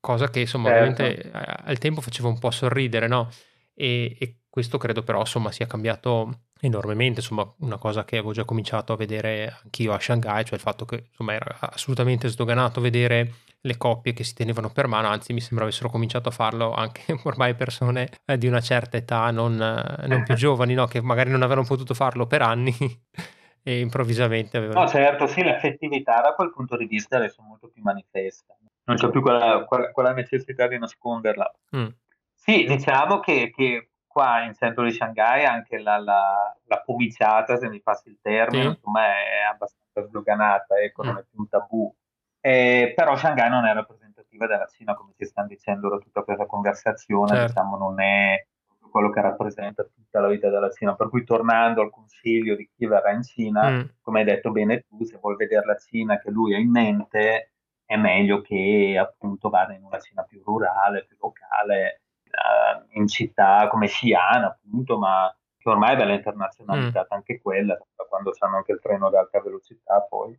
cosa 0.00 0.30
che 0.30 0.40
insomma 0.40 0.68
certo. 0.68 1.02
ovviamente 1.02 1.30
al 1.32 1.78
tempo 1.78 2.00
faceva 2.00 2.28
un 2.28 2.38
po' 2.38 2.50
sorridere, 2.50 3.08
no? 3.08 3.28
E, 3.74 4.16
e 4.18 4.38
questo 4.48 4.78
credo 4.78 5.02
però 5.02 5.20
insomma 5.20 5.50
sia 5.50 5.66
cambiato 5.66 6.43
enormemente, 6.60 7.20
insomma 7.20 7.50
una 7.58 7.76
cosa 7.76 8.04
che 8.04 8.16
avevo 8.16 8.32
già 8.32 8.44
cominciato 8.44 8.92
a 8.92 8.96
vedere 8.96 9.58
anch'io 9.62 9.92
a 9.92 10.00
Shanghai, 10.00 10.44
cioè 10.44 10.54
il 10.54 10.60
fatto 10.60 10.84
che 10.84 11.06
insomma 11.10 11.34
era 11.34 11.58
assolutamente 11.60 12.28
sdoganato 12.28 12.80
vedere 12.80 13.32
le 13.64 13.76
coppie 13.76 14.12
che 14.12 14.24
si 14.24 14.34
tenevano 14.34 14.70
per 14.70 14.86
mano, 14.86 15.08
anzi 15.08 15.32
mi 15.32 15.40
sembra 15.40 15.64
avessero 15.64 15.88
cominciato 15.88 16.28
a 16.28 16.32
farlo 16.32 16.72
anche 16.72 17.16
ormai 17.24 17.54
persone 17.54 18.08
eh, 18.26 18.38
di 18.38 18.46
una 18.46 18.60
certa 18.60 18.96
età, 18.96 19.30
non, 19.30 19.56
non 19.56 20.22
più 20.22 20.34
giovani, 20.36 20.74
no? 20.74 20.86
che 20.86 21.00
magari 21.00 21.30
non 21.30 21.42
avevano 21.42 21.66
potuto 21.66 21.94
farlo 21.94 22.26
per 22.26 22.42
anni 22.42 22.74
e 23.62 23.80
improvvisamente 23.80 24.58
avevano... 24.58 24.80
No 24.80 24.88
certo, 24.88 25.26
sì, 25.26 25.42
l'effettività 25.42 26.20
da 26.20 26.34
quel 26.34 26.50
punto 26.50 26.76
di 26.76 26.86
vista 26.86 27.16
adesso 27.16 27.40
è 27.40 27.44
molto 27.46 27.68
più 27.68 27.82
manifesta, 27.82 28.54
non 28.84 28.96
c'è 28.96 29.08
più 29.08 29.22
quella, 29.22 29.64
quella, 29.64 29.90
quella 29.92 30.12
necessità 30.12 30.66
di 30.68 30.78
nasconderla. 30.78 31.54
Mm. 31.76 31.86
Sì, 32.34 32.66
diciamo 32.66 33.20
che, 33.20 33.50
che, 33.54 33.92
qua 34.14 34.44
in 34.44 34.54
centro 34.54 34.84
di 34.84 34.92
Shanghai 34.92 35.44
anche 35.44 35.80
la, 35.80 35.98
la, 35.98 36.56
la 36.66 36.80
pomiciata, 36.82 37.56
se 37.56 37.68
mi 37.68 37.82
passi 37.82 38.10
il 38.10 38.20
termine, 38.22 38.62
sì. 38.62 38.68
insomma 38.68 39.06
è 39.06 39.42
abbastanza 39.50 40.06
sdoganata, 40.06 40.76
ecco, 40.76 41.02
mm. 41.02 41.06
non 41.06 41.18
è 41.18 41.24
più 41.28 41.40
un 41.40 41.48
tabù. 41.48 41.92
Eh, 42.40 42.92
però 42.94 43.16
Shanghai 43.16 43.50
non 43.50 43.66
è 43.66 43.72
rappresentativa 43.74 44.46
della 44.46 44.66
Cina, 44.66 44.94
come 44.94 45.14
ci 45.16 45.24
stanno 45.24 45.48
dicendo 45.48 45.88
da 45.88 45.98
tutta 45.98 46.22
questa 46.22 46.46
conversazione, 46.46 47.28
certo. 47.28 47.46
diciamo, 47.46 47.76
non 47.76 48.00
è 48.00 48.46
quello 48.88 49.10
che 49.10 49.20
rappresenta 49.20 49.82
tutta 49.82 50.20
la 50.20 50.28
vita 50.28 50.48
della 50.48 50.70
Cina. 50.70 50.94
Per 50.94 51.08
cui 51.08 51.24
tornando 51.24 51.80
al 51.80 51.90
consiglio 51.90 52.54
di 52.54 52.70
chi 52.72 52.86
verrà 52.86 53.10
in 53.10 53.24
Cina, 53.24 53.68
mm. 53.68 53.82
come 54.00 54.20
hai 54.20 54.26
detto 54.26 54.52
bene 54.52 54.82
tu, 54.82 55.02
se 55.02 55.18
vuoi 55.20 55.34
vedere 55.34 55.66
la 55.66 55.76
Cina 55.76 56.20
che 56.20 56.30
lui 56.30 56.54
ha 56.54 56.58
in 56.58 56.70
mente, 56.70 57.54
è 57.84 57.96
meglio 57.96 58.42
che 58.42 58.96
appunto 58.96 59.48
vada 59.48 59.74
in 59.74 59.82
una 59.82 59.98
Cina 59.98 60.22
più 60.22 60.40
rurale, 60.44 61.04
più 61.04 61.16
locale, 61.18 62.03
uh, 62.34 62.98
in 62.98 63.06
città 63.06 63.68
come 63.68 63.86
Xi'an 63.86 64.44
appunto, 64.44 64.98
ma 64.98 65.34
che 65.56 65.68
ormai 65.68 65.94
è 65.94 65.96
bella 65.96 66.12
internazionalizzata 66.12 67.14
mm. 67.14 67.16
anche 67.16 67.40
quella, 67.40 67.78
quando 68.08 68.32
hanno 68.38 68.56
anche 68.56 68.72
il 68.72 68.80
treno 68.80 69.06
ad 69.06 69.14
alta 69.14 69.40
velocità 69.40 70.00
poi, 70.02 70.38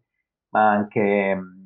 ma 0.49 0.69
anche 0.69 0.99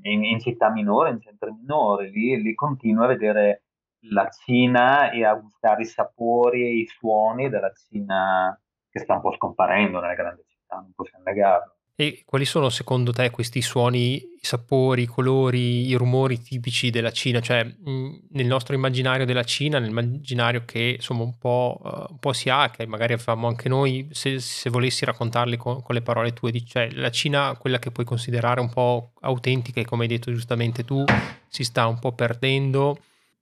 in, 0.02 0.24
in 0.24 0.40
città 0.40 0.70
minori, 0.70 1.12
in 1.12 1.22
centri 1.22 1.52
minori, 1.52 2.10
lì, 2.10 2.42
lì 2.42 2.56
continua 2.56 3.06
a 3.06 3.08
vedere 3.10 3.64
la 4.04 4.30
Cina 4.30 5.12
e 5.12 5.26
a 5.26 5.36
gustare 5.36 5.82
i 5.82 5.86
sapori 5.86 6.64
e 6.64 6.74
i 6.78 6.88
suoni 6.88 7.50
della 7.50 7.72
Cina 7.74 8.58
che 8.90 9.00
sta 9.00 9.16
un 9.16 9.22
po' 9.22 9.34
scomparendo 9.34 10.00
nelle 10.00 10.16
grandi 10.16 10.44
città, 10.48 10.78
non 10.78 10.94
possiamo 10.96 11.26
negarlo. 11.26 11.79
E 12.02 12.24
quali 12.26 12.45
sono 12.45 12.70
secondo 12.70 13.12
te 13.12 13.30
questi 13.30 13.62
suoni, 13.62 14.14
i 14.14 14.39
sapori, 14.39 15.02
i 15.02 15.06
colori, 15.06 15.86
i 15.86 15.95
rumori 15.95 16.39
tipici 16.39 16.91
della 16.91 17.12
Cina? 17.12 17.41
Cioè, 17.41 17.76
nel 17.84 18.45
nostro 18.45 18.74
immaginario 18.74 19.26
della 19.26 19.43
Cina, 19.43 19.80
nell'immaginario 19.80 20.64
che 20.64 20.93
insomma 20.95 21.24
un 21.24 21.38
po', 21.38 21.78
uh, 21.84 22.06
un 22.12 22.18
po', 22.20 22.32
si 22.32 22.50
ha, 22.50 22.70
che 22.70 22.88
magari 22.88 23.12
avevamo 23.12 23.47
anche 23.50 23.68
noi, 23.68 24.08
se, 24.12 24.39
se 24.39 24.70
volessi 24.70 25.04
raccontarli 25.04 25.58
con, 25.58 25.82
con, 25.82 25.93
le 25.93 26.02
parole 26.02 26.32
tue, 26.32 26.54
cioè 26.64 26.89
la 26.91 27.12
Cina, 27.12 27.58
quella 27.60 27.80
che 27.80 27.91
puoi 27.91 28.06
considerare 28.06 28.62
un 28.62 28.70
po' 28.70 29.12
autentica 29.20 29.82
e 29.82 29.86
come 29.86 30.04
hai 30.04 30.08
detto 30.08 30.32
giustamente 30.32 30.86
tu, 30.86 31.04
si 31.50 31.66
sta 31.66 31.86
un 31.86 32.00
po' 32.00 32.14
perdendo, 32.14 32.97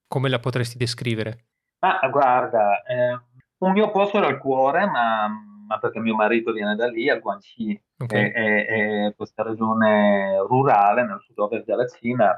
come 0.08 0.30
la 0.30 0.40
potresti 0.40 0.80
descrivere? 0.80 1.46
Ah, 1.82 2.00
guarda, 2.10 2.82
eh, 2.82 3.20
un 3.60 3.72
mio 3.72 3.92
posto 3.92 4.18
era 4.18 4.30
il 4.30 4.40
cuore, 4.40 4.88
ma 4.88 5.30
ma 5.68 5.78
perché 5.80 6.00
mio 6.00 6.16
marito 6.16 6.54
viene 6.54 6.76
da 6.76 6.88
lì, 6.88 7.10
a 7.10 7.20
Guangxi, 7.20 7.80
okay. 8.00 8.32
è, 8.32 8.34
è, 8.34 9.06
è, 9.06 9.16
questa 9.16 9.44
regione 9.44 10.38
rurale 10.48 11.06
nel 11.06 11.20
sud-ovest 11.20 11.66
della 11.66 11.86
Cina, 11.86 12.34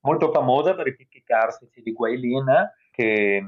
molto 0.00 0.30
famosa 0.32 0.74
per 0.74 0.88
i 0.88 0.96
picchi 0.96 1.22
carsici 1.22 1.80
di 1.80 1.92
Guailin, 1.92 2.44
che 2.90 3.42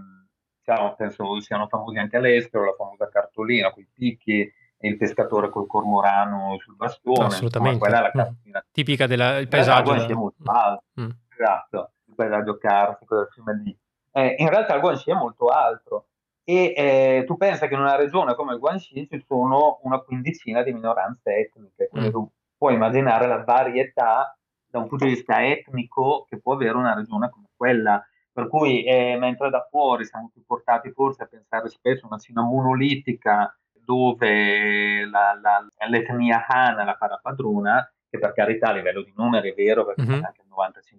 diciamo, 0.59 0.95
penso 0.95 1.41
siano 1.41 1.67
famosi 1.67 1.99
anche 1.99 2.17
all'estero, 2.17 2.65
la 2.65 2.75
famosa 2.77 3.09
cartolina, 3.09 3.73
quei 3.73 3.89
picchi 3.93 4.41
e 4.41 4.89
il 4.89 4.97
pescatore 4.97 5.51
col 5.51 5.67
cormorano 5.67 6.57
sul 6.61 6.77
bastone. 6.77 7.27
Assolutamente. 7.27 7.77
Insomma, 7.77 7.79
quella 7.79 7.99
è 7.99 8.03
la 8.03 8.09
mm. 8.09 8.25
cartolina. 8.25 8.67
Tipica 8.71 9.07
del 9.07 9.49
paesaggio. 9.49 9.93
Guangxi 9.93 10.13
è 10.13 10.15
molto 10.15 10.43
alto, 10.45 10.85
mm. 11.01 11.11
esatto, 11.37 11.93
il 12.07 12.15
paesaggio 12.15 12.57
carsico 12.57 13.17
del 13.17 13.29
fiume 13.33 13.61
lì. 13.65 13.79
Eh, 14.13 14.37
in 14.39 14.49
realtà 14.49 14.75
il 14.75 14.81
Guangxi 14.81 15.11
è 15.11 15.15
molto 15.15 15.49
altro 15.49 16.07
e 16.45 16.75
eh, 16.77 17.25
tu 17.27 17.37
pensa 17.37 17.67
che 17.67 17.75
in 17.75 17.81
una 17.81 17.97
regione 17.97 18.35
come 18.35 18.53
il 18.53 18.59
Guangxi 18.59 19.07
ci 19.09 19.25
sono 19.27 19.81
una 19.83 19.99
quindicina 19.99 20.63
di 20.63 20.75
minoranze 20.75 21.35
etniche, 21.37 21.89
quindi 21.89 22.09
mm. 22.09 22.13
tu 22.13 22.31
puoi 22.57 22.75
immaginare 22.75 23.27
la 23.27 23.43
varietà 23.43 24.37
da 24.67 24.79
un 24.79 24.89
punto 24.89 25.07
di 25.07 25.13
vista 25.13 25.45
etnico 25.45 26.27
che 26.29 26.39
può 26.41 26.53
avere 26.55 26.77
una 26.77 26.95
regione 26.95 27.31
come 27.31 27.47
quella. 27.57 28.07
Per 28.31 28.49
cui, 28.49 28.85
eh, 28.85 29.17
mentre 29.17 29.49
da 29.49 29.67
fuori 29.71 30.05
siamo 30.05 30.29
più 30.33 30.45
portati 30.45 30.91
forse 30.91 31.23
a 31.23 31.27
pensare 31.27 31.69
spesso 31.69 32.05
a 32.05 32.09
una 32.09 32.19
Cina 32.19 32.43
monolitica 32.43 33.57
dove 33.73 35.07
la, 35.07 35.39
la, 35.41 35.67
l'etnia 35.89 36.45
Han 36.47 36.85
la 36.85 36.97
fa 36.97 37.07
da 37.07 37.21
padrona, 37.23 37.91
che 38.11 38.19
per 38.19 38.33
carità 38.33 38.69
a 38.69 38.73
livello 38.73 39.03
di 39.03 39.13
numeri 39.17 39.51
è 39.51 39.55
vero 39.55 39.85
perché 39.85 40.03
mm-hmm. 40.03 40.25
anche 40.25 40.43
il 40.43 40.49
95% 40.51 40.99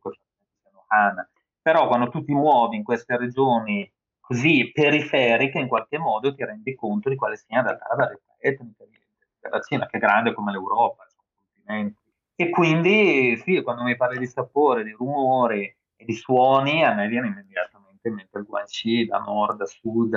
sono 0.64 0.86
Han, 0.88 1.28
però 1.62 1.88
quando 1.88 2.10
tu 2.10 2.24
ti 2.24 2.34
muovi 2.34 2.78
in 2.78 2.84
queste 2.84 3.18
regioni 3.18 3.92
così 4.26 4.72
periferiche 4.72 5.60
in 5.60 5.68
qualche 5.68 6.00
modo 6.00 6.34
ti 6.34 6.44
rendi 6.44 6.74
conto 6.74 7.10
di 7.10 7.16
quale 7.16 7.38
sia 7.38 7.60
in 7.60 7.66
realtà 7.66 7.86
la 7.90 7.96
varietà 7.96 8.36
etnica 8.40 8.84
della 9.40 9.60
Cina, 9.62 9.86
che 9.86 9.98
è 9.98 10.00
grande 10.00 10.34
come 10.34 10.52
l'Europa, 10.52 11.06
continenti. 11.36 12.02
E 12.36 12.50
quindi 12.50 13.38
sì, 13.38 13.62
quando 13.62 13.84
mi 13.84 13.96
parli 13.96 14.18
di 14.18 14.26
sapore, 14.26 14.84
di 14.84 14.92
rumore 14.92 15.78
e 15.96 16.06
di 16.06 16.14
suoni, 16.14 16.84
a 16.84 16.94
me 16.94 17.08
viene 17.08 17.28
immediatamente 17.28 18.08
in 18.08 18.16
mente 18.16 18.38
il 18.38 18.46
Guangxi, 18.46 19.06
da 19.06 19.20
nord 19.20 19.62
a 19.62 19.66
sud, 19.66 20.14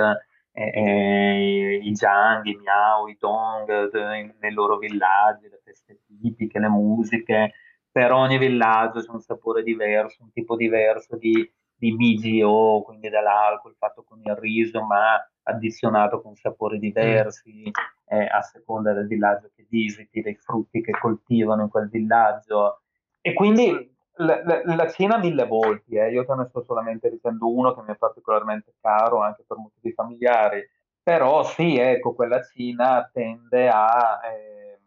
eh, 0.51 0.71
eh, 0.73 1.79
i 1.83 1.91
Jiang, 1.91 2.45
i 2.45 2.55
Miao, 2.55 3.07
i 3.07 3.15
Dong, 3.17 3.93
nei 4.39 4.53
loro 4.53 4.77
villaggi, 4.77 5.47
le 5.47 5.61
feste 5.63 5.99
tipiche, 6.05 6.59
le 6.59 6.67
musiche. 6.67 7.53
Per 7.91 8.11
ogni 8.11 8.37
villaggio 8.37 9.01
c'è 9.01 9.11
un 9.11 9.21
sapore 9.21 9.63
diverso, 9.63 10.23
un 10.23 10.31
tipo 10.31 10.55
diverso 10.55 11.15
di, 11.15 11.49
di 11.79 11.95
BGO, 11.95 12.81
quindi 12.81 13.09
dall'alcol 13.09 13.75
fatto 13.77 14.03
con 14.03 14.19
il 14.21 14.35
riso, 14.35 14.83
ma 14.83 15.15
addizionato 15.43 16.21
con 16.21 16.35
sapori 16.35 16.77
diversi 16.77 17.71
eh, 18.05 18.25
a 18.25 18.41
seconda 18.41 18.91
del 18.91 19.07
villaggio 19.07 19.49
che 19.55 19.65
visiti, 19.69 20.21
dei 20.21 20.35
frutti 20.35 20.81
che 20.81 20.91
coltivano 20.91 21.63
in 21.63 21.69
quel 21.69 21.89
villaggio. 21.89 22.81
E 23.21 23.33
quindi 23.33 23.95
la, 24.15 24.41
la, 24.43 24.61
la 24.75 24.89
Cina 24.89 25.15
ha 25.15 25.19
mille 25.19 25.45
volti, 25.45 25.95
eh. 25.95 26.11
io 26.11 26.25
te 26.25 26.35
ne 26.35 26.45
sto 26.49 26.63
solamente 26.63 27.09
dicendo 27.09 27.49
uno 27.49 27.73
che 27.73 27.81
mi 27.81 27.93
è 27.93 27.97
particolarmente 27.97 28.73
caro 28.81 29.21
anche 29.21 29.45
per 29.47 29.57
motivi 29.57 29.93
familiari, 29.93 30.67
però 31.01 31.43
sì, 31.43 31.77
ecco, 31.77 32.13
quella 32.13 32.43
Cina 32.43 33.09
tende 33.11 33.69
a, 33.69 34.19
eh, 34.25 34.79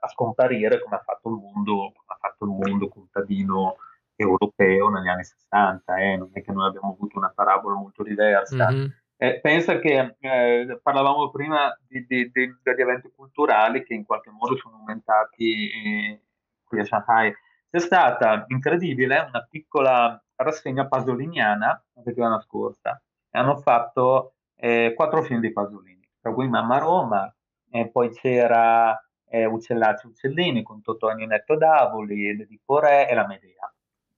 a 0.00 0.08
scomparire 0.08 0.80
come 0.80 0.96
ha 0.96 1.02
fatto 1.04 1.28
il 1.28 1.36
mondo, 1.36 1.92
come 1.94 2.06
ha 2.06 2.18
fatto 2.20 2.44
il 2.44 2.50
mondo 2.50 2.88
contadino 2.88 3.76
europeo 4.22 4.88
negli 4.88 5.08
anni 5.08 5.24
60, 5.24 5.96
eh? 5.96 6.16
non 6.16 6.30
è 6.32 6.42
che 6.42 6.52
noi 6.52 6.68
abbiamo 6.68 6.92
avuto 6.92 7.18
una 7.18 7.32
parabola 7.34 7.76
molto 7.76 8.02
diversa. 8.02 8.70
Mm-hmm. 8.70 8.86
Eh, 9.16 9.40
pensa 9.40 9.78
che 9.78 10.16
eh, 10.18 10.80
parlavamo 10.82 11.30
prima 11.30 11.76
di, 11.86 12.06
di, 12.06 12.30
di, 12.30 12.56
degli 12.62 12.80
eventi 12.80 13.12
culturali 13.14 13.84
che 13.84 13.92
in 13.92 14.06
qualche 14.06 14.30
modo 14.30 14.56
sono 14.56 14.76
aumentati 14.76 15.70
eh, 15.70 16.22
qui 16.64 16.80
a 16.80 16.84
Shanghai. 16.84 17.32
C'è 17.70 17.78
stata 17.78 18.44
incredibile 18.48 19.26
una 19.28 19.46
piccola 19.48 20.22
rassegna 20.36 20.88
pasoliniana 20.88 21.84
la 21.92 22.02
settimana 22.02 22.40
scorsa 22.40 23.00
e 23.30 23.38
hanno 23.38 23.56
fatto 23.56 24.36
eh, 24.56 24.94
quattro 24.96 25.22
film 25.22 25.40
di 25.40 25.52
Pasolini, 25.52 26.08
tra 26.20 26.32
cui 26.32 26.48
Mamma 26.48 26.78
Roma, 26.78 27.32
poi 27.92 28.10
c'era 28.10 28.98
eh, 29.28 29.44
Uccellacci 29.44 30.06
Uccellini 30.08 30.62
con 30.62 30.82
Totò 30.82 31.08
Agnetto 31.08 31.56
Davoli, 31.56 32.28
Edipo 32.28 32.80
Re 32.80 33.08
e 33.08 33.14
La 33.14 33.26
Medea 33.26 33.69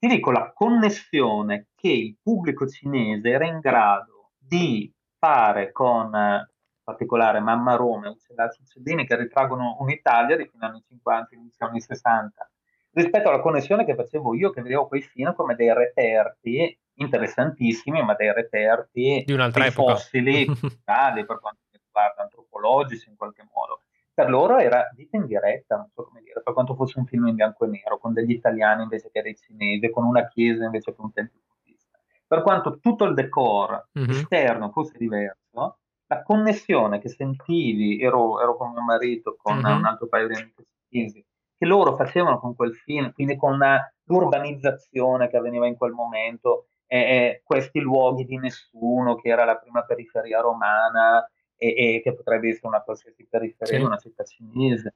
ti 0.02 0.08
dico 0.08 0.32
la 0.32 0.50
connessione 0.52 1.68
che 1.76 1.88
il 1.88 2.16
pubblico 2.20 2.66
cinese 2.66 3.30
era 3.30 3.46
in 3.46 3.60
grado 3.60 4.32
di 4.36 4.92
fare 5.16 5.70
con 5.70 6.12
in 6.12 6.48
particolare 6.82 7.38
Mamma 7.38 7.76
Roma 7.76 8.06
e 8.06 8.10
Uccellacci 8.10 8.62
Uccellini 8.62 9.06
che 9.06 9.14
ritraggono 9.14 9.76
un'Italia 9.78 10.36
di 10.36 10.48
fine 10.48 10.66
anni 10.66 10.82
50, 10.88 11.36
inizio 11.36 11.66
anni 11.66 11.80
60 11.80 12.50
rispetto 12.94 13.28
alla 13.28 13.38
connessione 13.38 13.84
che 13.84 13.94
facevo 13.94 14.34
io 14.34 14.50
che 14.50 14.60
vedevo 14.60 14.88
quei 14.88 15.02
film 15.02 15.34
come 15.36 15.54
dei 15.54 15.72
reperti 15.72 16.76
interessantissimi 16.94 18.02
ma 18.02 18.14
dei 18.14 18.32
reperti 18.32 19.22
di 19.24 19.32
un'altra 19.32 19.66
epoca. 19.66 19.94
fossili 19.94 20.44
per 20.84 21.38
quanto 21.38 21.60
riguarda 21.70 22.22
antropologici 22.22 23.08
in 23.08 23.14
qualche 23.14 23.46
modo 23.54 23.82
per 24.14 24.28
loro 24.28 24.58
era 24.58 24.90
vita 24.94 25.16
in 25.16 25.26
diretta, 25.26 25.76
non 25.76 25.88
so 25.94 26.04
come 26.04 26.20
dire, 26.20 26.42
per 26.42 26.52
quanto 26.52 26.74
fosse 26.74 26.98
un 26.98 27.06
film 27.06 27.26
in 27.28 27.34
bianco 27.34 27.64
e 27.64 27.68
nero, 27.68 27.98
con 27.98 28.12
degli 28.12 28.32
italiani 28.32 28.82
invece 28.82 29.10
che 29.10 29.22
dei 29.22 29.36
cinesi, 29.36 29.90
con 29.90 30.04
una 30.04 30.28
chiesa 30.28 30.64
invece 30.64 30.94
che 30.94 31.00
un 31.00 31.12
tempio 31.12 31.40
buddista. 31.46 31.98
Per 32.26 32.42
quanto 32.42 32.78
tutto 32.78 33.04
il 33.04 33.14
decor 33.14 33.88
mm-hmm. 33.98 34.10
esterno 34.10 34.70
fosse 34.70 34.98
diverso, 34.98 35.78
la 36.06 36.22
connessione 36.22 36.98
che 37.00 37.08
sentivi, 37.08 38.00
ero, 38.02 38.40
ero 38.40 38.56
con 38.56 38.72
mio 38.72 38.82
marito, 38.82 39.36
con 39.40 39.56
mm-hmm. 39.56 39.76
un 39.76 39.84
altro 39.86 40.08
paio 40.08 40.28
di 40.28 40.34
amici 40.34 40.66
cinesi, 40.88 41.24
che 41.56 41.66
loro 41.66 41.96
facevano 41.96 42.38
con 42.38 42.54
quel 42.54 42.74
film, 42.74 43.12
quindi 43.12 43.36
con 43.36 43.58
l'urbanizzazione 44.04 45.28
che 45.28 45.36
avveniva 45.38 45.66
in 45.66 45.76
quel 45.76 45.92
momento, 45.92 46.66
e, 46.86 46.98
e 46.98 47.42
questi 47.42 47.80
luoghi 47.80 48.24
di 48.24 48.36
nessuno, 48.36 49.14
che 49.14 49.30
era 49.30 49.44
la 49.44 49.56
prima 49.56 49.82
periferia 49.84 50.40
romana, 50.40 51.26
e, 51.62 51.94
e 51.94 52.00
che 52.02 52.12
potrebbe 52.14 52.48
essere 52.48 52.66
una 52.66 52.82
qualsiasi 52.82 53.24
periferia 53.28 53.78
di 53.78 53.84
una 53.84 53.96
città 53.96 54.24
cinese 54.24 54.94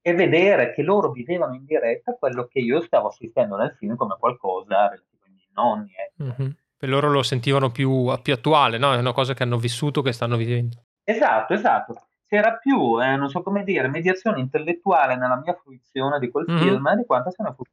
e 0.00 0.14
vedere 0.14 0.72
che 0.74 0.82
loro 0.82 1.12
vivevano 1.12 1.54
in 1.54 1.64
diretta 1.64 2.14
quello 2.14 2.46
che 2.46 2.58
io 2.58 2.80
stavo 2.80 3.08
assistendo 3.08 3.56
nel 3.56 3.74
film 3.78 3.94
come 3.94 4.16
qualcosa 4.18 4.88
relativo 4.88 5.24
ai 5.24 5.32
miei 5.32 5.50
nonni. 5.54 5.92
Ecco. 5.94 6.42
Mm-hmm. 6.42 6.50
Per 6.76 6.88
loro 6.88 7.10
lo 7.10 7.22
sentivano 7.22 7.70
più, 7.70 8.12
più, 8.22 8.32
attuale, 8.32 8.78
no? 8.78 8.92
È 8.92 8.98
una 8.98 9.12
cosa 9.12 9.34
che 9.34 9.42
hanno 9.42 9.58
vissuto, 9.58 10.02
che 10.02 10.12
stanno 10.12 10.36
vivendo. 10.36 10.84
Esatto, 11.04 11.54
esatto. 11.54 11.94
C'era 12.26 12.56
più, 12.56 13.00
eh, 13.02 13.16
non 13.16 13.28
so 13.28 13.42
come 13.42 13.64
dire, 13.64 13.88
mediazione 13.88 14.40
intellettuale 14.40 15.16
nella 15.16 15.40
mia 15.42 15.54
fruizione 15.54 16.18
di 16.18 16.30
quel 16.30 16.46
mm-hmm. 16.48 16.62
film 16.62 16.96
di 16.96 17.04
quanto 17.04 17.30
se 17.30 17.42
ne 17.42 17.54
fosse 17.54 17.72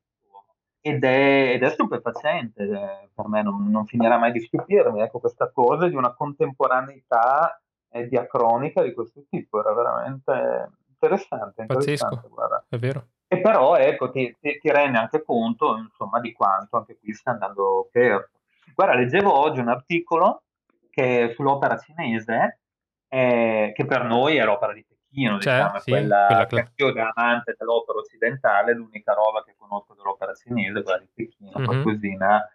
ed 0.85 1.03
è, 1.03 1.53
ed 1.53 1.63
è 1.63 1.69
stupefacente, 1.71 2.61
eh, 2.61 3.09
per 3.11 3.27
me 3.27 3.41
non, 3.41 3.71
non, 3.71 3.87
finirà 3.87 4.19
mai 4.19 4.31
di 4.31 4.39
stupirmi, 4.39 5.01
ecco, 5.01 5.17
questa 5.17 5.49
cosa 5.49 5.87
di 5.87 5.95
una 5.95 6.13
contemporaneità 6.13 7.59
e 7.95 8.07
diacronica 8.09 8.83
di 8.83 8.93
questo 8.93 9.23
tipo, 9.29 9.59
era 9.59 9.73
veramente 9.73 10.69
interessante. 10.89 11.61
interessante 11.61 12.27
Pazzesco, 12.27 12.65
è 12.67 12.77
vero. 12.77 13.07
E 13.27 13.39
però 13.39 13.77
ecco, 13.77 14.11
ti, 14.11 14.35
ti, 14.39 14.59
ti, 14.59 14.69
rende 14.69 14.97
anche 14.97 15.23
conto 15.23 15.77
insomma, 15.77 16.19
di 16.19 16.33
quanto 16.33 16.75
anche 16.77 16.97
qui 16.99 17.13
sta 17.13 17.31
andando 17.31 17.87
perso. 17.89 18.31
Guarda, 18.73 18.95
leggevo 18.95 19.31
oggi 19.31 19.61
un 19.61 19.69
articolo 19.69 20.43
che, 20.89 21.31
sull'opera 21.35 21.77
cinese, 21.77 22.59
eh, 23.07 23.71
che 23.73 23.85
per 23.85 24.03
noi 24.03 24.35
è 24.35 24.43
l'opera 24.43 24.73
di 24.73 24.85
Pechino, 24.85 25.39
cioè, 25.39 25.53
diciamo, 25.53 25.79
sì, 25.79 25.91
quella, 25.91 26.25
quella 26.27 26.63
che 26.63 26.71
io 26.75 26.91
da 26.91 27.13
amante 27.15 27.55
dell'opera 27.57 27.99
occidentale, 27.99 28.75
l'unica 28.75 29.13
roba 29.13 29.41
che 29.43 29.55
conosco 29.57 29.93
dell'opera 29.93 30.33
cinese 30.33 30.79
è 30.79 30.83
quella 30.83 30.99
di 30.99 31.07
Pechino, 31.13 31.53
mm-hmm. 31.57 31.65
qualcosina 31.65 32.45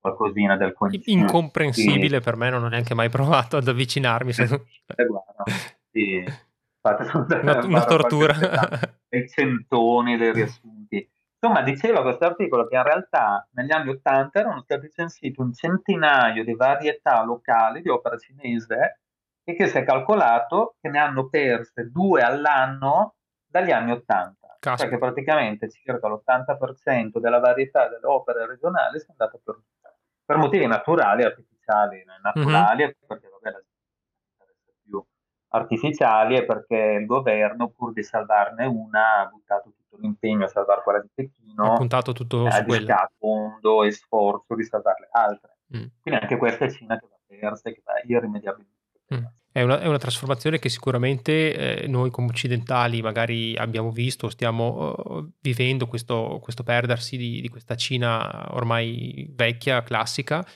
qualcosina 0.00 0.56
del 0.56 0.72
consiglio. 0.72 1.20
Incomprensibile 1.20 2.18
sì. 2.18 2.22
per 2.22 2.36
me, 2.36 2.50
non 2.50 2.64
ho 2.64 2.68
neanche 2.68 2.94
mai 2.94 3.08
provato 3.08 3.56
ad 3.56 3.68
avvicinarmi. 3.68 4.32
Se... 4.32 4.44
Eh, 4.44 5.06
guarda, 5.06 5.44
sì. 5.90 6.24
una, 7.42 7.64
una 7.64 7.84
tortura. 7.84 8.34
Dei 9.08 9.28
centoni 9.28 10.16
dei 10.16 10.32
riassunti. 10.32 11.08
Insomma, 11.40 11.62
diceva 11.62 12.02
questo 12.02 12.24
articolo 12.24 12.66
che 12.66 12.74
in 12.74 12.82
realtà 12.82 13.46
negli 13.52 13.70
anni 13.70 13.90
Ottanta 13.90 14.40
erano 14.40 14.62
stati 14.62 14.90
censiti 14.90 15.40
un 15.40 15.52
centinaio 15.54 16.44
di 16.44 16.54
varietà 16.54 17.22
locali 17.22 17.80
di 17.80 17.88
opera 17.88 18.18
cinese 18.18 19.00
e 19.44 19.54
che 19.54 19.68
si 19.68 19.78
è 19.78 19.84
calcolato 19.84 20.76
che 20.80 20.88
ne 20.88 20.98
hanno 20.98 21.28
perse 21.28 21.90
due 21.90 22.22
all'anno 22.22 23.14
dagli 23.46 23.70
anni 23.70 23.92
Ottanta. 23.92 24.56
Cioè 24.60 24.88
che 24.88 24.98
praticamente 24.98 25.70
circa 25.70 26.08
l'80% 26.08 27.20
della 27.20 27.38
varietà 27.38 27.88
delle 27.88 28.06
opere 28.06 28.44
regionali 28.44 28.98
è 28.98 29.04
andata 29.08 29.38
per, 29.42 29.60
per 30.28 30.36
motivi 30.36 30.66
naturali, 30.66 31.22
artificiali, 31.22 32.04
naturali, 32.22 32.82
mm-hmm. 32.82 32.92
perché 33.06 33.28
vabbè, 33.30 33.50
la 33.50 33.62
artificiali 35.50 36.36
e 36.36 36.44
perché 36.44 36.98
il 37.00 37.06
governo, 37.06 37.70
pur 37.70 37.94
di 37.94 38.02
salvarne 38.02 38.66
una, 38.66 39.20
ha 39.20 39.26
buttato 39.26 39.72
tutto 39.74 39.96
l'impegno 39.96 40.44
a 40.44 40.48
salvare 40.48 40.82
quella 40.82 41.00
di 41.00 41.08
Pechino, 41.14 41.72
ha 41.72 41.76
puntato 41.76 42.12
tutto 42.12 42.46
e 42.46 42.50
su 42.50 42.64
quella. 42.64 43.10
fondo 43.16 43.84
e 43.84 43.90
sforzo 43.90 44.54
di 44.54 44.64
salvare 44.64 45.00
le 45.00 45.08
altre. 45.12 45.56
Mm. 45.74 45.86
Quindi 46.02 46.20
anche 46.20 46.36
questa 46.36 46.66
è 46.66 46.70
Cina 46.70 46.98
che 46.98 47.06
va 47.08 47.16
persa 47.26 47.70
e 47.70 47.72
che 47.72 47.82
va 47.82 47.92
irrimediabilmente 48.04 49.14
mm. 49.14 49.24
È 49.58 49.62
una, 49.62 49.80
è 49.80 49.88
una, 49.88 49.98
trasformazione 49.98 50.60
che 50.60 50.68
sicuramente 50.68 51.82
eh, 51.82 51.88
noi 51.88 52.10
come 52.10 52.28
occidentali 52.28 53.02
magari 53.02 53.56
abbiamo 53.56 53.90
visto, 53.90 54.28
stiamo 54.28 54.94
uh, 54.96 55.32
vivendo 55.40 55.88
questo, 55.88 56.38
questo 56.40 56.62
perdersi 56.62 57.16
di, 57.16 57.40
di, 57.40 57.48
questa 57.48 57.74
Cina 57.74 58.54
ormai 58.54 59.28
vecchia, 59.34 59.82
classica, 59.82 60.46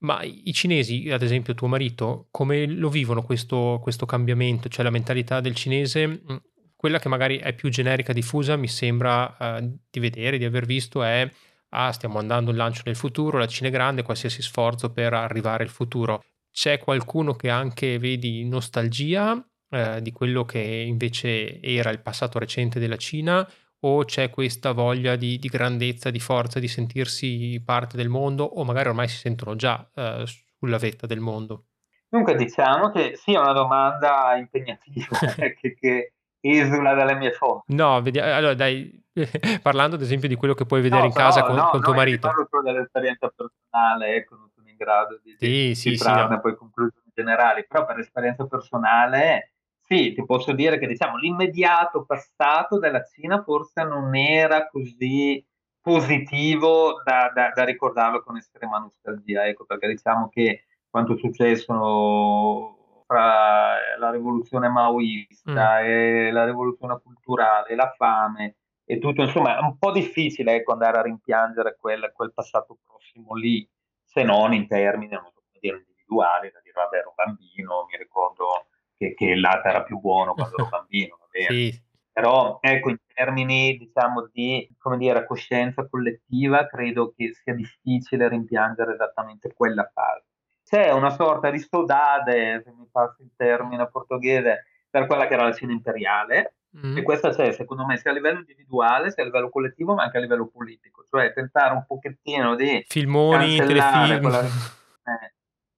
ma 0.00 0.24
i 0.24 0.52
cinesi, 0.52 1.08
ad 1.12 1.22
esempio 1.22 1.54
tuo 1.54 1.68
marito, 1.68 2.26
come 2.32 2.66
lo 2.66 2.88
vivono 2.88 3.22
questo, 3.22 3.78
questo 3.80 4.04
cambiamento? 4.04 4.68
Cioè 4.68 4.82
la 4.82 4.90
mentalità 4.90 5.38
del 5.38 5.54
cinese, 5.54 6.08
mm, 6.08 6.36
quella 6.74 6.98
che 6.98 7.08
magari 7.08 7.38
è 7.38 7.52
più 7.52 7.68
generica, 7.68 8.12
diffusa, 8.12 8.56
mi 8.56 8.66
sembra 8.66 9.36
uh, 9.38 9.78
di 9.88 10.00
vedere, 10.00 10.38
di 10.38 10.44
aver 10.44 10.66
visto, 10.66 11.04
è 11.04 11.30
ah, 11.68 11.92
stiamo 11.92 12.18
andando 12.18 12.50
in 12.50 12.56
lancio 12.56 12.82
nel 12.86 12.96
futuro, 12.96 13.38
la 13.38 13.46
Cina 13.46 13.68
è 13.68 13.72
grande, 13.72 14.02
qualsiasi 14.02 14.42
sforzo 14.42 14.90
per 14.90 15.12
arrivare 15.12 15.62
al 15.62 15.70
futuro. 15.70 16.24
C'è 16.52 16.78
qualcuno 16.78 17.34
che 17.34 17.48
anche 17.48 17.98
vedi 17.98 18.44
nostalgia 18.46 19.42
eh, 19.70 20.02
di 20.02 20.12
quello 20.12 20.44
che 20.44 20.58
invece 20.58 21.60
era 21.62 21.90
il 21.90 22.00
passato 22.00 22.38
recente 22.38 22.80
della 22.80 22.96
Cina 22.96 23.48
o 23.82 24.04
c'è 24.04 24.28
questa 24.30 24.72
voglia 24.72 25.16
di, 25.16 25.38
di, 25.38 25.48
grandezza, 25.48 26.10
di 26.10 26.20
forza, 26.20 26.58
di 26.58 26.68
sentirsi 26.68 27.62
parte 27.64 27.96
del 27.96 28.08
mondo 28.08 28.44
o 28.44 28.64
magari 28.64 28.88
ormai 28.88 29.08
si 29.08 29.16
sentono 29.16 29.56
già 29.56 29.88
eh, 29.94 30.24
sulla 30.58 30.76
vetta 30.76 31.06
del 31.06 31.20
mondo? 31.20 31.66
Dunque 32.08 32.34
diciamo 32.34 32.90
che 32.90 33.14
sì, 33.14 33.32
è 33.32 33.38
una 33.38 33.52
domanda 33.52 34.34
impegnativa 34.36 35.16
che, 35.60 35.74
che, 35.78 36.12
esula 36.40 36.94
dalle 36.94 37.14
mie 37.14 37.32
fonti. 37.32 37.74
No, 37.74 38.02
vediamo, 38.02 38.32
allora 38.32 38.54
dai, 38.54 39.00
parlando 39.62 39.96
ad 39.96 40.02
esempio 40.02 40.28
di 40.28 40.34
quello 40.34 40.54
che 40.54 40.66
puoi 40.66 40.80
vedere 40.80 41.02
no, 41.02 41.06
in 41.06 41.12
casa 41.12 41.42
con, 41.44 41.54
no, 41.54 41.68
con 41.70 41.80
tuo 41.80 41.94
marito. 41.94 42.26
Parlo 42.26 42.46
solo 42.50 42.62
dell'esperienza 42.62 43.32
personale, 43.34 44.16
ecco, 44.16 44.36
non 44.36 44.49
grado 44.80 45.20
di, 45.22 45.36
sì, 45.38 45.46
di, 45.46 45.74
sì, 45.74 45.96
sì, 45.96 46.08
no. 46.08 46.40
poi 46.40 46.56
conclusioni 46.56 47.10
generali, 47.14 47.66
però 47.66 47.84
per 47.84 47.98
esperienza 47.98 48.46
personale 48.46 49.52
sì, 49.90 50.12
ti 50.12 50.24
posso 50.24 50.52
dire 50.52 50.78
che 50.78 50.86
diciamo 50.86 51.16
l'immediato 51.16 52.04
passato 52.04 52.78
della 52.78 53.02
Cina 53.02 53.42
forse 53.42 53.82
non 53.82 54.14
era 54.14 54.68
così 54.68 55.44
positivo 55.80 57.02
da, 57.04 57.32
da, 57.34 57.50
da 57.52 57.64
ricordarlo 57.64 58.22
con 58.22 58.36
estrema 58.36 58.78
nostalgia, 58.78 59.46
ecco 59.46 59.64
perché 59.64 59.88
diciamo 59.88 60.28
che 60.28 60.66
quanto 60.88 61.14
è 61.14 61.18
successo 61.18 63.02
fra 63.04 63.74
la 63.98 64.10
rivoluzione 64.12 64.68
maoista 64.68 65.80
mm. 65.80 65.84
e 65.84 66.30
la 66.30 66.44
rivoluzione 66.44 67.00
culturale, 67.02 67.74
la 67.74 67.92
fame 67.96 68.58
e 68.84 68.98
tutto, 68.98 69.22
insomma 69.22 69.58
è 69.58 69.60
un 69.60 69.76
po' 69.76 69.90
difficile 69.90 70.54
ecco, 70.54 70.72
andare 70.72 70.98
a 70.98 71.02
rimpiangere 71.02 71.76
quel, 71.80 72.12
quel 72.14 72.32
passato 72.32 72.78
prossimo 72.86 73.34
lì, 73.34 73.68
se 74.12 74.24
non 74.24 74.52
in 74.52 74.66
termini 74.66 75.16
individuali, 75.60 76.50
da 76.50 76.60
dire 76.62 76.74
vabbè 76.74 76.96
ero 76.96 77.14
un 77.16 77.24
bambino, 77.24 77.86
mi 77.88 77.96
ricordo 77.96 78.66
che, 78.96 79.14
che 79.14 79.26
il 79.26 79.40
latte 79.40 79.68
era 79.68 79.82
più 79.84 80.00
buono 80.00 80.34
quando 80.34 80.56
ero 80.56 80.68
bambino, 80.68 81.16
va 81.20 81.26
bene. 81.30 81.46
Sì. 81.46 81.88
Però 82.12 82.58
ecco, 82.60 82.90
in 82.90 82.98
termini 83.14 83.76
diciamo 83.78 84.28
di 84.32 84.68
come 84.78 84.96
dire, 84.96 85.24
coscienza 85.24 85.88
collettiva, 85.88 86.66
credo 86.66 87.12
che 87.16 87.32
sia 87.34 87.54
difficile 87.54 88.28
rimpiangere 88.28 88.94
esattamente 88.94 89.52
quella 89.54 89.88
fase. 89.94 90.24
C'è 90.64 90.90
una 90.90 91.10
sorta 91.10 91.50
di 91.50 91.60
saudade, 91.60 92.62
se 92.64 92.72
mi 92.72 92.88
passi 92.90 93.22
il 93.22 93.30
termine 93.36 93.88
portoghese, 93.88 94.64
per 94.90 95.06
quella 95.06 95.28
che 95.28 95.34
era 95.34 95.44
la 95.44 95.52
Cina 95.52 95.72
imperiale, 95.72 96.56
mm. 96.76 96.96
e 96.96 97.02
questa 97.02 97.30
c'è 97.30 97.52
secondo 97.52 97.84
me 97.84 97.96
sia 97.98 98.10
a 98.10 98.14
livello 98.14 98.40
individuale, 98.40 99.10
sia 99.10 99.22
a 99.22 99.26
livello 99.26 99.50
collettivo, 99.50 99.94
ma 99.94 100.04
anche 100.04 100.18
a 100.18 100.20
livello 100.20 100.46
politico, 100.46 101.04
cioè 101.08 101.32
tentare 101.32 101.74
un 101.74 101.84
pochettino 101.86 102.54
di 102.54 102.84
filmoni, 102.86 103.56
telefilm. 103.56 104.20
Quella... 104.20 104.42
Eh, 105.02 105.32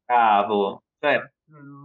bravo, 0.04 0.82
cioè 0.98 1.22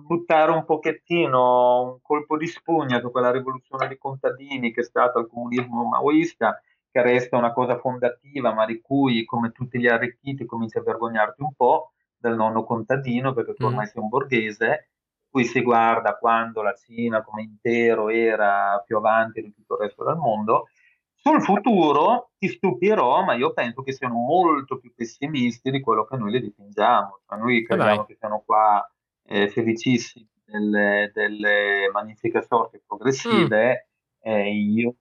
buttare 0.06 0.52
un 0.52 0.66
pochettino 0.66 1.82
un 1.84 2.02
colpo 2.02 2.38
di 2.38 2.48
spugna 2.48 3.00
su 3.00 3.12
quella 3.12 3.32
rivoluzione 3.32 3.88
dei 3.88 3.98
contadini 3.98 4.72
che 4.72 4.82
è 4.82 4.84
stata 4.84 5.20
il 5.20 5.28
comunismo 5.28 5.84
maoista, 5.84 6.62
che 6.90 7.02
resta 7.02 7.38
una 7.38 7.52
cosa 7.52 7.78
fondativa, 7.78 8.54
ma 8.54 8.66
di 8.66 8.80
cui, 8.80 9.26
come 9.26 9.52
tutti 9.52 9.80
gli 9.80 9.88
arricchiti, 9.88 10.46
cominci 10.46 10.78
a 10.78 10.84
vergognarti 10.84 11.42
un 11.42 11.54
po' 11.54 11.92
del 12.18 12.36
nonno 12.36 12.64
contadino, 12.64 13.34
perché 13.34 13.54
tu 13.54 13.66
ormai 13.66 13.86
mm. 13.86 13.90
sei 13.90 14.02
un 14.02 14.10
borghese, 14.10 14.90
cui 15.30 15.46
si 15.46 15.62
guarda 15.62 16.18
quando 16.18 16.62
la 16.62 16.74
Cina 16.74 17.24
come 17.24 17.44
intero 17.44 18.10
era 18.10 18.82
più 18.86 18.98
avanti 18.98 19.42
di 19.42 19.54
tutto 19.54 19.76
il 19.76 19.82
resto 19.82 20.04
del 20.04 20.16
mondo. 20.16 20.68
Sul 21.14 21.42
futuro 21.42 22.30
ti 22.38 22.48
stupirò, 22.48 23.24
ma 23.24 23.34
io 23.34 23.52
penso 23.52 23.82
che 23.82 23.92
siano 23.92 24.16
molto 24.16 24.78
più 24.78 24.94
pessimisti 24.96 25.72
di 25.72 25.82
quello 25.82 26.06
che 26.06 26.16
noi 26.16 26.32
le 26.32 26.40
dipingiamo. 26.40 27.22
Cioè, 27.28 27.38
noi 27.38 27.66
crediamo 27.66 28.06
che 28.06 28.16
siano 28.16 28.44
qua 28.46 28.90
eh, 29.26 29.50
felicissimi 29.50 30.30
delle, 30.46 31.12
delle, 31.14 31.90
magnifiche 31.92 32.42
sorti 32.42 32.82
progressive, 32.86 33.90
mm. 34.26 34.32
eh, 34.32 34.54
io, 34.54 34.96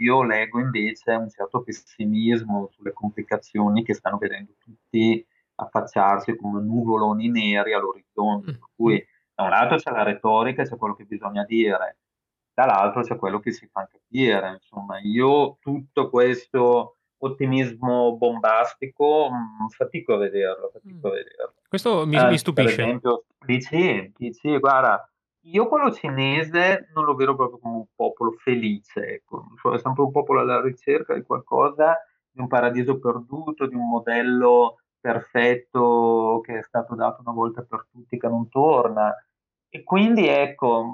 io, 0.00 0.22
leggo 0.22 0.58
invece 0.58 1.12
un 1.12 1.28
certo 1.28 1.62
pessimismo 1.62 2.70
sulle 2.72 2.92
complicazioni 2.92 3.84
che 3.84 3.94
stanno 3.94 4.16
vedendo 4.16 4.54
tutti 4.58 5.24
affacciarsi 5.60 6.36
come 6.36 6.60
nuvoloni 6.60 7.28
neri 7.28 7.72
all'orizzonte. 7.74 8.52
Mm. 8.52 8.54
Per 8.54 8.68
cui 8.74 9.06
da 9.34 9.44
un 9.44 9.50
lato 9.50 9.76
c'è 9.76 9.90
la 9.90 10.02
retorica, 10.02 10.64
c'è 10.64 10.76
quello 10.76 10.94
che 10.94 11.04
bisogna 11.04 11.44
dire, 11.44 11.98
dall'altro 12.52 13.02
c'è 13.02 13.16
quello 13.16 13.40
che 13.40 13.52
si 13.52 13.66
fa 13.66 13.88
capire. 13.90 14.60
Insomma, 14.60 14.98
io 15.00 15.58
tutto 15.60 16.10
questo 16.10 16.96
ottimismo 17.22 18.16
bombastico, 18.16 19.30
mh, 19.30 19.64
mm, 19.64 19.66
fatico 19.68 20.14
a 20.14 20.18
vederlo, 20.18 20.70
fatico 20.72 21.08
a 21.08 21.10
mm. 21.10 21.14
vederlo. 21.14 21.54
Questo 21.68 22.06
mi, 22.06 22.16
eh, 22.16 22.28
mi 22.28 22.38
stupisce. 22.38 22.74
Per 22.76 22.84
esempio, 22.84 23.24
dici, 23.44 24.12
dici, 24.16 24.58
guarda, 24.58 25.10
io 25.44 25.68
quello 25.68 25.92
cinese 25.92 26.90
non 26.94 27.04
lo 27.04 27.14
vedo 27.14 27.34
proprio 27.34 27.58
come 27.58 27.76
un 27.76 27.86
popolo 27.94 28.32
felice, 28.32 29.06
ecco. 29.06 29.46
è 29.72 29.78
sempre 29.78 30.02
un 30.02 30.10
popolo 30.10 30.40
alla 30.40 30.60
ricerca 30.60 31.14
di 31.14 31.22
qualcosa, 31.22 31.96
di 32.30 32.40
un 32.40 32.46
paradiso 32.46 32.98
perduto, 32.98 33.66
di 33.66 33.74
un 33.74 33.88
modello 33.88 34.80
perfetto 35.00 36.40
che 36.44 36.58
è 36.58 36.62
stato 36.62 36.94
dato 36.94 37.22
una 37.22 37.32
volta 37.32 37.62
per 37.62 37.86
tutti 37.90 38.18
che 38.18 38.28
non 38.28 38.48
torna. 38.48 39.14
E 39.68 39.82
quindi 39.82 40.26
ecco, 40.28 40.84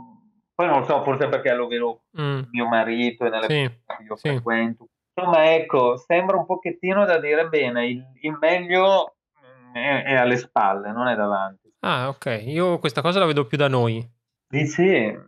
poi 0.55 0.67
non 0.67 0.85
so, 0.85 1.03
forse 1.03 1.29
perché 1.29 1.53
lo 1.55 1.67
vedo 1.67 2.03
mm. 2.21 2.43
mio 2.51 2.67
marito 2.67 3.25
e 3.25 3.31
nelle 3.31 3.49
sì, 3.49 3.49
che 3.49 4.03
io 4.05 4.17
sì. 4.17 4.29
frequento, 4.29 4.89
Insomma, 5.19 5.55
ecco, 5.55 5.97
sembra 5.97 6.37
un 6.37 6.45
pochettino 6.45 7.07
da 7.07 7.19
dire 7.19 7.49
bene, 7.49 7.87
il, 7.87 8.05
il 8.21 8.37
meglio 8.39 9.17
mm, 9.41 9.75
è, 9.75 10.05
è, 10.05 10.15
alle 10.15 10.37
spalle, 10.37 10.93
non 10.93 11.09
è 11.09 11.17
davanti. 11.17 11.73
Ah, 11.81 12.09
ok, 12.09 12.43
io 12.45 12.79
questa 12.79 13.01
cosa 13.01 13.21
la 13.21 13.25
vedo 13.25 13.47
più 13.47 13.57
da 13.57 13.67
noi. 13.67 14.07
Dici? 14.47 15.19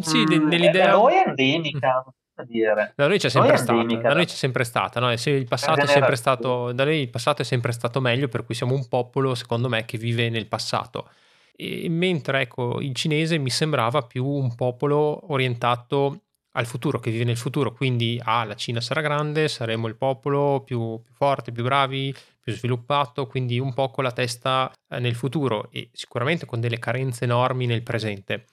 Sì, 0.00 0.18
mm, 0.18 0.46
nell'idea... 0.46 0.88
Da 0.88 0.92
noi 0.92 1.14
è 1.14 1.28
endemica. 1.28 2.04
Dire. 2.46 2.92
Da 2.96 3.06
noi 3.06 3.18
c'è 3.18 3.28
sempre 3.28 3.56
stata, 3.56 3.84
da 4.00 4.14
noi 4.14 4.26
c'è 4.26 4.34
sempre 4.34 4.64
stata, 4.64 5.00
no? 5.00 5.12
il 5.12 5.46
passato 5.46 5.80
è 5.80 5.86
sempre 5.86 6.16
stato, 6.16 6.72
da 6.72 6.84
noi 6.84 7.00
il 7.00 7.10
passato 7.10 7.42
è 7.42 7.44
sempre 7.44 7.72
stato 7.72 8.00
meglio, 8.00 8.28
per 8.28 8.44
cui 8.44 8.54
siamo 8.54 8.74
un 8.74 8.86
popolo, 8.88 9.34
secondo 9.34 9.68
me, 9.68 9.84
che 9.84 9.98
vive 9.98 10.28
nel 10.28 10.46
passato. 10.46 11.08
E 11.56 11.88
mentre 11.88 12.40
ecco, 12.40 12.80
il 12.80 12.94
cinese 12.94 13.36
mi 13.38 13.50
sembrava 13.50 14.02
più 14.02 14.24
un 14.24 14.54
popolo 14.54 15.32
orientato 15.32 16.22
al 16.52 16.66
futuro, 16.66 16.98
che 16.98 17.10
vive 17.10 17.24
nel 17.24 17.36
futuro, 17.36 17.72
quindi 17.72 18.20
ah, 18.24 18.44
la 18.44 18.56
Cina 18.56 18.80
sarà 18.80 19.00
grande, 19.00 19.46
saremo 19.46 19.86
il 19.86 19.96
popolo 19.96 20.62
più, 20.64 21.00
più 21.02 21.12
forte, 21.14 21.52
più 21.52 21.62
bravi, 21.62 22.14
più 22.40 22.52
sviluppato, 22.52 23.26
quindi 23.26 23.58
un 23.58 23.72
po' 23.72 23.90
con 23.90 24.04
la 24.04 24.12
testa 24.12 24.72
eh, 24.88 24.98
nel 24.98 25.14
futuro 25.14 25.68
e 25.70 25.90
sicuramente 25.92 26.46
con 26.46 26.60
delle 26.60 26.78
carenze 26.78 27.24
enormi 27.24 27.66
nel 27.66 27.82
presente, 27.82 28.46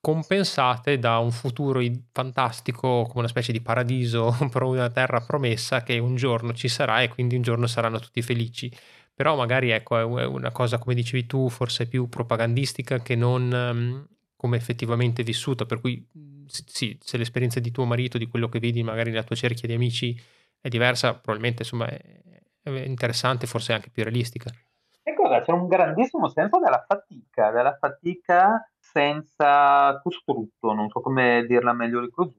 compensate 0.00 0.98
da 0.98 1.18
un 1.18 1.30
futuro 1.30 1.80
fantastico 2.10 3.02
come 3.02 3.20
una 3.20 3.28
specie 3.28 3.52
di 3.52 3.60
paradiso 3.60 4.34
una 4.60 4.90
terra 4.90 5.20
promessa 5.20 5.82
che 5.82 5.98
un 5.98 6.16
giorno 6.16 6.52
ci 6.54 6.68
sarà 6.68 7.02
e 7.02 7.08
quindi 7.08 7.36
un 7.36 7.42
giorno 7.42 7.66
saranno 7.66 7.98
tutti 7.98 8.22
felici. 8.22 8.72
Però 9.14 9.36
magari 9.36 9.70
ecco, 9.70 9.98
è 9.98 10.24
una 10.24 10.50
cosa, 10.50 10.78
come 10.78 10.94
dicevi 10.94 11.26
tu, 11.26 11.50
forse 11.50 11.86
più 11.86 12.08
propagandistica 12.08 13.00
che 13.00 13.14
non 13.16 13.52
um, 13.52 14.06
come 14.34 14.56
effettivamente 14.56 15.22
vissuta, 15.22 15.66
per 15.66 15.80
cui 15.80 16.02
sì, 16.46 16.98
se 16.98 17.18
l'esperienza 17.18 17.60
di 17.60 17.70
tuo 17.70 17.84
marito, 17.84 18.16
di 18.16 18.26
quello 18.26 18.48
che 18.48 18.58
vedi 18.58 18.82
magari 18.82 19.10
nella 19.10 19.22
tua 19.22 19.36
cerchia 19.36 19.68
di 19.68 19.74
amici 19.74 20.18
è 20.58 20.68
diversa, 20.68 21.12
probabilmente 21.12 21.62
insomma 21.62 21.86
è, 21.88 22.70
interessante, 22.70 23.46
forse 23.46 23.74
anche 23.74 23.90
più 23.90 24.02
realistica. 24.02 24.50
E 25.02 25.14
cosa? 25.14 25.42
C'è 25.42 25.52
un 25.52 25.66
grandissimo 25.66 26.28
senso 26.28 26.58
della 26.58 26.82
fatica, 26.86 27.50
della 27.50 27.76
fatica 27.78 28.69
senza 28.92 30.00
costrutto, 30.02 30.72
non 30.72 30.88
so 30.88 31.00
come 31.00 31.44
dirla 31.46 31.72
meglio 31.72 32.00
di 32.00 32.10
così. 32.10 32.38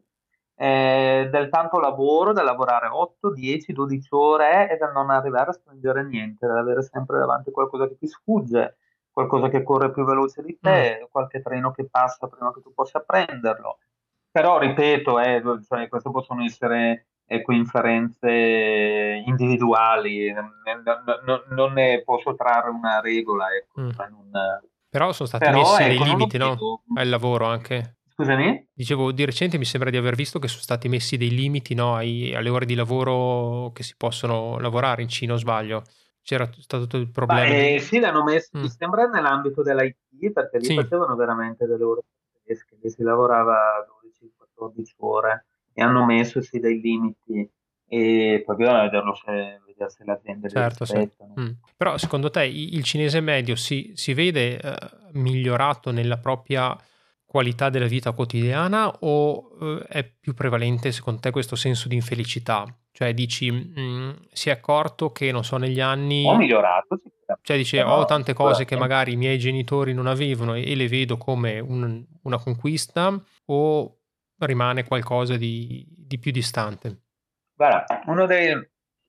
Eh, 0.55 1.27
del 1.31 1.49
tanto 1.49 1.79
lavoro, 1.79 2.33
del 2.33 2.45
lavorare 2.45 2.87
8, 2.87 3.31
10, 3.31 3.73
12 3.73 4.07
ore 4.11 4.69
e 4.69 4.77
del 4.77 4.91
non 4.91 5.09
arrivare 5.09 5.49
a 5.49 5.53
spingere 5.53 6.03
niente, 6.03 6.45
dell'avere 6.45 6.83
sempre 6.83 7.17
davanti 7.17 7.49
qualcosa 7.49 7.87
che 7.87 7.97
ti 7.97 8.07
sfugge, 8.07 8.77
qualcosa 9.11 9.49
che 9.49 9.63
corre 9.63 9.91
più 9.91 10.03
veloce 10.05 10.43
di 10.43 10.57
te, 10.59 10.99
mm. 11.01 11.05
qualche 11.09 11.41
treno 11.41 11.71
che 11.71 11.87
passa 11.89 12.27
prima 12.27 12.53
che 12.53 12.61
tu 12.61 12.73
possa 12.73 12.99
prenderlo. 12.99 13.79
Però, 14.29 14.59
ripeto, 14.59 15.19
eh, 15.19 15.41
cioè, 15.67 15.87
queste 15.89 16.11
possono 16.11 16.43
essere 16.43 17.07
ecco, 17.25 17.53
inferenze 17.53 19.23
individuali, 19.25 20.31
non, 20.31 21.73
ne 21.73 22.03
posso 22.03 22.35
trarre 22.35 22.69
una 22.69 22.99
regola. 22.99 23.47
Ecco, 23.53 23.81
mm. 23.81 23.89
non, 24.09 24.31
però 24.91 25.13
sono 25.13 25.29
stati 25.29 25.45
Però, 25.45 25.57
messi 25.57 25.83
ecco, 25.83 26.03
dei 26.03 26.11
limiti, 26.11 26.37
no? 26.37 26.83
Al 26.95 27.07
lavoro 27.07 27.45
anche. 27.45 27.99
Scusami? 28.09 28.67
Dicevo, 28.73 29.13
di 29.13 29.23
recente 29.23 29.57
mi 29.57 29.63
sembra 29.63 29.89
di 29.89 29.95
aver 29.95 30.15
visto 30.15 30.37
che 30.37 30.49
sono 30.49 30.61
stati 30.61 30.89
messi 30.89 31.15
dei 31.15 31.29
limiti 31.29 31.73
no, 31.73 31.95
ai, 31.95 32.35
alle 32.35 32.49
ore 32.49 32.65
di 32.65 32.75
lavoro 32.75 33.71
che 33.73 33.83
si 33.83 33.93
possono 33.95 34.59
lavorare 34.59 35.01
in 35.01 35.07
Cina, 35.07 35.31
o 35.31 35.37
sbaglio? 35.37 35.83
C'era 36.21 36.47
stato 36.57 36.83
tutto 36.83 36.97
il 36.97 37.09
problema. 37.09 37.47
Ma, 37.47 37.55
eh, 37.55 37.79
sì, 37.79 37.99
l'hanno 37.99 38.21
messo, 38.21 38.49
mm. 38.57 38.61
mi 38.61 38.69
sembra 38.69 39.05
nell'ambito 39.05 39.63
dell'IT, 39.63 40.33
perché 40.33 40.57
lì 40.57 40.65
sì. 40.65 40.75
facevano 40.75 41.15
veramente 41.15 41.65
delle 41.65 41.83
ore 41.85 42.01
pazzesche, 42.33 42.89
si 42.89 43.01
lavorava 43.01 43.85
12-14 44.59 44.83
ore 44.97 45.45
e 45.71 45.81
hanno 45.81 46.03
messo 46.03 46.41
sì 46.41 46.59
dei 46.59 46.81
limiti 46.81 47.49
e 47.93 48.41
poi 48.45 48.55
bisogna 48.55 48.83
vederlo 48.83 49.13
se, 49.13 49.59
se 49.89 50.03
le 50.05 50.11
aziende 50.13 50.47
certo, 50.47 50.85
sì. 50.85 51.09
mm. 51.37 51.49
Però 51.75 51.97
secondo 51.97 52.29
te 52.29 52.45
il 52.45 52.83
cinese 52.83 53.19
medio 53.19 53.57
si, 53.57 53.91
si 53.95 54.13
vede 54.13 54.57
eh, 54.57 54.75
migliorato 55.11 55.91
nella 55.91 56.15
propria 56.15 56.73
qualità 57.25 57.69
della 57.69 57.87
vita 57.87 58.13
quotidiana 58.13 58.89
o 58.99 59.57
eh, 59.59 59.83
è 59.89 60.03
più 60.05 60.33
prevalente 60.33 60.93
secondo 60.93 61.19
te 61.19 61.31
questo 61.31 61.57
senso 61.57 61.89
di 61.89 61.95
infelicità? 61.95 62.65
Cioè 62.93 63.13
dici, 63.13 63.51
mh, 63.51 63.73
mm, 63.77 64.11
si 64.31 64.47
è 64.47 64.53
accorto 64.53 65.11
che, 65.11 65.33
non 65.33 65.43
so, 65.43 65.57
negli 65.57 65.81
anni... 65.81 66.25
Ho 66.25 66.37
migliorato, 66.37 66.97
sì. 67.03 67.11
Cioè 67.41 67.57
dice, 67.57 67.81
ho 67.81 68.05
tante 68.05 68.31
cose 68.31 68.63
che 68.63 68.77
magari 68.77 69.13
i 69.13 69.17
miei 69.17 69.37
genitori 69.37 69.93
non 69.93 70.07
avevano 70.07 70.53
e, 70.55 70.69
e 70.69 70.75
le 70.75 70.87
vedo 70.87 71.17
come 71.17 71.59
un, 71.59 72.05
una 72.23 72.37
conquista 72.37 73.21
o 73.47 73.97
rimane 74.37 74.85
qualcosa 74.85 75.35
di, 75.35 75.85
di 75.89 76.17
più 76.19 76.31
distante? 76.31 77.01
Guarda, 77.61 77.85
uno 78.07 78.25
dei... 78.25 78.59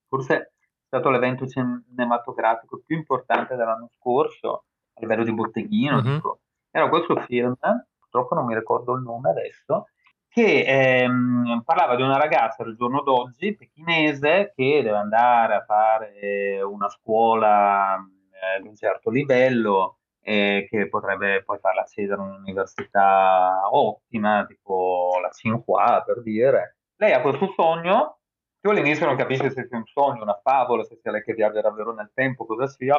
forse 0.07 0.37
è 0.37 0.51
stato 0.87 1.09
l'evento 1.09 1.47
cinematografico 1.47 2.83
più 2.85 2.97
importante 2.97 3.57
dell'anno 3.57 3.89
scorso, 3.97 4.65
a 4.93 5.01
livello 5.01 5.25
di 5.25 5.33
botteghino, 5.33 5.97
uh-huh. 5.97 6.03
dico, 6.03 6.41
era 6.71 6.91
questo 6.91 7.17
film, 7.17 7.57
purtroppo 7.99 8.35
non 8.35 8.45
mi 8.45 8.55
ricordo 8.55 8.93
il 8.95 9.01
nome 9.01 9.31
adesso, 9.31 9.87
che 10.29 10.65
ehm, 10.67 11.63
parlava 11.65 11.97
di 11.97 12.03
una 12.03 12.19
ragazza 12.19 12.63
del 12.63 12.77
giorno 12.77 13.01
d'oggi, 13.01 13.57
pechinese, 13.57 14.53
che 14.55 14.83
deve 14.83 14.99
andare 14.99 15.55
a 15.55 15.65
fare 15.65 16.61
una 16.61 16.91
scuola 16.91 17.97
eh, 17.97 18.61
di 18.61 18.69
un 18.69 18.77
certo 18.77 19.09
livello, 19.09 20.01
eh, 20.21 20.67
che 20.69 20.91
potrebbe 20.91 21.43
poi 21.43 21.59
farla 21.59 21.81
accedere 21.81 22.21
a 22.21 22.25
un'università 22.25 23.63
ottima, 23.71 24.45
tipo 24.45 25.19
la 25.23 25.29
Tsinghua 25.31 26.03
per 26.05 26.21
dire. 26.21 26.77
Lei 26.97 27.15
ha 27.15 27.23
questo 27.23 27.51
sogno, 27.57 28.19
tu 28.63 28.71
all'inizio 28.71 29.07
non 29.07 29.17
capisci 29.17 29.51
se 29.51 29.67
sia 29.67 29.77
un 29.77 29.85
sogno, 29.87 30.23
una 30.23 30.41
favola, 30.41 30.85
se 30.85 30.97
sia 31.03 31.11
lei 31.11 31.25
che 31.25 31.35
viaggia 31.35 31.61
davvero 31.61 31.93
nel 31.93 32.13
tempo, 32.15 32.47
cosa 32.47 32.69
sia. 32.69 32.97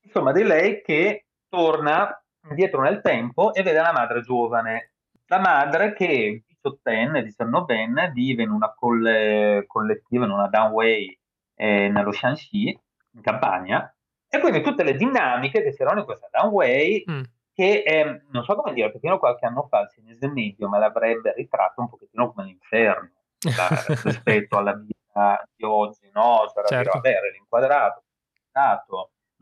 Insomma, 0.00 0.30
di 0.30 0.44
lei 0.44 0.80
che 0.80 1.26
torna 1.48 2.08
indietro 2.48 2.82
nel 2.82 3.00
tempo 3.00 3.52
e 3.52 3.64
vede 3.64 3.80
la 3.80 3.92
madre 3.92 4.20
giovane. 4.22 4.92
La 5.26 5.40
madre 5.40 5.92
che 5.92 6.44
diciottenne, 6.46 7.24
diciannovenne, 7.24 8.12
vive 8.12 8.44
in 8.44 8.50
una 8.50 8.72
coll- 8.72 9.66
collettiva, 9.66 10.24
in 10.24 10.30
una 10.30 10.46
downway 10.46 11.18
eh, 11.56 11.88
nello 11.88 12.12
Shanxi, 12.12 12.68
in 13.14 13.20
campagna, 13.22 13.92
e 14.28 14.38
quindi 14.38 14.60
tutte 14.60 14.84
le 14.84 14.94
dinamiche 14.94 15.62
che 15.62 15.74
c'erano 15.74 16.00
in 16.00 16.04
questa 16.04 16.28
downway, 16.30 17.02
mm. 17.10 17.22
che 17.52 17.82
eh, 17.84 18.22
non 18.30 18.44
so 18.44 18.54
come 18.54 18.72
dire, 18.72 18.86
perché 18.86 19.00
fino 19.00 19.14
a 19.14 19.18
qualche 19.18 19.46
anno 19.46 19.66
fa 19.68 19.80
il 19.80 19.90
cinese 19.90 20.28
medio 20.28 20.68
me 20.68 20.78
l'avrebbe 20.78 21.32
ritratto 21.34 21.80
un 21.80 21.88
pochettino 21.88 22.32
come 22.32 22.46
l'inferno 22.46 23.10
la, 23.56 23.84
rispetto 24.02 24.58
alla 24.58 24.74
vita 24.74 25.44
di 25.54 25.64
oggi, 25.64 26.10
no? 26.12 26.50
Cioè, 26.52 26.64
certo. 26.66 26.90
vabbè, 26.94 27.14
l'inquadrato, 27.32 28.04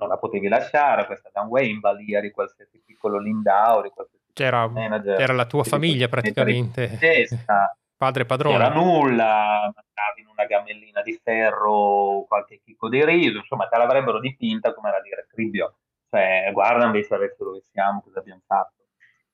non 0.01 0.09
la 0.09 0.17
potevi 0.17 0.49
lasciare, 0.49 1.07
questa 1.07 1.31
downway 1.33 1.71
in 1.71 1.81
balia 1.81 2.21
di 2.21 2.31
qualsiasi 2.31 2.83
piccolo 2.85 3.19
Lindau, 3.19 3.83
di 3.83 3.91
qualsiasi 3.91 4.21
c'era, 4.33 4.67
manager, 4.69 5.21
era 5.21 5.33
la 5.33 5.47
tua 5.47 5.65
famiglia 5.65 6.09
praticamente. 6.09 6.97
Testa, 6.99 7.77
Padre 8.01 8.25
padrone. 8.25 8.55
Era 8.55 8.71
nulla, 8.71 9.61
mandavi 9.63 10.21
in 10.23 10.29
una 10.29 10.47
gamellina 10.47 11.03
di 11.03 11.21
ferro 11.23 12.25
qualche 12.27 12.61
chicco 12.65 12.89
di 12.89 13.05
riso, 13.05 13.39
insomma 13.39 13.69
te 13.69 13.77
l'avrebbero 13.77 14.19
dipinta 14.21 14.73
come 14.73 14.89
era 14.89 15.01
dire 15.03 15.27
Cribbio. 15.29 15.77
Cioè, 16.09 16.51
guarda 16.53 16.87
invece 16.87 17.15
adesso 17.15 17.45
dove 17.45 17.61
siamo, 17.71 18.01
cosa 18.01 18.21
abbiamo 18.21 18.41
fatto. 18.47 18.73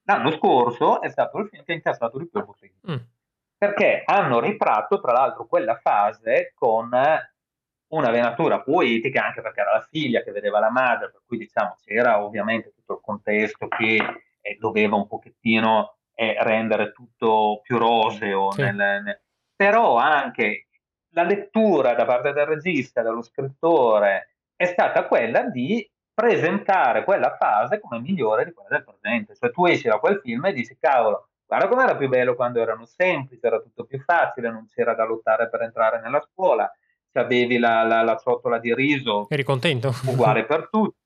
L'anno 0.02 0.30
scorso 0.32 1.00
è 1.00 1.08
stato 1.08 1.38
il 1.38 1.48
film 1.48 1.64
che 1.64 1.72
ha 1.72 1.74
incassato 1.76 2.18
di 2.18 2.28
più 2.28 2.40
il 2.40 2.46
botteghino. 2.46 2.80
Mm. 2.90 3.04
Perché 3.58 4.02
hanno 4.04 4.40
ritratto, 4.40 5.00
tra 5.00 5.12
l'altro, 5.12 5.46
quella 5.46 5.76
fase 5.76 6.52
con 6.54 6.90
una 7.88 8.10
venatura 8.10 8.60
poetica, 8.60 9.24
anche 9.26 9.40
perché 9.40 9.60
era 9.60 9.72
la 9.74 9.86
figlia 9.88 10.22
che 10.22 10.32
vedeva 10.32 10.58
la 10.58 10.70
madre, 10.70 11.10
per 11.10 11.22
cui 11.26 11.38
diciamo 11.38 11.76
c'era 11.84 12.22
ovviamente 12.22 12.72
tutto 12.74 12.94
il 12.94 13.00
contesto 13.00 13.68
che 13.68 14.22
eh, 14.40 14.56
doveva 14.58 14.96
un 14.96 15.06
pochettino 15.06 15.96
eh, 16.14 16.36
rendere 16.40 16.92
tutto 16.92 17.60
più 17.62 17.78
roseo. 17.78 18.50
Sì. 18.50 18.62
Nel, 18.62 18.74
nel... 18.74 19.20
Però 19.54 19.96
anche 19.96 20.66
la 21.10 21.22
lettura 21.22 21.94
da 21.94 22.04
parte 22.04 22.32
del 22.32 22.46
regista, 22.46 23.02
dello 23.02 23.22
scrittore, 23.22 24.36
è 24.54 24.66
stata 24.66 25.06
quella 25.06 25.42
di 25.42 25.88
presentare 26.12 27.04
quella 27.04 27.36
fase 27.36 27.78
come 27.78 28.00
migliore 28.00 28.44
di 28.44 28.52
quella 28.52 28.68
del 28.70 28.84
presente. 28.84 29.34
Cioè 29.34 29.50
tu 29.50 29.66
esci 29.66 29.88
da 29.88 29.98
quel 29.98 30.20
film 30.20 30.44
e 30.46 30.52
dici, 30.52 30.76
cavolo, 30.78 31.28
guarda 31.46 31.68
com'era 31.68 31.96
più 31.96 32.08
bello 32.08 32.34
quando 32.34 32.60
erano 32.60 32.84
semplici, 32.84 33.44
era 33.44 33.60
tutto 33.60 33.84
più 33.84 34.00
facile, 34.00 34.50
non 34.50 34.66
c'era 34.72 34.94
da 34.94 35.04
lottare 35.04 35.48
per 35.48 35.62
entrare 35.62 36.00
nella 36.00 36.20
scuola, 36.20 36.70
avevi 37.12 37.58
la, 37.58 37.82
la, 37.82 38.02
la 38.02 38.16
ciotola 38.16 38.58
di 38.58 38.74
riso. 38.74 39.26
Eri 39.28 39.42
contento? 39.42 39.92
Uguale 40.04 40.44
per 40.44 40.68
tutti. 40.70 40.98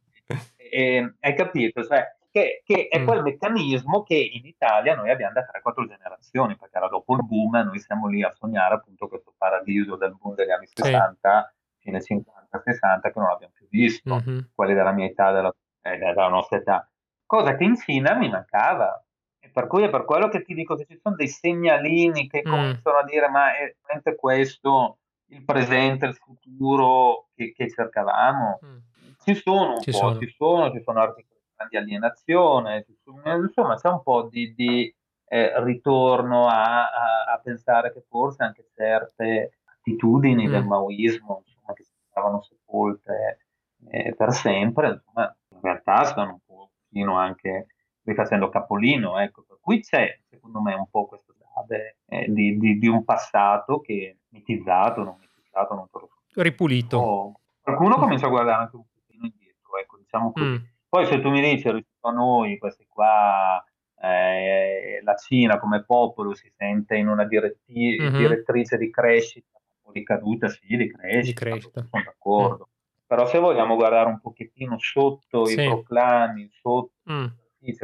E, 0.56 1.14
hai 1.20 1.34
capito? 1.34 1.84
Cioè, 1.84 2.16
che, 2.30 2.62
che 2.64 2.88
è 2.88 3.00
mm. 3.00 3.06
quel 3.06 3.22
meccanismo 3.22 4.02
che 4.02 4.14
in 4.14 4.46
Italia 4.46 4.94
noi 4.94 5.10
abbiamo 5.10 5.32
da 5.32 5.42
3-4 5.42 5.88
generazioni, 5.88 6.56
perché 6.56 6.76
era 6.76 6.88
dopo 6.88 7.14
il 7.14 7.24
boom 7.24 7.56
noi 7.56 7.78
siamo 7.80 8.06
lì 8.06 8.22
a 8.22 8.30
sognare 8.30 8.74
appunto 8.74 9.08
questo 9.08 9.34
paradiso 9.36 9.96
del 9.96 10.16
boom 10.16 10.34
degli 10.34 10.50
anni 10.50 10.68
60, 10.72 11.54
sì. 11.78 11.90
fine 11.90 11.98
50-60, 11.98 13.00
che 13.02 13.12
non 13.16 13.28
abbiamo 13.28 13.52
più 13.54 13.66
visto, 13.68 14.14
mm-hmm. 14.14 14.38
quelli 14.54 14.74
della 14.74 14.92
mia 14.92 15.06
età, 15.06 15.32
della, 15.32 15.54
eh, 15.82 15.96
della 15.98 16.28
nostra 16.28 16.58
età. 16.58 16.88
Cosa 17.26 17.56
che 17.56 17.64
in 17.64 17.76
Cina 17.76 18.14
mi 18.14 18.28
mancava. 18.28 19.04
Per 19.52 19.66
cui 19.66 19.82
è 19.82 19.90
per 19.90 20.04
quello 20.04 20.28
che 20.28 20.42
ti 20.42 20.54
dico 20.54 20.76
che 20.76 20.86
ci 20.86 20.98
sono 21.00 21.16
dei 21.16 21.28
segnalini 21.28 22.28
che 22.28 22.42
mm. 22.46 22.50
cominciano 22.50 22.98
a 22.98 23.04
dire 23.04 23.28
ma 23.28 23.56
è 23.56 23.74
veramente 23.82 24.14
questo 24.16 24.98
il 25.30 25.44
presente, 25.44 26.06
il 26.06 26.14
futuro 26.14 27.28
che, 27.34 27.52
che 27.52 27.70
cercavamo. 27.70 28.58
Mm. 28.64 28.76
Ci 29.22 29.34
sono 29.34 29.74
un 29.74 29.80
ci 29.80 29.90
po', 29.90 29.96
sono. 29.98 30.18
ci 30.18 30.34
sono, 30.36 30.70
ci 30.72 30.82
sono 30.82 31.00
articoli 31.00 31.38
di 31.68 31.76
alienazione, 31.76 32.86
insomma 33.04 33.76
c'è 33.76 33.88
un 33.88 34.02
po' 34.02 34.28
di, 34.30 34.54
di 34.54 34.94
eh, 35.28 35.62
ritorno 35.62 36.46
a, 36.46 36.84
a, 36.84 37.32
a, 37.34 37.40
pensare 37.42 37.92
che 37.92 38.02
forse 38.08 38.42
anche 38.42 38.66
certe 38.74 39.58
attitudini 39.64 40.48
mm. 40.48 40.50
del 40.50 40.64
maoismo 40.64 41.42
insomma, 41.44 41.74
che 41.74 41.84
si 41.84 41.92
stavano 42.08 42.40
sepolte 42.40 43.46
eh, 43.90 44.14
per 44.16 44.32
sempre, 44.32 44.88
insomma, 44.88 45.36
in 45.50 45.60
realtà 45.60 46.04
stanno 46.04 46.40
un 46.46 46.56
pochino 46.66 47.16
anche 47.18 47.66
rifacendo 48.10 48.48
capolino, 48.48 49.18
ecco, 49.18 49.44
per 49.46 49.58
cui 49.60 49.80
c'è 49.80 50.18
secondo 50.28 50.60
me 50.60 50.74
un 50.74 50.86
po' 50.90 51.06
questo 51.06 51.34
grave 51.38 51.98
eh, 52.06 52.26
di, 52.28 52.58
di, 52.58 52.78
di, 52.78 52.88
un 52.88 53.04
passato 53.04 53.80
che 53.80 54.18
mitizzato, 54.28 55.02
non 55.02 55.16
mitizzato, 55.18 55.74
non 55.74 55.86
so. 55.90 56.08
Ripulito. 56.34 57.40
qualcuno 57.60 57.96
comincia 57.96 58.26
a 58.26 58.30
guardare 58.30 58.62
anche 58.62 58.76
un 58.76 58.84
pochino 58.92 59.24
indietro, 59.26 59.76
ecco, 59.78 59.98
diciamo 59.98 60.32
così. 60.32 60.46
Mm. 60.46 60.56
Poi 60.88 61.06
se 61.06 61.20
tu 61.20 61.30
mi 61.30 61.40
dici 61.40 61.70
rispetto 61.70 62.08
a 62.08 62.12
noi, 62.12 62.58
questi 62.58 62.86
qua, 62.88 63.64
eh, 64.00 65.00
la 65.02 65.14
Cina 65.14 65.58
come 65.58 65.84
popolo 65.84 66.34
si 66.34 66.50
sente 66.56 66.96
in 66.96 67.08
una 67.08 67.24
diretti- 67.24 67.96
mm-hmm. 68.00 68.16
direttrice 68.16 68.76
di 68.76 68.90
crescita 68.90 69.60
o 69.82 69.92
di 69.92 70.02
caduta, 70.02 70.48
sì, 70.48 70.76
di 70.76 70.90
crescita, 70.90 71.44
di 71.44 71.50
crescita. 71.50 71.86
sono 71.88 72.02
d'accordo. 72.04 72.68
Mm. 72.68 72.78
Però 73.06 73.26
se 73.26 73.38
vogliamo 73.38 73.74
guardare 73.74 74.08
un 74.08 74.20
pochettino 74.20 74.78
sotto 74.78 75.44
sì. 75.44 75.60
i 75.60 75.66
proclami, 75.66 76.48
sotto 76.60 76.92
mm. 77.10 77.26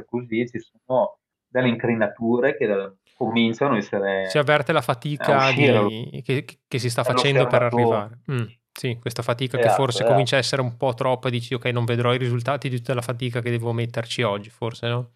Così, 0.05 0.49
ci 0.49 0.59
sono 0.59 1.19
delle 1.49 1.69
incrinature 1.69 2.57
che 2.57 2.95
cominciano 3.17 3.75
a 3.75 3.79
essere... 3.79 4.29
Si 4.29 4.39
avverte 4.39 4.73
la 4.73 4.81
fatica 4.81 5.51
di, 5.53 6.23
che, 6.25 6.45
che, 6.67 6.79
si 6.79 6.91
sta 6.91 7.03
facendo 7.05 7.47
per 7.47 7.63
arrivare. 7.63 8.21
Mm, 8.31 8.45
sì, 8.73 8.99
questa 9.01 9.23
fatica 9.23 9.59
esatto, 9.59 9.73
che 9.73 9.81
forse 9.81 9.99
esatto. 9.99 10.11
comincia 10.11 10.37
a 10.37 10.39
essere 10.39 10.63
un 10.63 10.77
po' 10.77 10.95
troppa, 10.95 11.31
dici 11.31 11.55
ok 11.55 11.65
non 11.67 11.85
vedrò 11.85 12.13
i 12.13 12.19
risultati 12.19 12.69
di 12.69 12.77
tutta 12.77 12.95
la 12.95 13.03
fatica 13.03 13.41
che 13.41 13.51
devo 13.51 13.73
metterci 13.73 14.23
oggi, 14.23 14.51
forse 14.51 14.89
no? 14.89 15.11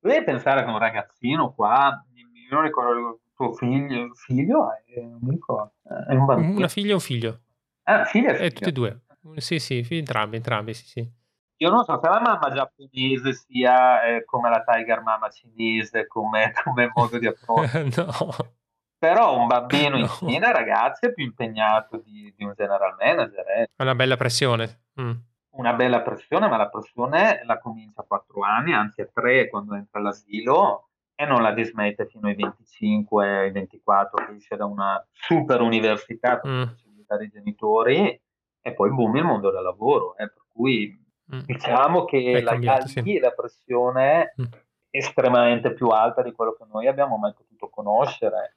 Devi 0.00 0.24
pensare 0.24 0.64
che 0.64 0.70
un 0.70 0.78
ragazzino 0.78 1.54
qua, 1.54 2.04
non 2.50 2.62
ricordo 2.62 3.20
tuo 3.34 3.52
figlio, 3.52 4.12
figlio 4.14 4.68
è, 4.72 5.00
è 5.00 6.14
un 6.14 6.24
bambino. 6.24 6.56
Una 6.56 6.68
figlia 6.68 6.92
o 6.92 6.94
un 6.96 7.00
figlio? 7.00 7.40
Ah, 7.84 8.04
figlia 8.04 8.30
e 8.30 8.34
figlio. 8.34 8.46
Eh, 8.46 8.50
tutti 8.50 8.68
e 8.68 8.72
due. 8.72 9.00
Sì, 9.36 9.58
sì, 9.58 9.86
entrambi, 9.90 10.36
entrambi, 10.36 10.74
sì, 10.74 10.86
sì. 10.86 11.10
Io 11.58 11.70
non 11.70 11.84
so 11.84 11.98
se 12.00 12.08
la 12.08 12.20
mamma 12.20 12.50
giapponese 12.50 13.32
sia 13.32 14.02
eh, 14.02 14.24
come 14.24 14.50
la 14.50 14.64
Tiger 14.64 15.02
Mama 15.02 15.28
cinese, 15.28 16.06
come, 16.06 16.52
come 16.64 16.90
modo 16.94 17.18
di 17.18 17.26
approccio. 17.26 17.78
no. 18.02 18.52
Però 18.98 19.38
un 19.38 19.46
bambino 19.46 19.96
no. 19.96 19.98
in 19.98 20.08
Cina, 20.08 20.50
ragazzi, 20.50 21.06
è 21.06 21.12
più 21.12 21.24
impegnato 21.24 21.98
di, 21.98 22.32
di 22.36 22.44
un 22.44 22.54
general 22.56 22.96
manager. 22.98 23.46
Eh. 23.48 23.68
Una 23.76 23.94
bella 23.94 24.16
pressione. 24.16 24.84
Mm. 25.00 25.12
Una 25.50 25.74
bella 25.74 26.00
pressione, 26.00 26.48
ma 26.48 26.56
la 26.56 26.68
pressione 26.68 27.42
la 27.44 27.58
comincia 27.58 28.00
a 28.00 28.04
quattro 28.04 28.42
anni, 28.42 28.72
anzi 28.72 29.02
a 29.02 29.08
tre 29.12 29.48
quando 29.48 29.74
entra 29.74 30.00
all'asilo 30.00 30.88
e 31.14 31.26
non 31.26 31.42
la 31.42 31.52
dismette 31.52 32.06
fino 32.06 32.26
ai 32.26 32.34
25, 32.34 33.38
ai 33.38 33.52
24, 33.52 34.26
che 34.26 34.34
esce 34.34 34.56
da 34.56 34.64
una 34.64 35.06
super 35.12 35.60
università 35.60 36.40
con 36.40 36.50
mm. 36.50 36.62
possibilità 36.64 37.16
dei 37.16 37.28
genitori 37.28 38.20
e 38.60 38.72
poi 38.72 38.90
boom 38.90 39.16
il 39.16 39.24
mondo 39.24 39.52
del 39.52 39.62
lavoro. 39.62 40.16
Eh, 40.16 40.28
per 40.28 40.42
cui 40.48 41.03
Mm. 41.34 41.40
Diciamo 41.44 42.04
che 42.04 42.40
la, 42.42 42.50
cambiato, 42.50 42.86
sì. 42.88 43.18
la 43.18 43.30
pressione 43.30 44.02
è 44.12 44.42
mm. 44.42 44.44
estremamente 44.90 45.72
più 45.72 45.88
alta 45.88 46.22
di 46.22 46.32
quello 46.32 46.54
che 46.58 46.64
noi 46.70 46.86
abbiamo 46.86 47.16
mai 47.16 47.32
potuto 47.32 47.68
conoscere 47.68 48.56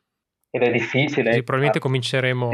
ed 0.50 0.64
è 0.64 0.72
difficile. 0.72 1.32
Sì, 1.32 1.44
probabilmente 1.44 1.80
cominceremo 1.80 2.50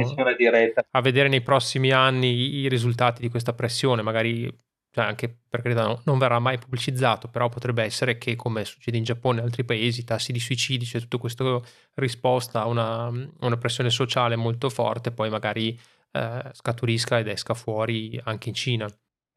a 0.91 1.01
vedere 1.01 1.29
nei 1.29 1.41
prossimi 1.41 1.91
anni 1.91 2.27
i, 2.27 2.55
i 2.61 2.69
risultati 2.69 3.21
di 3.21 3.29
questa 3.29 3.53
pressione, 3.53 4.01
magari 4.01 4.51
cioè 4.93 5.05
anche 5.05 5.35
perché 5.49 5.73
no, 5.73 6.01
non 6.05 6.19
verrà 6.19 6.37
mai 6.37 6.59
pubblicizzato, 6.59 7.27
però 7.27 7.49
potrebbe 7.49 7.81
essere 7.81 8.19
che 8.19 8.35
come 8.35 8.63
succede 8.63 8.95
in 8.95 9.03
Giappone 9.03 9.39
e 9.39 9.43
altri 9.43 9.63
paesi, 9.65 10.03
tassi 10.03 10.31
di 10.31 10.39
suicidi, 10.39 10.85
cioè 10.85 11.01
tutta 11.01 11.17
questa 11.17 11.59
risposta 11.95 12.61
a 12.61 12.67
una, 12.67 13.07
una, 13.07 13.57
pressione 13.57 13.89
sociale 13.89 14.35
molto 14.35 14.69
forte, 14.69 15.11
poi 15.11 15.31
magari 15.31 15.77
eh, 16.11 16.43
scaturisca 16.51 17.17
ed 17.17 17.27
esca 17.27 17.55
fuori 17.55 18.21
anche 18.23 18.49
in 18.49 18.55
Cina. 18.55 18.87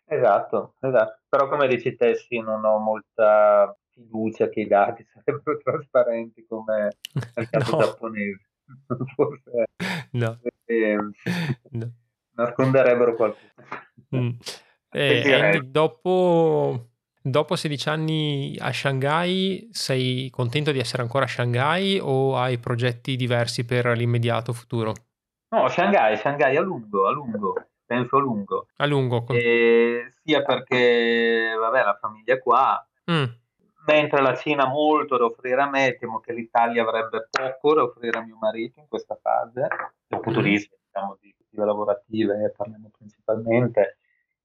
Esatto, 0.08 0.74
esatto. 0.80 1.22
Però 1.28 1.48
come 1.48 1.66
dici 1.66 1.96
te, 1.96 2.14
sì, 2.14 2.38
non 2.38 2.64
ho 2.64 2.78
molta 2.78 3.76
fiducia 3.90 4.48
che 4.48 4.60
i 4.60 4.66
dati 4.66 5.04
sarebbero 5.12 5.58
trasparenti 5.58 6.46
come 6.46 6.96
nel 7.34 7.48
caso 7.50 7.76
no. 7.76 7.82
giapponese. 7.82 8.48
Forse 9.14 9.64
no. 10.12 10.38
Eh, 10.64 10.96
no. 11.70 11.92
nasconderebbero 12.34 13.14
qualcosa. 13.14 13.52
Mm. 14.14 14.30
Eh, 14.90 15.60
dopo, 15.64 16.88
dopo 17.20 17.56
16 17.56 17.88
anni 17.88 18.56
a 18.58 18.72
Shanghai, 18.72 19.68
sei 19.72 20.30
contento 20.30 20.72
di 20.72 20.78
essere 20.78 21.02
ancora 21.02 21.24
a 21.24 21.28
Shanghai 21.28 21.98
o 22.00 22.36
hai 22.36 22.58
progetti 22.58 23.16
diversi 23.16 23.64
per 23.64 23.86
l'immediato 23.88 24.52
futuro? 24.52 24.94
No, 25.50 25.68
Shanghai, 25.68 26.16
Shanghai 26.16 26.56
a 26.56 26.60
lungo, 26.60 27.06
a 27.06 27.12
lungo 27.12 27.54
penso 27.86 28.16
a 28.16 28.20
lungo. 28.20 28.66
A 28.76 28.86
lungo. 28.86 29.26
E 29.28 30.12
sia 30.22 30.42
perché, 30.42 31.54
vabbè, 31.58 31.84
la 31.84 31.98
famiglia 32.00 32.34
è 32.34 32.38
qua, 32.38 32.86
mm. 33.10 33.24
mentre 33.86 34.20
la 34.20 34.34
Cina 34.34 34.64
ha 34.64 34.68
molto 34.68 35.16
da 35.16 35.24
offrire 35.24 35.62
a 35.62 35.70
me, 35.70 35.96
temo 35.98 36.20
che 36.20 36.32
l'Italia 36.32 36.82
avrebbe 36.82 37.28
poco 37.30 37.74
da 37.74 37.82
offrire 37.84 38.18
a 38.18 38.24
mio 38.24 38.36
marito 38.38 38.80
in 38.80 38.88
questa 38.88 39.16
fase, 39.20 39.68
dal 40.06 40.20
punto 40.20 40.40
di 40.40 40.50
mm. 40.50 40.76
diciamo, 40.84 41.16
di 41.20 41.34
attive 41.56 41.64
lavorative, 41.64 42.52
parliamo 42.54 42.90
principalmente. 42.96 43.98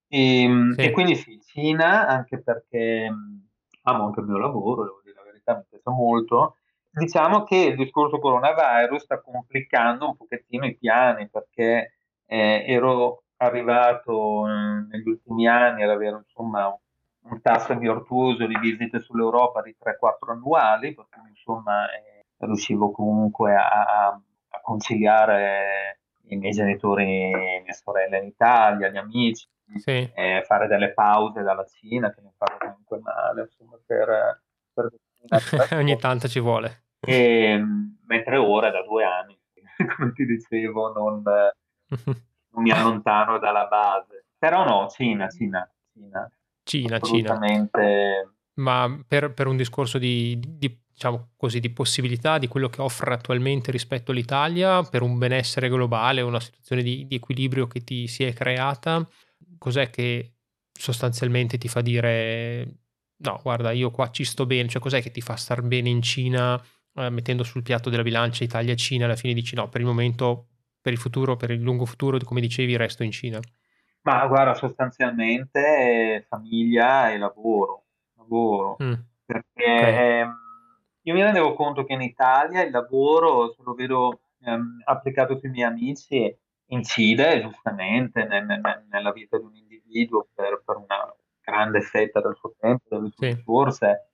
E, 0.08 0.44
ehm, 0.44 0.74
sì. 0.74 0.82
e, 0.82 0.92
quindi 0.92 1.16
sì, 1.16 1.42
Cina, 1.42 2.08
anche 2.08 2.42
perché 2.42 3.10
mm, 3.10 3.38
amo 3.84 4.06
anche 4.06 4.20
il 4.22 4.28
mio 4.28 4.38
lavoro, 4.38 4.84
devo 4.84 5.02
dire 5.04 5.16
la 5.16 5.24
verità, 5.24 5.56
mi 5.56 5.64
piace 5.68 5.90
molto. 5.90 6.56
Diciamo 6.94 7.44
che 7.44 7.56
il 7.56 7.76
discorso 7.76 8.20
coronavirus 8.20 9.04
sta 9.04 9.22
complicando 9.22 10.08
un 10.08 10.18
pochettino 10.18 10.66
i 10.66 10.76
piani 10.76 11.30
perché 11.30 11.94
eh, 12.26 12.66
ero 12.68 13.21
arrivato 13.46 14.48
eh, 14.48 14.86
negli 14.90 15.08
ultimi 15.08 15.48
anni 15.48 15.84
ad 15.84 15.90
avere 15.90 16.18
insomma 16.18 16.76
un 17.24 17.42
tasso 17.42 17.78
virtuoso 17.78 18.46
di 18.46 18.58
visite 18.58 19.00
sull'Europa 19.00 19.62
di 19.62 19.76
3-4 19.80 20.32
annuali, 20.32 20.94
per 20.94 21.06
cui 21.10 21.30
insomma 21.30 21.86
eh, 21.92 22.26
riuscivo 22.38 22.92
comunque 22.92 23.56
a, 23.56 24.10
a, 24.10 24.22
conciliare 24.64 26.00
i 26.28 26.36
miei 26.38 26.52
genitori, 26.52 27.32
mia 27.64 27.74
sorella 27.74 28.18
in 28.18 28.26
Italia, 28.26 28.90
gli 28.90 28.98
amici, 28.98 29.48
sì. 29.76 30.10
eh, 30.14 30.44
fare 30.46 30.68
delle 30.68 30.94
pause 30.94 31.42
dalla 31.42 31.66
Cina 31.66 32.14
che 32.14 32.22
non 32.22 32.32
fanno 32.38 32.58
comunque 32.58 33.00
male, 33.00 33.42
insomma, 33.42 33.78
per, 33.86 34.42
per 34.74 34.92
ogni 35.78 35.98
tanto 35.98 36.28
ci 36.28 36.40
vuole. 36.40 36.86
E, 37.00 37.62
mentre 38.06 38.38
ora 38.38 38.72
da 38.72 38.84
due 38.84 39.04
anni, 39.04 39.38
come 39.96 40.12
ti 40.14 40.26
dicevo, 40.26 40.92
non, 40.94 41.24
non 42.54 42.64
mi 42.64 42.72
allontano 42.72 43.38
dalla 43.40 43.66
base. 43.66 44.26
Però 44.38 44.64
no, 44.66 44.88
Cina, 44.90 45.28
Cina, 45.30 45.70
Cina. 45.94 46.32
Cina, 46.64 47.00
Cina. 47.00 47.40
Ma 48.56 49.04
per, 49.08 49.34
per, 49.34 49.48
un 49.48 49.56
discorso 49.56 49.98
di, 49.98 50.40
di, 50.40 50.82
diciamo 50.92 51.32
così, 51.36 51.60
di 51.60 51.72
possibilità 51.72 52.38
di 52.38 52.48
quello 52.48 52.70
che 52.70 52.82
offre 52.82 53.14
attualmente 53.14 53.72
rispetto 53.72 54.12
all'Italia, 54.12 54.84
per 54.84 55.02
un 55.02 55.18
benessere 55.18 55.70
globale, 55.70 56.22
una 56.22 56.40
situazione 56.40 56.84
di, 56.84 57.08
di 57.08 57.16
equilibrio 57.16 57.68
che 57.68 57.84
ti 57.84 58.08
si 58.08 58.24
è 58.24 58.34
creata, 58.34 59.08
cos'è 59.58 59.90
che 59.90 60.34
sostanzialmente 60.72 61.58
ti 61.58 61.68
fa 61.68 61.82
dire 61.82 62.82
no, 63.22 63.40
guarda, 63.42 63.72
io 63.72 63.92
qua 63.92 64.10
ci 64.10 64.24
sto 64.24 64.46
bene, 64.46 64.68
cioè 64.68 64.82
cos'è 64.82 65.02
che 65.02 65.12
ti 65.12 65.22
fa 65.22 65.36
star 65.36 65.62
bene 65.62 65.90
in 65.90 66.02
Cina, 66.02 66.62
eh, 66.96 67.10
mettendo 67.10 67.44
sul 67.44 67.62
piatto 67.62 67.90
della 67.90 68.04
bilancia 68.04 68.44
Italia-Cina, 68.44 69.06
alla 69.06 69.16
fine 69.16 69.34
dici 69.34 69.56
no, 69.56 69.70
per 69.70 69.82
il 69.82 69.88
momento 69.88 70.48
per 70.82 70.94
il 70.94 71.00
futuro, 71.00 71.36
per 71.36 71.52
il 71.52 71.62
lungo 71.62 71.86
futuro, 71.86 72.18
come 72.26 72.42
dicevi, 72.42 72.76
resto 72.76 73.04
in 73.04 73.12
Cina? 73.12 73.40
Ma 74.04 74.26
guarda, 74.28 74.56
sostanzialmente 74.56 76.26
famiglia 76.28 77.12
e 77.12 77.18
lavoro. 77.18 77.84
lavoro. 78.16 78.78
Mm. 78.82 78.94
Perché 79.26 79.64
okay. 79.64 80.20
ehm, 80.20 80.36
io 81.04 81.14
mi 81.14 81.22
rendevo 81.22 81.54
conto 81.54 81.84
che 81.84 81.94
in 81.94 82.02
Italia 82.02 82.64
il 82.64 82.72
lavoro, 82.72 83.54
se 83.54 83.62
lo 83.64 83.74
vedo 83.74 84.22
ehm, 84.44 84.82
applicato 84.86 85.38
sui 85.38 85.50
miei 85.50 85.68
amici, 85.68 86.36
incide 86.68 87.42
giustamente 87.42 88.26
nel, 88.26 88.46
nel, 88.46 88.86
nella 88.90 89.12
vita 89.12 89.38
di 89.38 89.46
un 89.46 89.56
individuo 89.56 90.28
per, 90.34 90.62
per, 90.66 90.78
una 90.78 91.14
grande 91.42 91.82
fetta 91.82 92.22
del 92.22 92.36
suo 92.36 92.54
tempo, 92.58 92.84
delle 92.90 93.12
sue 93.12 93.30
sì. 93.30 93.36
risorse, 93.36 94.12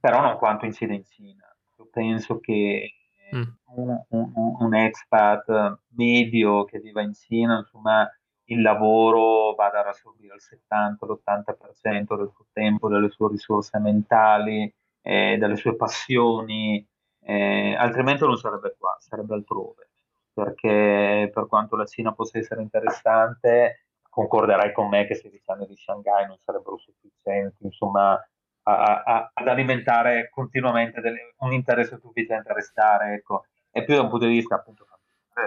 però 0.00 0.20
non 0.20 0.38
quanto 0.38 0.64
incide 0.64 0.94
in 0.94 1.04
Cina. 1.04 1.44
Io 1.78 1.88
penso 1.90 2.38
che 2.40 2.97
mm. 3.34 3.42
un, 3.76 4.04
un, 4.08 4.56
un, 4.58 4.74
expat 4.74 5.80
medio 5.94 6.64
che 6.64 6.80
viva 6.80 7.02
in 7.02 7.14
Cina, 7.14 7.58
insomma, 7.58 8.08
il 8.50 8.62
lavoro 8.62 9.54
vada 9.54 9.80
ad 9.80 9.86
assorbire 9.88 10.34
il 10.34 10.42
70-80% 10.42 12.16
del 12.16 12.30
suo 12.34 12.46
tempo, 12.52 12.88
delle 12.88 13.10
sue 13.10 13.28
risorse 13.28 13.78
mentali, 13.78 14.72
eh, 15.02 15.36
delle 15.38 15.56
sue 15.56 15.76
passioni, 15.76 16.86
eh, 17.20 17.74
altrimenti 17.78 18.24
non 18.24 18.36
sarebbe 18.36 18.74
qua, 18.78 18.96
sarebbe 19.00 19.34
altrove. 19.34 19.90
Perché 20.32 21.30
per 21.32 21.46
quanto 21.46 21.76
la 21.76 21.84
Cina 21.84 22.12
possa 22.14 22.38
essere 22.38 22.62
interessante, 22.62 23.86
concorderai 24.08 24.72
con 24.72 24.88
me 24.88 25.06
che 25.06 25.14
16 25.14 25.50
anni 25.50 25.66
di 25.66 25.76
Shanghai 25.76 26.26
non 26.26 26.38
sarebbero 26.38 26.78
sufficienti, 26.78 27.64
insomma, 27.64 28.18
a, 28.76 29.02
a, 29.02 29.30
ad 29.32 29.48
alimentare 29.48 30.28
continuamente 30.30 31.00
delle, 31.00 31.34
un 31.38 31.52
interesse 31.52 31.98
sufficiente 31.98 32.50
a 32.50 32.54
restare, 32.54 33.14
ecco, 33.14 33.46
è 33.70 33.84
più 33.84 33.94
da 33.94 34.02
un 34.02 34.08
punto 34.08 34.26
di 34.26 34.32
vista 34.32 34.56
appunto 34.56 34.86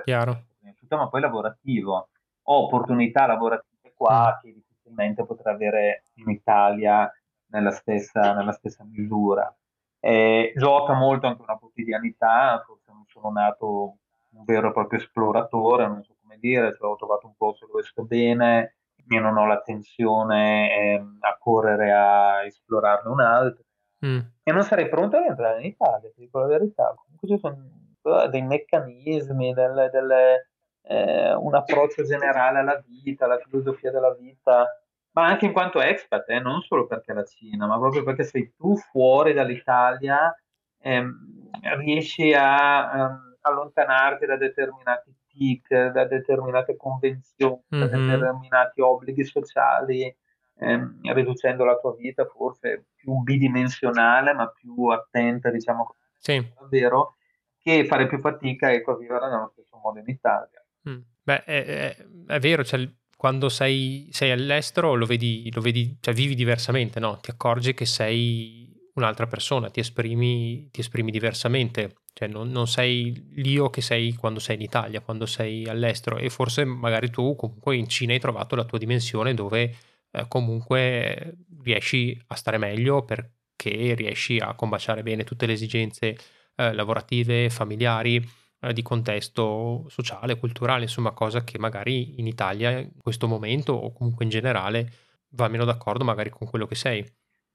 Chiaro. 0.04 0.44
ma 0.90 1.10
poi 1.10 1.22
lavorativo. 1.22 2.10
Ho 2.44 2.66
opportunità 2.66 3.28
lavorative 3.28 3.94
qua 3.96 4.36
mm. 4.38 4.42
che 4.42 4.54
difficilmente 4.54 5.26
potrei 5.26 5.54
avere 5.54 6.04
in 6.16 6.30
Italia 6.30 7.12
nella 7.48 7.72
stessa, 7.72 8.34
nella 8.34 8.54
stessa 8.54 8.84
misura. 8.84 9.54
Eh, 10.00 10.54
gioca 10.56 10.94
molto 10.94 11.28
anche 11.28 11.42
una 11.42 11.58
quotidianità, 11.58 12.64
forse 12.66 12.92
non 12.92 13.04
sono 13.08 13.30
nato 13.30 13.98
un 14.32 14.44
vero 14.46 14.70
e 14.70 14.72
proprio 14.72 15.00
esploratore, 15.00 15.88
non 15.88 16.04
so 16.04 16.16
come 16.22 16.38
dire, 16.40 16.74
cioè 16.74 16.90
ho 16.90 16.96
trovato 16.96 17.28
un 17.28 17.36
posto 17.36 17.68
dove 17.68 17.84
sto 17.84 18.04
bene, 18.04 18.78
io 19.14 19.22
non 19.22 19.38
ho 19.38 19.46
la 19.46 19.62
tensione 19.62 20.72
eh, 20.72 21.04
a 21.20 21.38
correre 21.38 21.92
a 21.92 22.44
esplorarne 22.46 23.10
un 23.10 23.20
altro 23.20 23.64
mm. 24.06 24.20
e 24.44 24.52
non 24.52 24.64
sarei 24.64 24.88
pronto 24.90 25.18
ad 25.18 25.26
entrare 25.26 25.60
in 25.60 25.66
Italia, 25.66 26.10
ti 26.10 26.22
dico 26.22 26.40
la 26.40 26.48
verità. 26.48 26.94
Comunque 26.96 27.28
ci 27.28 27.38
sono 27.38 28.30
dei 28.30 28.42
meccanismi, 28.42 29.54
delle, 29.54 29.90
delle, 29.92 30.50
eh, 30.84 31.34
un 31.34 31.54
approccio 31.54 32.04
generale 32.04 32.60
alla 32.60 32.84
vita, 32.86 33.26
alla 33.26 33.38
filosofia 33.38 33.92
della 33.92 34.14
vita, 34.14 34.66
ma 35.12 35.26
anche 35.26 35.46
in 35.46 35.52
quanto 35.52 35.82
expat, 35.82 36.30
eh, 36.30 36.40
non 36.40 36.62
solo 36.62 36.88
perché 36.88 37.14
la 37.14 37.24
Cina, 37.24 37.68
ma 37.68 37.78
proprio 37.78 38.04
perché 38.04 38.24
sei 38.24 38.54
tu 38.56 38.76
fuori 38.76 39.34
dall'Italia 39.34 40.34
ehm, 40.80 41.50
riesci 41.78 42.34
a 42.34 43.10
um, 43.10 43.38
allontanarti 43.42 44.26
da 44.26 44.38
determinati 44.38 45.14
tic, 45.42 45.68
da 45.92 46.06
determinate 46.06 46.76
convenzioni, 46.78 47.64
mm-hmm. 47.74 47.88
da 47.88 47.98
determinati 47.98 48.82
obblighi 48.82 49.24
sociali, 49.24 50.16
ehm, 50.60 51.00
riducendo 51.14 51.66
la 51.66 51.78
tua 51.78 51.96
vita 51.96 52.26
forse 52.26 52.90
più 52.96 53.16
bidimensionale, 53.24 54.34
ma 54.34 54.48
più 54.50 54.86
attenta, 54.86 55.50
diciamo, 55.50 55.96
sì. 56.20 56.48
davvero, 56.60 57.16
che 57.60 57.86
fare 57.86 58.08
più 58.08 58.20
fatica 58.20 58.72
ecco, 58.72 58.92
a 58.92 58.98
vivere 58.98 59.30
nello 59.30 59.50
stesso 59.52 59.80
modo 59.82 59.98
in 59.98 60.08
Italia. 60.08 60.64
Mm. 60.88 61.00
Beh, 61.24 61.44
è, 61.44 61.66
è, 61.66 62.06
è 62.28 62.40
vero, 62.40 62.64
cioè, 62.64 62.88
quando 63.18 63.50
sei, 63.50 64.10
sei 64.12 64.30
all'estero 64.30 64.94
lo 64.94 65.06
vedi, 65.08 65.52
lo 65.52 65.62
vedi, 65.62 65.98
cioè 66.00 66.14
vivi 66.14 66.36
diversamente, 66.36 67.00
no? 67.00 67.18
Ti 67.18 67.32
accorgi 67.32 67.74
che 67.74 67.86
sei 67.86 68.72
un'altra 68.94 69.26
persona, 69.26 69.70
ti 69.70 69.80
esprimi, 69.80 70.70
ti 70.70 70.82
esprimi 70.82 71.10
diversamente, 71.12 71.96
cioè 72.14 72.28
non, 72.28 72.50
non, 72.50 72.68
sei 72.68 73.32
l'io 73.36 73.70
che 73.70 73.82
sei 73.82 74.14
quando 74.14 74.40
sei 74.40 74.56
in 74.56 74.62
Italia, 74.62 75.02
quando 75.02 75.26
sei 75.26 75.66
all'estero 75.68 76.18
e 76.18 76.30
forse 76.30 76.66
magari 76.66 77.10
tu 77.10 77.36
comunque 77.36 77.76
in 77.76 77.88
Cina 77.88 78.14
hai 78.14 78.20
trovato 78.20 78.56
la 78.56 78.66
tua 78.66 78.78
dimensione 78.78 79.34
dove 79.34 79.76
eh, 80.12 80.26
comunque 80.28 81.38
riesci 81.64 82.20
a 82.28 82.36
stare 82.36 82.58
meglio 82.58 83.04
perché 83.04 83.94
riesci 83.96 84.38
a 84.38 84.54
combaciare 84.56 85.04
bene 85.04 85.24
tutte 85.24 85.46
le 85.46 85.54
esigenze 85.54 86.18
eh, 86.56 86.74
lavorative, 86.74 87.50
familiari, 87.50 88.24
eh, 88.60 88.74
di 88.74 88.82
contesto 88.82 89.86
sociale, 89.90 90.38
culturale, 90.38 90.84
insomma 90.84 91.12
cosa 91.12 91.44
che 91.44 91.58
magari 91.58 92.20
in 92.20 92.28
Italia 92.28 92.78
in 92.78 93.00
questo 93.02 93.28
momento 93.28 93.74
o 93.74 93.94
comunque 93.94 94.26
in 94.26 94.30
generale 94.30 94.92
va 95.30 95.48
meno 95.48 95.66
d'accordo 95.66 96.04
magari 96.04 96.30
con 96.30 96.48
quello 96.48 96.68
che 96.68 96.76
sei. 96.76 97.04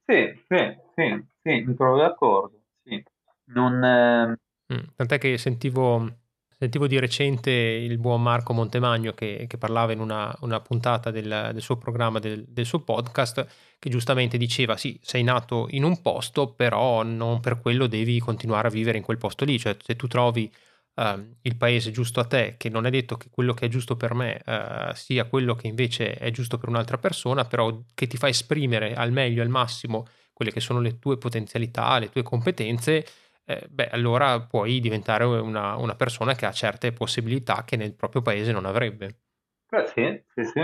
Sì, 0.04 0.44
sì, 0.48 0.76
sì, 0.94 1.24
sì, 1.42 1.60
mi 1.64 1.74
trovo 1.74 1.98
d'accordo. 1.98 2.60
Sì. 2.82 3.02
Non, 3.46 3.84
eh... 3.84 4.38
mm, 4.72 4.78
tant'è 4.94 5.18
che 5.18 5.38
sentivo, 5.38 6.08
sentivo, 6.48 6.86
di 6.86 6.98
recente 6.98 7.50
il 7.50 7.98
buon 7.98 8.22
Marco 8.22 8.52
Montemagno 8.52 9.12
che, 9.12 9.46
che 9.48 9.58
parlava 9.58 9.92
in 9.92 10.00
una, 10.00 10.34
una 10.40 10.60
puntata 10.60 11.10
del, 11.10 11.50
del, 11.52 11.62
suo 11.62 11.76
programma, 11.76 12.18
del, 12.18 12.44
del, 12.48 12.66
suo 12.66 12.80
podcast, 12.80 13.46
che 13.78 13.90
giustamente 13.90 14.38
diceva 14.38 14.76
sì, 14.76 14.98
sei 15.02 15.22
nato 15.22 15.66
in 15.70 15.84
un 15.84 16.00
posto, 16.02 16.52
però 16.52 17.02
non 17.02 17.40
per 17.40 17.60
quello 17.60 17.86
devi 17.86 18.18
continuare 18.18 18.68
a 18.68 18.70
vivere 18.70 18.98
in 18.98 19.04
quel 19.04 19.18
posto 19.18 19.44
lì, 19.44 19.58
cioè 19.58 19.76
se 19.82 19.96
tu 19.96 20.06
trovi 20.06 20.50
uh, 20.96 21.36
il 21.42 21.56
paese 21.56 21.90
giusto 21.90 22.20
a 22.20 22.24
te, 22.24 22.54
che 22.56 22.68
non 22.68 22.86
è 22.86 22.90
detto 22.90 23.16
che 23.16 23.28
quello 23.30 23.54
che 23.54 23.66
è 23.66 23.68
giusto 23.68 23.96
per 23.96 24.14
me 24.14 24.40
uh, 24.44 24.94
sia 24.94 25.24
quello 25.26 25.54
che 25.54 25.66
invece 25.66 26.14
è 26.14 26.30
giusto 26.30 26.58
per 26.58 26.68
un'altra 26.68 26.98
persona, 26.98 27.44
però 27.44 27.82
che 27.94 28.06
ti 28.06 28.16
fa 28.16 28.28
esprimere 28.28 28.94
al 28.94 29.12
meglio, 29.12 29.42
al 29.42 29.48
massimo, 29.48 30.06
quelle 30.32 30.52
che 30.52 30.60
sono 30.60 30.80
le 30.80 30.98
tue 30.98 31.16
potenzialità, 31.16 31.98
le 31.98 32.10
tue 32.10 32.22
competenze, 32.22 33.06
eh, 33.48 33.66
beh, 33.70 33.88
allora 33.90 34.40
puoi 34.40 34.80
diventare 34.80 35.24
una, 35.24 35.76
una, 35.76 35.94
persona 35.94 36.34
che 36.34 36.46
ha 36.46 36.50
certe 36.50 36.92
possibilità 36.92 37.62
che 37.64 37.76
nel 37.76 37.94
proprio 37.94 38.20
paese 38.20 38.50
non 38.50 38.66
avrebbe. 38.66 39.20
Beh, 39.68 39.86
sì, 39.86 40.22
sì, 40.34 40.44
sì, 40.44 40.60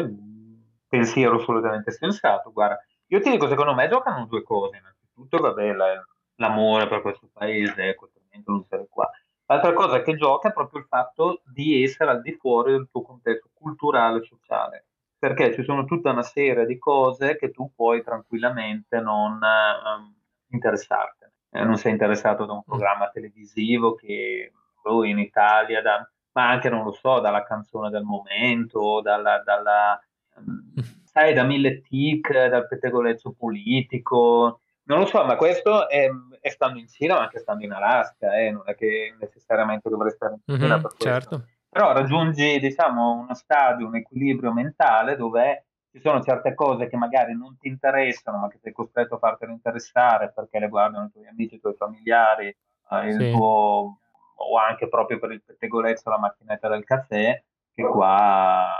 pensiero 0.88 1.36
assolutamente 1.36 1.92
sensato. 1.92 2.50
Guarda, 2.52 2.78
io 3.06 3.20
ti 3.20 3.30
dico, 3.30 3.48
secondo 3.48 3.72
me 3.74 3.88
giocano 3.88 4.26
due 4.26 4.42
cose. 4.42 4.78
Innanzitutto, 4.78 5.38
vabbè, 5.38 5.72
la, 5.72 6.04
l'amore 6.36 6.88
per 6.88 7.02
questo 7.02 7.30
paese, 7.32 7.94
questo 7.94 8.20
non 8.44 8.60
essere 8.60 8.88
qua. 8.90 9.08
L'altra 9.46 9.72
cosa 9.74 10.02
che 10.02 10.16
gioca 10.16 10.48
è 10.48 10.52
proprio 10.52 10.80
il 10.80 10.86
fatto 10.86 11.42
di 11.44 11.84
essere 11.84 12.10
al 12.10 12.20
di 12.20 12.32
fuori 12.32 12.72
del 12.72 12.88
tuo 12.90 13.02
contesto 13.02 13.50
culturale 13.52 14.18
e 14.20 14.24
sociale, 14.24 14.86
perché 15.16 15.54
ci 15.54 15.62
sono 15.62 15.84
tutta 15.84 16.10
una 16.10 16.22
serie 16.22 16.66
di 16.66 16.78
cose 16.78 17.36
che 17.36 17.52
tu 17.52 17.70
puoi 17.74 18.02
tranquillamente 18.02 18.98
non 19.00 19.34
um, 19.34 20.14
interessartene. 20.48 21.32
Eh, 21.54 21.64
non 21.64 21.76
sei 21.76 21.92
interessato 21.92 22.46
da 22.46 22.54
un 22.54 22.62
programma 22.62 23.10
televisivo 23.10 23.94
che 23.94 24.52
oh, 24.84 25.04
in 25.04 25.18
Italia, 25.18 25.82
da, 25.82 26.08
ma 26.32 26.48
anche, 26.48 26.70
non 26.70 26.82
lo 26.82 26.92
so, 26.92 27.20
dalla 27.20 27.44
canzone 27.44 27.90
del 27.90 28.04
momento, 28.04 29.00
dalla, 29.02 29.42
dalla 29.44 30.00
um, 30.36 30.72
sai, 31.04 31.34
da 31.34 31.44
mille 31.44 31.82
tic, 31.82 32.32
dal 32.48 32.66
pettegolezzo 32.66 33.34
politico, 33.38 34.60
non 34.84 34.98
lo 34.98 35.06
so, 35.06 35.24
ma 35.24 35.36
questo 35.36 35.88
è, 35.88 36.08
è, 36.40 36.48
stando 36.48 36.78
in 36.78 36.88
Cina, 36.88 37.14
ma 37.14 37.22
anche 37.22 37.38
stando 37.38 37.64
in 37.64 37.72
Alaska, 37.72 38.34
eh? 38.38 38.50
non 38.50 38.62
è 38.64 38.74
che 38.74 39.14
necessariamente 39.20 39.88
dovrei 39.88 40.12
stare 40.12 40.34
in 40.34 40.58
Cina 40.58 40.76
mm-hmm, 40.78 40.86
certo. 40.96 41.46
Però 41.68 41.92
raggiungi, 41.92 42.58
diciamo, 42.58 43.12
uno 43.12 43.34
stadio, 43.34 43.86
un 43.86 43.96
equilibrio 43.96 44.52
mentale 44.52 45.16
dove 45.16 45.66
ci 45.92 46.00
sono 46.00 46.22
certe 46.22 46.54
cose 46.54 46.88
che 46.88 46.96
magari 46.96 47.36
non 47.36 47.56
ti 47.58 47.68
interessano, 47.68 48.38
ma 48.38 48.48
che 48.48 48.58
sei 48.62 48.72
costretto 48.72 49.16
a 49.16 49.18
fartene 49.18 49.52
interessare 49.52 50.32
perché 50.34 50.58
le 50.58 50.68
guardano 50.68 51.06
i 51.06 51.12
tuoi 51.12 51.26
amici, 51.26 51.56
i 51.56 51.60
tuoi 51.60 51.74
familiari, 51.74 52.48
eh, 52.48 53.06
il 53.08 53.20
sì. 53.20 53.30
tuo, 53.30 53.98
o 54.36 54.56
anche 54.58 54.88
proprio 54.88 55.18
per 55.18 55.32
il 55.32 55.42
pettegolezzo 55.42 56.08
la 56.08 56.18
macchinetta 56.18 56.68
del 56.68 56.84
caffè, 56.84 57.42
che 57.74 57.82
qua... 57.82 58.70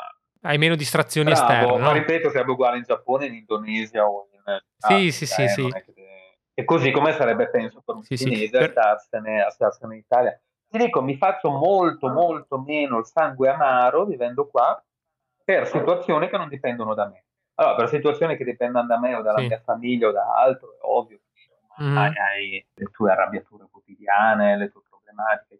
Hai 0.44 0.58
meno 0.58 0.74
distrazioni 0.74 1.30
Bravo, 1.30 1.52
esterne, 1.52 1.78
ma 1.78 1.92
ripeto, 1.92 2.30
sarebbe 2.30 2.52
uguale 2.52 2.78
in 2.78 2.84
Giappone, 2.84 3.26
in 3.26 3.34
Indonesia 3.34 4.04
o 4.04 4.26
sì, 4.76 5.12
sì, 5.12 5.26
sì, 5.26 5.48
sì. 5.48 5.68
E 6.54 6.64
così 6.64 6.90
come 6.90 7.12
sarebbe, 7.12 7.48
penso, 7.48 7.82
per 7.84 7.94
un 7.94 8.02
sì, 8.02 8.16
cinese 8.16 8.58
sì. 8.58 8.64
Andarsene, 8.64 9.42
andarsene 9.42 9.94
in 9.94 10.00
Italia. 10.00 10.40
Ti 10.68 10.78
dico, 10.78 11.02
mi 11.02 11.16
faccio 11.16 11.50
molto, 11.50 12.08
molto 12.08 12.58
meno 12.58 12.98
il 12.98 13.06
sangue 13.06 13.48
amaro 13.48 14.04
vivendo 14.04 14.48
qua 14.48 14.82
per 15.45 15.66
situazioni 15.66 16.28
che 16.28 16.36
non 16.36 16.49
dipendono 16.49 16.95
da 16.95 17.09
me. 17.09 17.24
Allora, 17.55 17.76
per 17.76 17.88
situazioni 17.88 18.36
che 18.36 18.45
dipendono 18.45 18.86
da 18.86 18.99
me 18.99 19.14
o 19.14 19.22
dalla 19.22 19.40
sì. 19.40 19.47
mia 19.47 19.61
famiglia 19.61 20.09
o 20.09 20.12
da 20.12 20.34
altro, 20.34 20.72
è 20.72 20.78
ovvio 20.80 21.18
che 21.32 21.82
mm. 21.82 21.97
hai, 21.97 22.12
hai, 22.16 22.66
le 22.74 22.86
tue 22.86 23.11
arrabbiature 23.11 23.68
quotidiane, 23.70 24.57
le 24.57 24.70
tue 24.70 24.82
problematiche, 24.88 25.59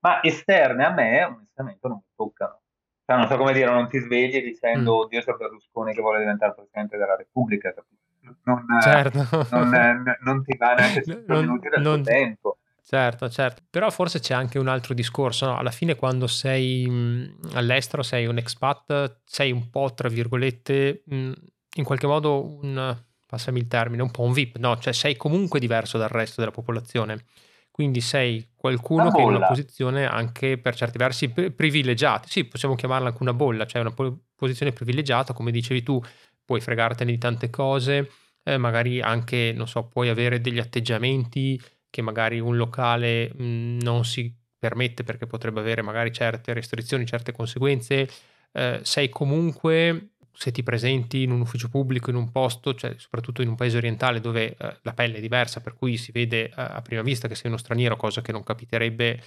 ma 0.00 0.22
esterne 0.22 0.84
a 0.84 0.90
me, 0.90 1.24
onestamente, 1.24 1.88
non 1.88 1.98
mi 1.98 2.12
toccano. 2.14 2.60
Cioè, 3.04 3.16
non 3.16 3.26
so 3.26 3.36
come 3.36 3.52
dire, 3.52 3.70
non 3.70 3.88
ti 3.88 3.98
svegli 3.98 4.42
dicendo, 4.42 4.94
mm. 4.94 4.98
oddio, 5.00 5.20
c'è 5.20 5.32
Berlusconi 5.32 5.94
che 5.94 6.00
vuole 6.00 6.20
diventare 6.20 6.54
Presidente 6.54 6.96
della 6.96 7.16
Repubblica, 7.16 7.72
capito? 7.72 7.98
non, 8.44 8.64
certo. 8.80 9.46
non, 9.50 10.04
non, 10.20 10.44
ti 10.44 10.56
va 10.56 10.74
neanche 10.74 11.02
5 11.04 11.24
non, 11.26 11.40
minuti 11.40 11.68
del 11.68 11.82
non, 11.82 12.02
tempo. 12.02 12.58
Certo, 12.82 13.28
certo. 13.28 13.62
Però 13.70 13.88
forse 13.90 14.18
c'è 14.20 14.34
anche 14.34 14.58
un 14.58 14.68
altro 14.68 14.94
discorso. 14.94 15.46
No? 15.46 15.56
Alla 15.56 15.70
fine, 15.70 15.94
quando 15.94 16.26
sei 16.26 16.86
mh, 16.88 17.50
all'estero, 17.52 18.02
sei 18.02 18.26
un 18.26 18.38
expat, 18.38 19.20
sei 19.24 19.52
un 19.52 19.70
po', 19.70 19.92
tra 19.94 20.08
virgolette, 20.08 21.02
mh, 21.06 21.32
in 21.76 21.84
qualche 21.84 22.06
modo 22.06 22.58
un, 22.60 22.96
passami 23.26 23.60
il 23.60 23.68
termine, 23.68 24.02
un 24.02 24.10
po' 24.10 24.22
un 24.22 24.32
VIP, 24.32 24.56
no? 24.58 24.76
Cioè 24.78 24.92
sei 24.92 25.16
comunque 25.16 25.60
diverso 25.60 25.98
dal 25.98 26.08
resto 26.08 26.40
della 26.40 26.52
popolazione. 26.52 27.24
Quindi 27.70 28.00
sei 28.00 28.50
qualcuno 28.56 29.10
che 29.10 29.18
è 29.18 29.22
in 29.22 29.28
una 29.28 29.46
posizione 29.46 30.04
anche 30.04 30.58
per 30.58 30.74
certi 30.74 30.98
versi 30.98 31.28
privilegiata. 31.30 32.26
Sì, 32.28 32.44
possiamo 32.44 32.74
chiamarla 32.74 33.08
anche 33.08 33.22
una 33.22 33.32
bolla, 33.32 33.64
cioè 33.66 33.80
una 33.80 33.94
posizione 34.34 34.72
privilegiata, 34.72 35.32
come 35.32 35.50
dicevi 35.50 35.82
tu, 35.82 35.98
puoi 36.44 36.60
fregartene 36.60 37.10
di 37.10 37.16
tante 37.18 37.48
cose, 37.48 38.10
eh, 38.42 38.58
magari 38.58 39.00
anche, 39.00 39.52
non 39.54 39.68
so, 39.68 39.86
puoi 39.86 40.08
avere 40.08 40.40
degli 40.40 40.58
atteggiamenti 40.58 41.58
che 41.90 42.02
magari 42.02 42.38
un 42.40 42.56
locale 42.56 43.32
mh, 43.34 43.42
mhmm, 43.44 43.78
non 43.82 44.04
si 44.04 44.34
permette 44.58 45.04
perché 45.04 45.26
potrebbe 45.26 45.60
avere 45.60 45.82
magari 45.82 46.12
certe 46.12 46.52
restrizioni, 46.52 47.06
certe 47.06 47.32
conseguenze, 47.32 48.08
eh, 48.52 48.80
sei 48.82 49.08
comunque, 49.08 50.10
se 50.32 50.52
ti 50.52 50.62
presenti 50.62 51.22
in 51.22 51.30
un 51.30 51.40
ufficio 51.40 51.68
pubblico, 51.68 52.10
in 52.10 52.16
un 52.16 52.30
posto, 52.30 52.74
cioè 52.74 52.94
soprattutto 52.98 53.42
in 53.42 53.48
un 53.48 53.56
paese 53.56 53.78
orientale 53.78 54.20
dove 54.20 54.54
eh, 54.56 54.76
la 54.82 54.92
pelle 54.92 55.16
è 55.18 55.20
diversa, 55.20 55.60
per 55.60 55.74
cui 55.74 55.96
si 55.96 56.12
vede 56.12 56.44
eh, 56.44 56.52
a 56.54 56.82
prima 56.82 57.02
vista 57.02 57.26
che 57.28 57.34
sei 57.34 57.50
uno 57.50 57.58
straniero, 57.58 57.96
cosa 57.96 58.20
che 58.22 58.32
non 58.32 58.42
capiterebbe 58.42 59.22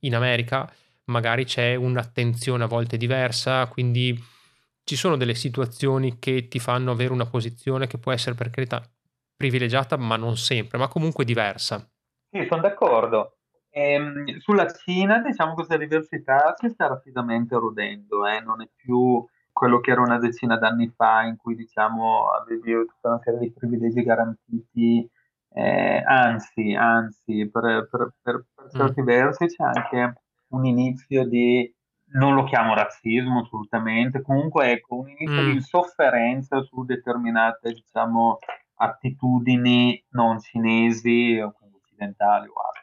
in 0.00 0.14
America, 0.14 0.70
magari 1.04 1.44
c'è 1.44 1.74
un'attenzione 1.74 2.64
a 2.64 2.66
volte 2.66 2.96
diversa, 2.96 3.66
quindi 3.66 4.18
ci 4.84 4.96
sono 4.96 5.16
delle 5.16 5.34
situazioni 5.34 6.18
che 6.18 6.48
ti 6.48 6.58
fanno 6.58 6.92
avere 6.92 7.12
una 7.12 7.26
posizione 7.26 7.86
che 7.86 7.98
può 7.98 8.10
essere 8.12 8.34
per 8.34 8.48
carità 8.50 8.82
privilegiata, 9.36 9.96
ma 9.96 10.16
non 10.16 10.36
sempre, 10.36 10.78
ma 10.78 10.88
comunque 10.88 11.24
diversa. 11.24 11.86
Sì, 12.30 12.46
sono 12.48 12.60
d'accordo. 12.60 13.36
Ehm, 13.70 14.38
sulla 14.38 14.66
Cina, 14.66 15.20
diciamo 15.20 15.54
questa 15.54 15.76
diversità 15.76 16.54
si 16.56 16.68
sta 16.68 16.88
rapidamente 16.88 17.54
erodendo, 17.54 18.26
eh? 18.26 18.40
non 18.40 18.62
è 18.62 18.68
più 18.74 19.24
quello 19.52 19.80
che 19.80 19.90
era 19.90 20.00
una 20.00 20.18
decina 20.18 20.56
d'anni 20.56 20.92
fa 20.94 21.22
in 21.22 21.36
cui 21.36 21.54
diciamo 21.54 22.28
avevi 22.30 22.72
tutta 22.86 23.08
una 23.08 23.20
serie 23.22 23.40
di 23.40 23.52
privilegi 23.52 24.02
garantiti, 24.02 25.10
eh, 25.50 26.02
anzi, 26.06 26.74
anzi, 26.74 27.48
per, 27.50 27.88
per, 27.90 28.12
per, 28.22 28.44
per 28.54 28.70
certi 28.70 29.02
mm. 29.02 29.04
versi 29.04 29.46
c'è 29.46 29.64
anche 29.64 30.20
un 30.48 30.64
inizio 30.64 31.26
di 31.26 31.74
non 32.10 32.34
lo 32.34 32.44
chiamo 32.44 32.74
razzismo 32.74 33.40
assolutamente, 33.40 34.22
comunque 34.22 34.70
ecco 34.70 34.96
un 34.96 35.08
inizio 35.08 35.42
mm. 35.42 35.44
di 35.46 35.52
insofferenza 35.54 36.62
su 36.62 36.84
determinate 36.84 37.72
diciamo 37.72 38.38
attitudini 38.76 40.02
non 40.10 40.38
cinesi 40.40 41.40
o 41.98 42.08
occidentali 42.08 42.48
o 42.48 42.52
altro. 42.54 42.82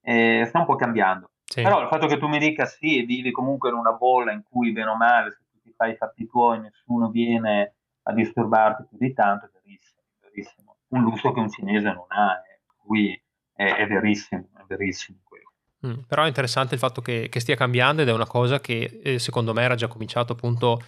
Eh, 0.00 0.44
sta 0.46 0.60
un 0.60 0.66
po' 0.66 0.76
cambiando. 0.76 1.30
Sì. 1.44 1.62
Però 1.62 1.80
il 1.80 1.88
fatto 1.88 2.06
che 2.06 2.18
tu 2.18 2.26
mi 2.26 2.38
dica 2.38 2.64
sì, 2.64 3.02
vivi 3.02 3.30
comunque 3.30 3.68
in 3.68 3.76
una 3.76 3.92
bolla 3.92 4.32
in 4.32 4.42
cui 4.42 4.72
bene 4.72 4.90
o 4.90 4.96
male, 4.96 5.32
se 5.32 5.38
tu 5.50 5.60
ti 5.62 5.72
fai 5.76 5.92
i 5.92 5.96
fatti 5.96 6.26
tuoi, 6.26 6.60
nessuno 6.60 7.08
viene 7.10 7.74
a 8.02 8.12
disturbarti 8.12 8.86
più 8.88 8.98
di 8.98 9.12
tanto, 9.12 9.46
è 9.46 9.50
verissimo, 9.52 10.00
è 10.20 10.26
verissimo. 10.28 10.76
Un 10.88 11.02
lusso 11.02 11.32
che 11.32 11.40
un 11.40 11.50
cinese 11.50 11.92
non 11.92 12.06
ha, 12.08 12.34
eh. 12.34 12.60
cui 12.76 13.20
è, 13.54 13.64
è 13.64 13.86
verissimo, 13.86 14.48
è 14.56 14.62
verissimo 14.66 15.18
quello. 15.24 15.52
Mm, 15.86 16.02
però 16.06 16.24
è 16.24 16.28
interessante 16.28 16.74
il 16.74 16.80
fatto 16.80 17.00
che, 17.00 17.28
che, 17.28 17.40
stia 17.40 17.56
cambiando 17.56 18.02
ed 18.02 18.08
è 18.08 18.12
una 18.12 18.26
cosa 18.26 18.60
che 18.60 19.00
eh, 19.02 19.18
secondo 19.18 19.52
me 19.52 19.62
era 19.62 19.74
già 19.74 19.88
cominciato 19.88 20.32
appunto 20.32 20.80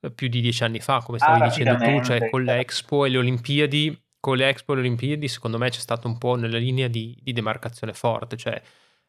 eh, 0.00 0.10
più 0.10 0.28
di 0.28 0.40
dieci 0.40 0.62
anni 0.62 0.80
fa, 0.80 1.02
come 1.02 1.18
stavi 1.18 1.42
ah, 1.42 1.44
dicendo 1.44 1.76
tu, 1.76 2.04
cioè 2.04 2.30
con 2.30 2.42
l'Expo 2.42 3.04
e 3.04 3.08
le 3.08 3.18
Olimpiadi, 3.18 4.07
con 4.20 4.36
le 4.36 4.48
Expo 4.48 4.72
e 4.72 4.76
le 4.76 4.80
Olimpiadi 4.82 5.28
secondo 5.28 5.58
me 5.58 5.70
c'è 5.70 5.80
stato 5.80 6.08
un 6.08 6.18
po' 6.18 6.34
nella 6.34 6.58
linea 6.58 6.88
di, 6.88 7.16
di 7.22 7.32
demarcazione 7.32 7.92
forte, 7.92 8.36
cioè 8.36 8.60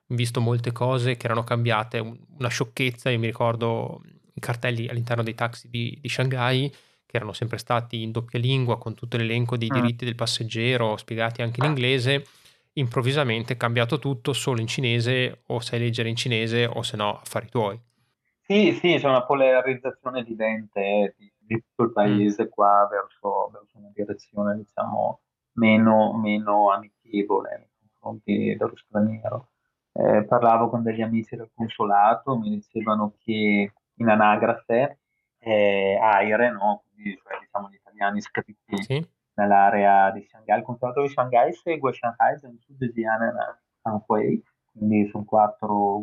visto 0.08 0.42
molte 0.42 0.72
cose 0.72 1.18
che 1.18 1.26
erano 1.26 1.44
cambiate, 1.44 2.00
una 2.00 2.48
sciocchezza, 2.48 3.10
io 3.10 3.20
mi 3.20 3.28
ricordo 3.28 4.02
i 4.34 4.40
cartelli 4.40 4.88
all'interno 4.88 5.24
dei 5.24 5.36
taxi 5.36 5.70
di, 5.70 5.98
di 6.02 6.10
Shanghai 6.10 6.72
che 7.06 7.16
erano 7.16 7.34
sempre 7.34 7.58
stati 7.58 8.04
in 8.04 8.12
doppia 8.12 8.40
lingua 8.40 8.78
con 8.78 8.94
tutto 8.94 9.18
l'elenco 9.18 9.58
dei 9.58 9.70
mm. 9.72 9.74
diritti 9.74 10.06
del 10.06 10.16
passeggero 10.16 10.96
spiegati 10.96 11.42
anche 11.42 11.60
in 11.60 11.66
inglese, 11.70 12.26
improvvisamente 12.74 13.54
è 13.54 13.58
cambiato 13.58 13.98
tutto 13.98 14.32
solo 14.34 14.62
in 14.62 14.68
cinese 14.68 15.42
o 15.48 15.60
sai 15.60 15.80
leggere 15.80 16.10
in 16.10 16.16
cinese 16.16 16.66
o 16.66 16.84
se 16.84 16.98
no 16.98 17.20
affari 17.20 17.50
tuoi. 17.50 17.80
Sì, 18.42 18.74
sì, 18.74 18.98
c'è 19.00 19.08
una 19.08 19.24
polarizzazione 19.24 20.20
evidente 20.20 21.16
di, 21.18 21.32
di 21.56 21.64
tutto 21.64 21.84
il 21.84 21.90
mm. 21.90 21.94
paese 21.94 22.50
qua 22.50 22.88
verso, 22.90 23.50
verso, 23.52 23.78
una 23.78 23.92
direzione 23.94 24.56
diciamo 24.56 25.22
meno, 25.54 26.14
meno 26.14 26.72
amichevole 26.72 27.58
nei 27.58 27.70
confronti 27.80 28.56
dello 28.56 28.76
straniero 28.76 29.50
eh, 29.94 30.24
parlavo 30.24 30.70
con 30.70 30.84
degli 30.84 31.02
amici 31.02 31.36
del 31.36 31.50
consolato, 31.54 32.38
mi 32.38 32.50
dicevano 32.50 33.16
che 33.20 33.74
in 33.96 34.08
anagrafe 34.08 35.00
eh, 35.40 35.98
AIRE, 36.02 36.52
no? 36.52 36.84
Quindi, 36.90 37.20
cioè, 37.22 37.40
diciamo 37.40 37.70
gli 37.70 37.76
italiani 37.76 38.18
iscritti 38.20 38.84
sì. 38.84 39.10
nell'area 39.34 40.12
di 40.12 40.24
Shanghai, 40.24 40.60
il 40.60 40.64
consolato 40.64 41.02
di 41.02 41.10
Shanghai 41.10 41.52
segue 41.54 41.92
Shanghai, 41.92 42.38
Zhengzhou, 42.38 42.76
Zhejiang 42.78 43.24
e 43.24 43.58
Anhui, 43.82 44.44
quindi 44.72 45.08
sono 45.10 45.26
quattro 45.26 45.98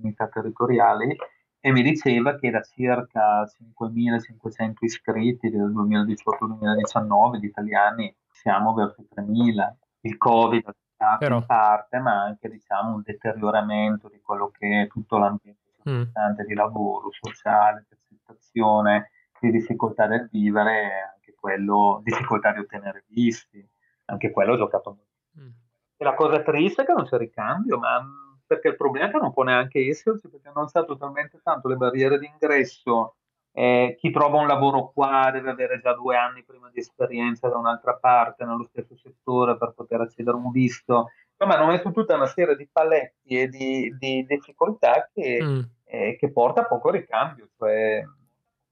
unità 0.00 0.28
territoriali, 0.28 1.16
e 1.60 1.72
mi 1.72 1.82
diceva 1.82 2.36
che 2.36 2.50
da 2.50 2.62
circa 2.62 3.44
5.500 3.44 4.72
iscritti 4.80 5.50
del 5.50 5.70
2018-2019 5.72 7.36
di 7.36 7.46
italiani 7.46 8.14
siamo 8.30 8.72
verso 8.72 9.02
i 9.02 9.08
3.000. 9.14 9.74
Il 10.00 10.16
Covid 10.16 10.74
ha 10.96 11.18
però. 11.18 11.36
in 11.36 11.46
parte, 11.46 11.98
ma 11.98 12.22
anche 12.22 12.48
diciamo, 12.48 12.94
un 12.94 13.02
deterioramento 13.04 14.08
di 14.08 14.20
quello 14.22 14.50
che 14.50 14.82
è 14.82 14.86
tutto 14.86 15.18
l'ambiente 15.18 15.60
mm. 15.88 16.46
di 16.46 16.54
lavoro, 16.54 17.10
sociale, 17.10 17.86
di 17.88 17.96
accettazione, 17.96 19.10
di 19.38 19.50
difficoltà 19.50 20.06
del 20.06 20.28
vivere, 20.30 21.12
anche 21.14 21.34
quello, 21.38 22.00
difficoltà 22.02 22.52
di 22.52 22.60
ottenere 22.60 23.04
visti, 23.08 23.66
anche 24.06 24.30
quello 24.30 24.54
ho 24.54 24.56
giocato 24.56 24.90
molto. 24.90 25.40
Mm. 25.40 25.52
E 25.96 26.04
la 26.04 26.14
cosa 26.14 26.40
triste 26.40 26.82
è 26.82 26.84
che 26.86 26.92
non 26.92 27.04
c'è 27.04 27.18
ricambio, 27.18 27.78
ma 27.78 28.02
perché 28.50 28.68
il 28.68 28.76
problema 28.76 29.06
è 29.06 29.10
che 29.12 29.18
non 29.18 29.32
può 29.32 29.44
neanche 29.44 29.86
esserci, 29.86 30.28
perché 30.28 30.50
non 30.52 30.66
sa 30.66 30.82
totalmente 30.82 31.40
tanto 31.40 31.68
le 31.68 31.76
barriere 31.76 32.18
d'ingresso 32.18 33.14
eh, 33.52 33.96
chi 33.98 34.10
trova 34.10 34.38
un 34.38 34.46
lavoro 34.46 34.90
qua 34.92 35.30
deve 35.32 35.50
avere 35.50 35.80
già 35.80 35.92
due 35.94 36.16
anni 36.16 36.44
prima 36.44 36.70
di 36.72 36.80
esperienza 36.80 37.48
da 37.48 37.56
un'altra 37.56 37.94
parte 37.94 38.44
nello 38.44 38.68
stesso 38.70 38.96
settore 38.96 39.56
per 39.56 39.72
poter 39.74 40.00
accedere 40.00 40.36
a 40.36 40.40
un 40.40 40.50
visto. 40.50 41.10
Insomma, 41.32 41.58
hanno 41.58 41.72
messo 41.72 41.90
tutta 41.90 42.14
una 42.14 42.26
serie 42.26 42.56
di 42.56 42.68
paletti 42.70 43.40
e 43.40 43.48
di, 43.48 43.94
di 43.98 44.24
difficoltà 44.26 45.08
che, 45.12 45.42
mm. 45.42 45.60
eh, 45.84 46.16
che, 46.18 46.30
porta 46.30 46.62
a 46.62 46.66
poco 46.66 46.90
ricambio, 46.90 47.48
cioè 47.56 48.04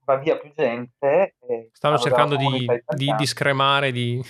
va 0.05 0.15
via 0.17 0.37
più 0.37 0.51
gente. 0.55 1.35
Stanno 1.71 1.97
cercando 1.97 2.35
di, 2.35 2.65
di, 2.95 3.13
di, 3.17 3.25
scremare, 3.25 3.91
di... 3.91 4.21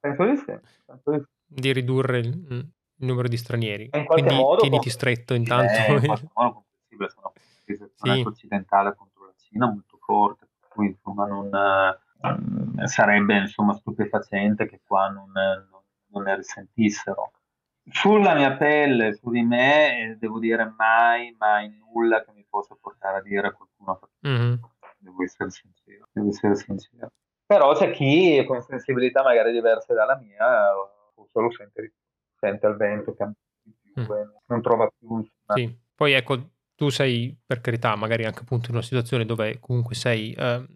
Penso 0.00 0.24
di 0.24 0.36
sì. 0.36 0.58
Penso 0.84 1.10
di, 1.10 1.18
sì. 1.18 1.60
di 1.60 1.72
ridurre 1.72 2.18
il, 2.18 2.68
il, 2.96 3.06
numero 3.06 3.28
di 3.28 3.36
stranieri. 3.36 3.90
Quindi 3.90 4.34
modo, 4.34 4.60
tieniti 4.60 4.90
stretto 4.90 5.34
intanto. 5.34 5.72
Eh, 5.72 5.94
in 5.94 6.06
qualche 6.06 6.28
modo 6.34 6.52
comprensibile, 6.52 7.92
sono 7.96 8.14
sì. 8.14 8.22
occidentale 8.26 8.94
Cina 9.52 9.66
molto 9.66 9.98
forte, 10.00 10.48
per 10.58 10.68
cui 10.70 10.86
insomma 10.86 11.26
non, 11.26 11.50
eh, 11.54 12.86
sarebbe 12.86 13.36
insomma 13.36 13.74
stupefacente 13.74 14.66
che 14.66 14.80
qua 14.82 15.08
non, 15.08 15.30
non, 15.30 15.82
non, 16.08 16.22
ne 16.22 16.36
risentissero. 16.36 17.32
Sulla 17.90 18.34
mia 18.34 18.56
pelle, 18.56 19.14
su 19.14 19.28
di 19.30 19.42
me, 19.42 20.12
eh, 20.12 20.16
devo 20.16 20.38
dire 20.38 20.72
mai, 20.76 21.34
mai 21.38 21.68
nulla 21.76 22.24
che 22.24 22.32
mi 22.32 22.46
possa 22.48 22.76
portare 22.80 23.18
a 23.18 23.22
dire 23.22 23.48
a 23.48 23.52
qualcuno. 23.52 24.00
Mm-hmm. 24.26 24.54
Devo 24.98 25.22
essere 25.22 25.50
sincero, 25.50 26.08
devo 26.12 26.28
essere 26.28 26.54
sincero. 26.54 27.08
Però 27.44 27.74
c'è 27.74 27.90
chi 27.90 28.42
con 28.46 28.62
sensibilità 28.62 29.22
magari 29.22 29.52
diverse 29.52 29.92
dalla 29.92 30.16
mia, 30.16 30.72
solo 31.30 31.50
sente, 31.50 31.92
sente 32.42 32.66
il 32.66 32.76
vento, 32.76 33.14
cambia 33.14 33.38
di 33.62 33.72
più, 33.92 34.02
mm. 34.02 34.06
non 34.46 34.62
trova 34.62 34.92
più. 34.98 35.24
Sì, 35.54 35.78
poi 35.94 36.12
ecco, 36.12 36.50
tu 36.74 36.88
sei, 36.88 37.36
per 37.46 37.60
carità, 37.60 37.94
magari 37.94 38.24
anche 38.24 38.40
appunto 38.40 38.70
in 38.70 38.74
una 38.74 38.82
situazione 38.84 39.24
dove 39.24 39.60
comunque 39.60 39.94
sei 39.94 40.32
eh, 40.32 40.66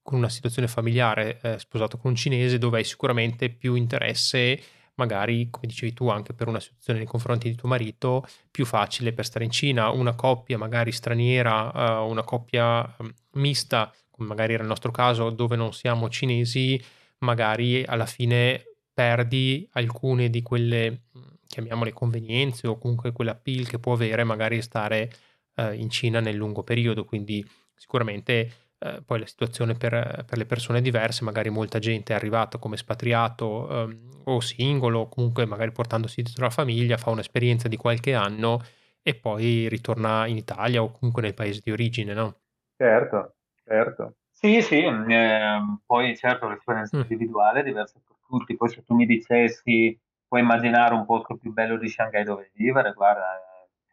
con 0.00 0.18
una 0.18 0.30
situazione 0.30 0.68
familiare 0.68 1.38
eh, 1.42 1.58
sposato 1.58 1.98
con 1.98 2.12
un 2.12 2.16
cinese, 2.16 2.56
dove 2.56 2.78
hai 2.78 2.84
sicuramente 2.84 3.50
più 3.50 3.74
interesse, 3.74 4.58
magari, 4.94 5.50
come 5.50 5.66
dicevi 5.66 5.92
tu, 5.92 6.08
anche 6.08 6.32
per 6.32 6.48
una 6.48 6.60
situazione 6.60 7.00
nei 7.00 7.08
confronti 7.08 7.50
di 7.50 7.54
tuo 7.54 7.68
marito, 7.68 8.24
più 8.50 8.64
facile 8.64 9.12
per 9.12 9.26
stare 9.26 9.44
in 9.44 9.50
Cina. 9.50 9.90
Una 9.90 10.14
coppia 10.14 10.56
magari 10.56 10.92
straniera, 10.92 11.72
eh, 11.72 12.08
una 12.08 12.24
coppia 12.24 12.84
eh, 12.84 13.14
mista, 13.32 13.92
come 14.10 14.28
magari 14.28 14.54
era 14.54 14.62
il 14.62 14.68
nostro 14.68 14.90
caso, 14.90 15.28
dove 15.28 15.56
non 15.56 15.74
siamo 15.74 16.08
cinesi, 16.08 16.82
magari 17.18 17.84
alla 17.84 18.06
fine 18.06 18.71
perdi 18.92 19.68
alcune 19.72 20.28
di 20.30 20.42
quelle, 20.42 21.04
chiamiamole 21.46 21.92
convenienze 21.92 22.66
o 22.66 22.78
comunque 22.78 23.12
quella 23.12 23.32
appeal 23.32 23.66
che 23.66 23.78
può 23.78 23.94
avere 23.94 24.24
magari 24.24 24.60
stare 24.62 25.10
eh, 25.56 25.74
in 25.74 25.90
Cina 25.90 26.20
nel 26.20 26.36
lungo 26.36 26.62
periodo, 26.62 27.04
quindi 27.04 27.46
sicuramente 27.74 28.50
eh, 28.78 29.02
poi 29.04 29.20
la 29.20 29.26
situazione 29.26 29.74
per, 29.74 30.24
per, 30.26 30.38
le 30.38 30.46
persone 30.46 30.78
è 30.78 30.82
diversa, 30.82 31.24
magari 31.24 31.50
molta 31.50 31.78
gente 31.78 32.12
è 32.12 32.16
arrivata 32.16 32.58
come 32.58 32.74
espatriato 32.74 33.68
ehm, 33.68 34.22
o 34.24 34.40
singolo, 34.40 35.08
comunque 35.08 35.46
magari 35.46 35.72
portandosi 35.72 36.22
dietro 36.22 36.44
la 36.44 36.50
famiglia, 36.50 36.96
fa 36.96 37.10
un'esperienza 37.10 37.68
di 37.68 37.76
qualche 37.76 38.14
anno 38.14 38.60
e 39.02 39.14
poi 39.14 39.68
ritorna 39.68 40.26
in 40.26 40.36
Italia 40.36 40.82
o 40.82 40.90
comunque 40.90 41.22
nel 41.22 41.34
paese 41.34 41.60
di 41.62 41.70
origine, 41.70 42.12
no? 42.12 42.40
Certo, 42.76 43.34
certo. 43.64 44.16
Sì, 44.30 44.60
sì, 44.62 44.82
eh, 44.82 45.58
poi 45.86 46.16
certo 46.16 46.48
l'esperienza 46.48 46.96
mm. 46.96 47.00
individuale 47.02 47.60
è 47.60 47.62
diversa 47.62 48.00
tutti, 48.38 48.56
poi 48.56 48.70
se 48.70 48.82
tu 48.84 48.94
mi 48.94 49.04
dicessi 49.04 49.98
puoi 50.26 50.40
immaginare 50.40 50.94
un 50.94 51.04
posto 51.04 51.36
più 51.36 51.52
bello 51.52 51.76
di 51.76 51.90
Shanghai 51.90 52.24
dove 52.24 52.50
vivere, 52.54 52.94
guarda, 52.94 53.38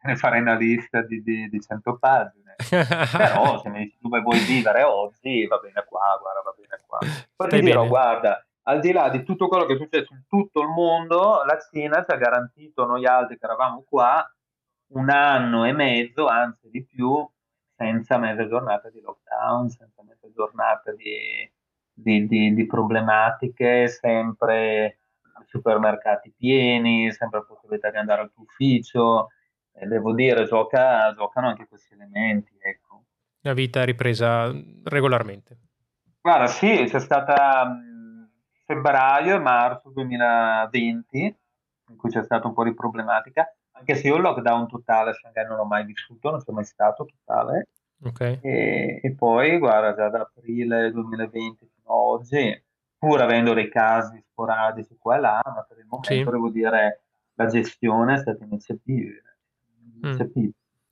ne 0.02 0.16
farei 0.16 0.40
una 0.40 0.54
lista 0.54 1.02
di, 1.02 1.22
di, 1.22 1.48
di 1.50 1.60
100 1.60 1.98
pagine. 1.98 2.56
Però 2.66 3.60
se 3.60 3.68
mi 3.68 3.84
dici 3.84 3.98
dove 4.00 4.20
vuoi 4.20 4.38
vivere 4.40 4.82
oggi, 4.82 5.46
va 5.46 5.58
bene 5.58 5.84
qua, 5.86 6.18
guarda, 6.18 6.40
va 6.42 6.54
bene 6.56 6.82
qua. 6.86 6.98
Poi 7.36 7.48
ti 7.48 7.60
dirò, 7.60 7.86
guarda, 7.86 8.42
al 8.62 8.80
di 8.80 8.92
là 8.92 9.10
di 9.10 9.22
tutto 9.22 9.48
quello 9.48 9.66
che 9.66 9.74
è 9.74 9.76
successo 9.76 10.14
in 10.14 10.24
tutto 10.26 10.62
il 10.62 10.68
mondo, 10.68 11.42
la 11.44 11.58
Cina 11.70 12.02
ci 12.02 12.10
ha 12.10 12.16
garantito 12.16 12.86
noi 12.86 13.04
altri 13.04 13.38
che 13.38 13.44
eravamo 13.44 13.84
qua 13.86 14.26
un 14.92 15.10
anno 15.10 15.66
e 15.66 15.72
mezzo, 15.72 16.26
anzi 16.26 16.70
di 16.70 16.82
più, 16.84 17.28
senza 17.76 18.16
mezza 18.16 18.48
giornata 18.48 18.88
di 18.88 19.00
lockdown, 19.00 19.68
senza 19.68 20.02
mezza 20.02 20.26
giornata 20.32 20.92
di, 20.92 21.50
di, 22.02 22.26
di, 22.26 22.54
di 22.54 22.66
problematiche, 22.66 23.88
sempre 23.88 24.98
supermercati 25.46 26.32
pieni, 26.36 27.12
sempre 27.12 27.44
possibilità 27.44 27.90
di 27.90 27.96
andare 27.96 28.22
al 28.22 28.32
tuo 28.32 28.44
ufficio, 28.44 29.28
e 29.72 29.86
devo 29.86 30.12
dire, 30.12 30.44
gioca, 30.44 31.12
giocano 31.14 31.48
anche 31.48 31.66
questi 31.66 31.94
elementi. 31.94 32.52
Ecco. 32.58 33.04
La 33.40 33.54
vita 33.54 33.82
è 33.82 33.84
ripresa 33.84 34.52
regolarmente. 34.84 35.58
Guarda, 36.20 36.46
sì, 36.46 36.84
c'è 36.86 37.00
stata 37.00 37.74
febbraio 38.66 39.36
e 39.36 39.38
marzo 39.38 39.90
2020, 39.90 41.38
in 41.88 41.96
cui 41.96 42.10
c'è 42.10 42.22
stata 42.22 42.46
un 42.46 42.52
po' 42.52 42.64
di 42.64 42.74
problematica, 42.74 43.50
anche 43.72 43.94
se 43.94 44.08
io 44.08 44.16
il 44.16 44.22
lockdown 44.22 44.68
totale 44.68 45.10
a 45.10 45.12
Shanghai 45.14 45.46
non 45.46 45.56
l'ho 45.56 45.64
mai 45.64 45.84
vissuto, 45.84 46.30
non 46.30 46.40
c'è 46.40 46.52
mai 46.52 46.64
stato 46.64 47.06
totale. 47.06 47.68
Okay. 48.02 48.38
E, 48.42 49.00
e, 49.02 49.14
poi, 49.14 49.58
guarda, 49.58 49.94
già 49.94 50.08
da 50.08 50.20
aprile 50.20 50.90
2020 50.90 51.56
fino 51.56 51.69
ad 51.69 51.69
oggi, 51.92 52.62
pur 52.98 53.20
avendo 53.20 53.54
dei 53.54 53.68
casi 53.68 54.22
sporadici 54.30 54.96
qua 54.98 55.16
e 55.16 55.20
là, 55.20 55.40
ma 55.44 55.64
per 55.68 55.78
il 55.78 55.86
momento 55.86 56.12
sì. 56.12 56.22
devo 56.22 56.50
dire 56.50 57.04
la 57.34 57.46
gestione 57.46 58.14
è 58.14 58.18
stata 58.18 58.44
iniziativa 58.44 59.30
Mm. 60.06 60.48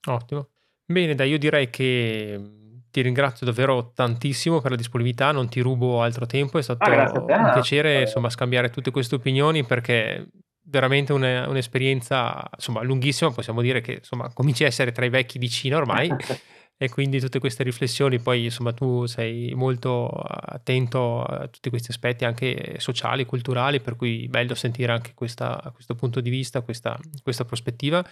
Ottimo. 0.06 0.48
Bene, 0.84 1.14
dai, 1.14 1.30
io 1.30 1.38
direi 1.38 1.70
che 1.70 2.36
mm, 2.38 2.76
ti 2.90 3.00
ringrazio 3.00 3.46
davvero 3.46 3.92
tantissimo 3.92 4.60
per 4.60 4.70
la 4.70 4.76
disponibilità, 4.76 5.32
non 5.32 5.48
ti 5.48 5.60
rubo 5.60 6.02
altro 6.02 6.26
tempo, 6.26 6.58
è 6.58 6.62
stato 6.62 6.90
ah, 6.90 7.10
un 7.12 7.50
piacere 7.52 8.02
insomma, 8.02 8.30
scambiare 8.30 8.70
tutte 8.70 8.90
queste 8.90 9.14
opinioni 9.14 9.64
perché 9.64 10.28
veramente 10.62 11.12
una, 11.12 11.48
un'esperienza 11.48 12.48
insomma, 12.54 12.82
lunghissima, 12.82 13.30
possiamo 13.30 13.62
dire 13.62 13.80
che 13.80 13.92
insomma, 13.92 14.30
cominci 14.32 14.64
a 14.64 14.66
essere 14.66 14.92
tra 14.92 15.04
i 15.04 15.10
vecchi 15.10 15.38
di 15.38 15.48
Cina 15.48 15.76
ormai. 15.76 16.08
e 16.80 16.88
quindi 16.88 17.18
tutte 17.18 17.40
queste 17.40 17.64
riflessioni, 17.64 18.20
poi 18.20 18.44
insomma 18.44 18.72
tu 18.72 19.04
sei 19.06 19.52
molto 19.54 20.06
attento 20.08 21.24
a 21.24 21.48
tutti 21.48 21.70
questi 21.70 21.90
aspetti 21.90 22.24
anche 22.24 22.76
sociali, 22.78 23.26
culturali, 23.26 23.80
per 23.80 23.96
cui 23.96 24.26
è 24.26 24.28
bello 24.28 24.54
sentire 24.54 24.92
anche 24.92 25.12
questa, 25.12 25.60
questo 25.74 25.96
punto 25.96 26.20
di 26.20 26.30
vista, 26.30 26.60
questa, 26.60 26.96
questa 27.20 27.44
prospettiva 27.44 28.06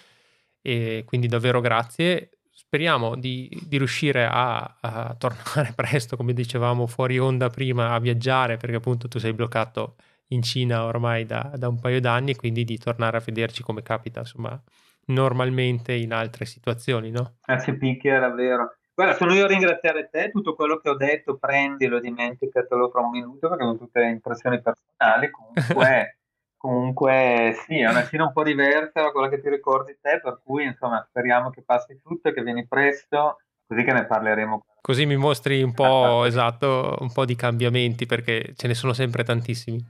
e 0.60 1.04
quindi 1.06 1.28
davvero 1.28 1.60
grazie. 1.60 2.30
Speriamo 2.50 3.14
di, 3.14 3.48
di 3.68 3.78
riuscire 3.78 4.26
a, 4.26 4.76
a, 4.80 5.14
tornare 5.16 5.72
presto, 5.76 6.16
come 6.16 6.32
dicevamo 6.32 6.88
fuori 6.88 7.20
onda 7.20 7.48
prima, 7.50 7.92
a 7.92 8.00
viaggiare 8.00 8.56
perché 8.56 8.76
appunto 8.76 9.06
tu 9.06 9.20
sei 9.20 9.32
bloccato 9.32 9.94
in 10.30 10.42
Cina 10.42 10.84
ormai 10.84 11.24
da, 11.24 11.52
da 11.56 11.68
un 11.68 11.78
paio 11.78 12.00
d'anni 12.00 12.34
quindi 12.34 12.64
di 12.64 12.78
tornare 12.78 13.16
a 13.16 13.20
vederci 13.20 13.62
come 13.62 13.82
capita 13.82 14.20
insomma 14.20 14.60
normalmente 15.06 15.94
in 15.94 16.12
altre 16.12 16.44
situazioni, 16.44 17.10
no? 17.10 17.36
Grazie 17.44 17.76
Picchi, 17.76 18.08
vero. 18.08 18.76
Guarda, 18.94 19.14
sono 19.14 19.34
io 19.34 19.44
a 19.44 19.48
ringraziare 19.48 20.08
te, 20.10 20.30
tutto 20.30 20.54
quello 20.54 20.78
che 20.78 20.88
ho 20.88 20.96
detto 20.96 21.36
prendilo, 21.36 22.00
dimenticatelo 22.00 22.88
fra 22.88 23.02
un 23.02 23.10
minuto 23.10 23.48
perché 23.48 23.64
sono 23.64 23.76
tutte 23.76 24.02
impressioni 24.02 24.62
personali, 24.62 25.30
comunque, 25.30 26.18
comunque 26.56 27.56
sì, 27.66 27.80
è 27.80 27.90
una 27.90 28.04
scena 28.04 28.24
un 28.24 28.32
po' 28.32 28.42
diversa 28.42 29.02
da 29.02 29.10
quella 29.10 29.28
che 29.28 29.42
ti 29.42 29.50
ricordi 29.50 29.98
te, 30.00 30.18
per 30.22 30.40
cui 30.42 30.64
insomma 30.64 31.04
speriamo 31.06 31.50
che 31.50 31.62
passi 31.62 32.00
tutto, 32.02 32.32
che 32.32 32.42
vieni 32.42 32.66
presto, 32.66 33.36
così 33.66 33.84
che 33.84 33.92
ne 33.92 34.06
parleremo. 34.06 34.64
Così 34.86 35.04
mi 35.04 35.16
mostri 35.16 35.64
un 35.64 35.72
po', 35.74 36.22
esatto, 36.30 36.96
un 37.00 37.10
po' 37.12 37.24
di 37.24 37.34
cambiamenti 37.34 38.06
perché 38.06 38.52
ce 38.54 38.68
ne 38.68 38.74
sono 38.74 38.92
sempre 38.92 39.24
tantissimi. 39.24 39.84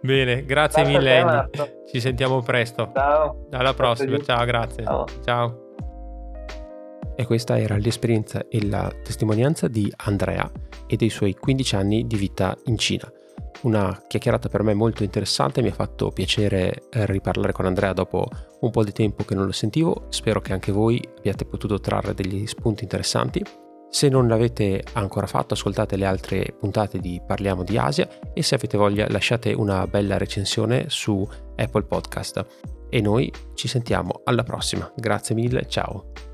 Bene, 0.00 0.44
grazie, 0.44 0.44
grazie 0.44 0.84
mille 0.84 1.18
Andy. 1.18 1.50
Ci 1.92 1.98
sentiamo 1.98 2.42
presto. 2.42 2.92
Ciao. 2.94 3.48
Alla 3.50 3.74
prossima, 3.74 4.18
ciao, 4.18 4.44
grazie. 4.44 4.84
Ciao. 4.84 5.04
Ciao. 5.24 5.74
E 7.16 7.26
questa 7.26 7.58
era 7.58 7.76
l'esperienza 7.76 8.46
e 8.48 8.64
la 8.68 8.88
testimonianza 9.02 9.66
di 9.66 9.92
Andrea 9.96 10.48
e 10.86 10.94
dei 10.94 11.10
suoi 11.10 11.34
15 11.34 11.74
anni 11.74 12.06
di 12.06 12.16
vita 12.16 12.56
in 12.66 12.78
Cina. 12.78 13.12
Una 13.62 14.04
chiacchierata 14.06 14.48
per 14.48 14.62
me 14.62 14.74
molto 14.74 15.02
interessante, 15.02 15.60
mi 15.60 15.68
ha 15.68 15.74
fatto 15.74 16.10
piacere 16.10 16.84
eh, 16.90 17.04
riparlare 17.06 17.52
con 17.52 17.66
Andrea 17.66 17.92
dopo 17.92 18.26
un 18.60 18.70
po' 18.70 18.84
di 18.84 18.92
tempo 18.92 19.24
che 19.24 19.34
non 19.34 19.44
lo 19.44 19.52
sentivo, 19.52 20.06
spero 20.08 20.40
che 20.40 20.52
anche 20.52 20.72
voi 20.72 21.02
abbiate 21.18 21.44
potuto 21.44 21.78
trarre 21.78 22.14
degli 22.14 22.46
spunti 22.46 22.84
interessanti 22.84 23.44
se 23.90 24.08
non 24.08 24.28
l'avete 24.28 24.84
ancora 24.92 25.26
fatto, 25.26 25.54
ascoltate 25.54 25.96
le 25.96 26.06
altre 26.06 26.54
puntate 26.56 27.00
di 27.00 27.20
Parliamo 27.26 27.64
di 27.64 27.76
Asia 27.76 28.08
e 28.32 28.40
se 28.40 28.54
avete 28.54 28.78
voglia 28.78 29.10
lasciate 29.10 29.52
una 29.52 29.84
bella 29.88 30.16
recensione 30.16 30.84
su 30.86 31.28
Apple 31.56 31.82
Podcast. 31.82 32.46
E 32.88 33.00
noi 33.00 33.32
ci 33.54 33.66
sentiamo 33.66 34.20
alla 34.24 34.44
prossima. 34.44 34.90
Grazie 34.94 35.34
mille, 35.34 35.66
ciao. 35.68 36.29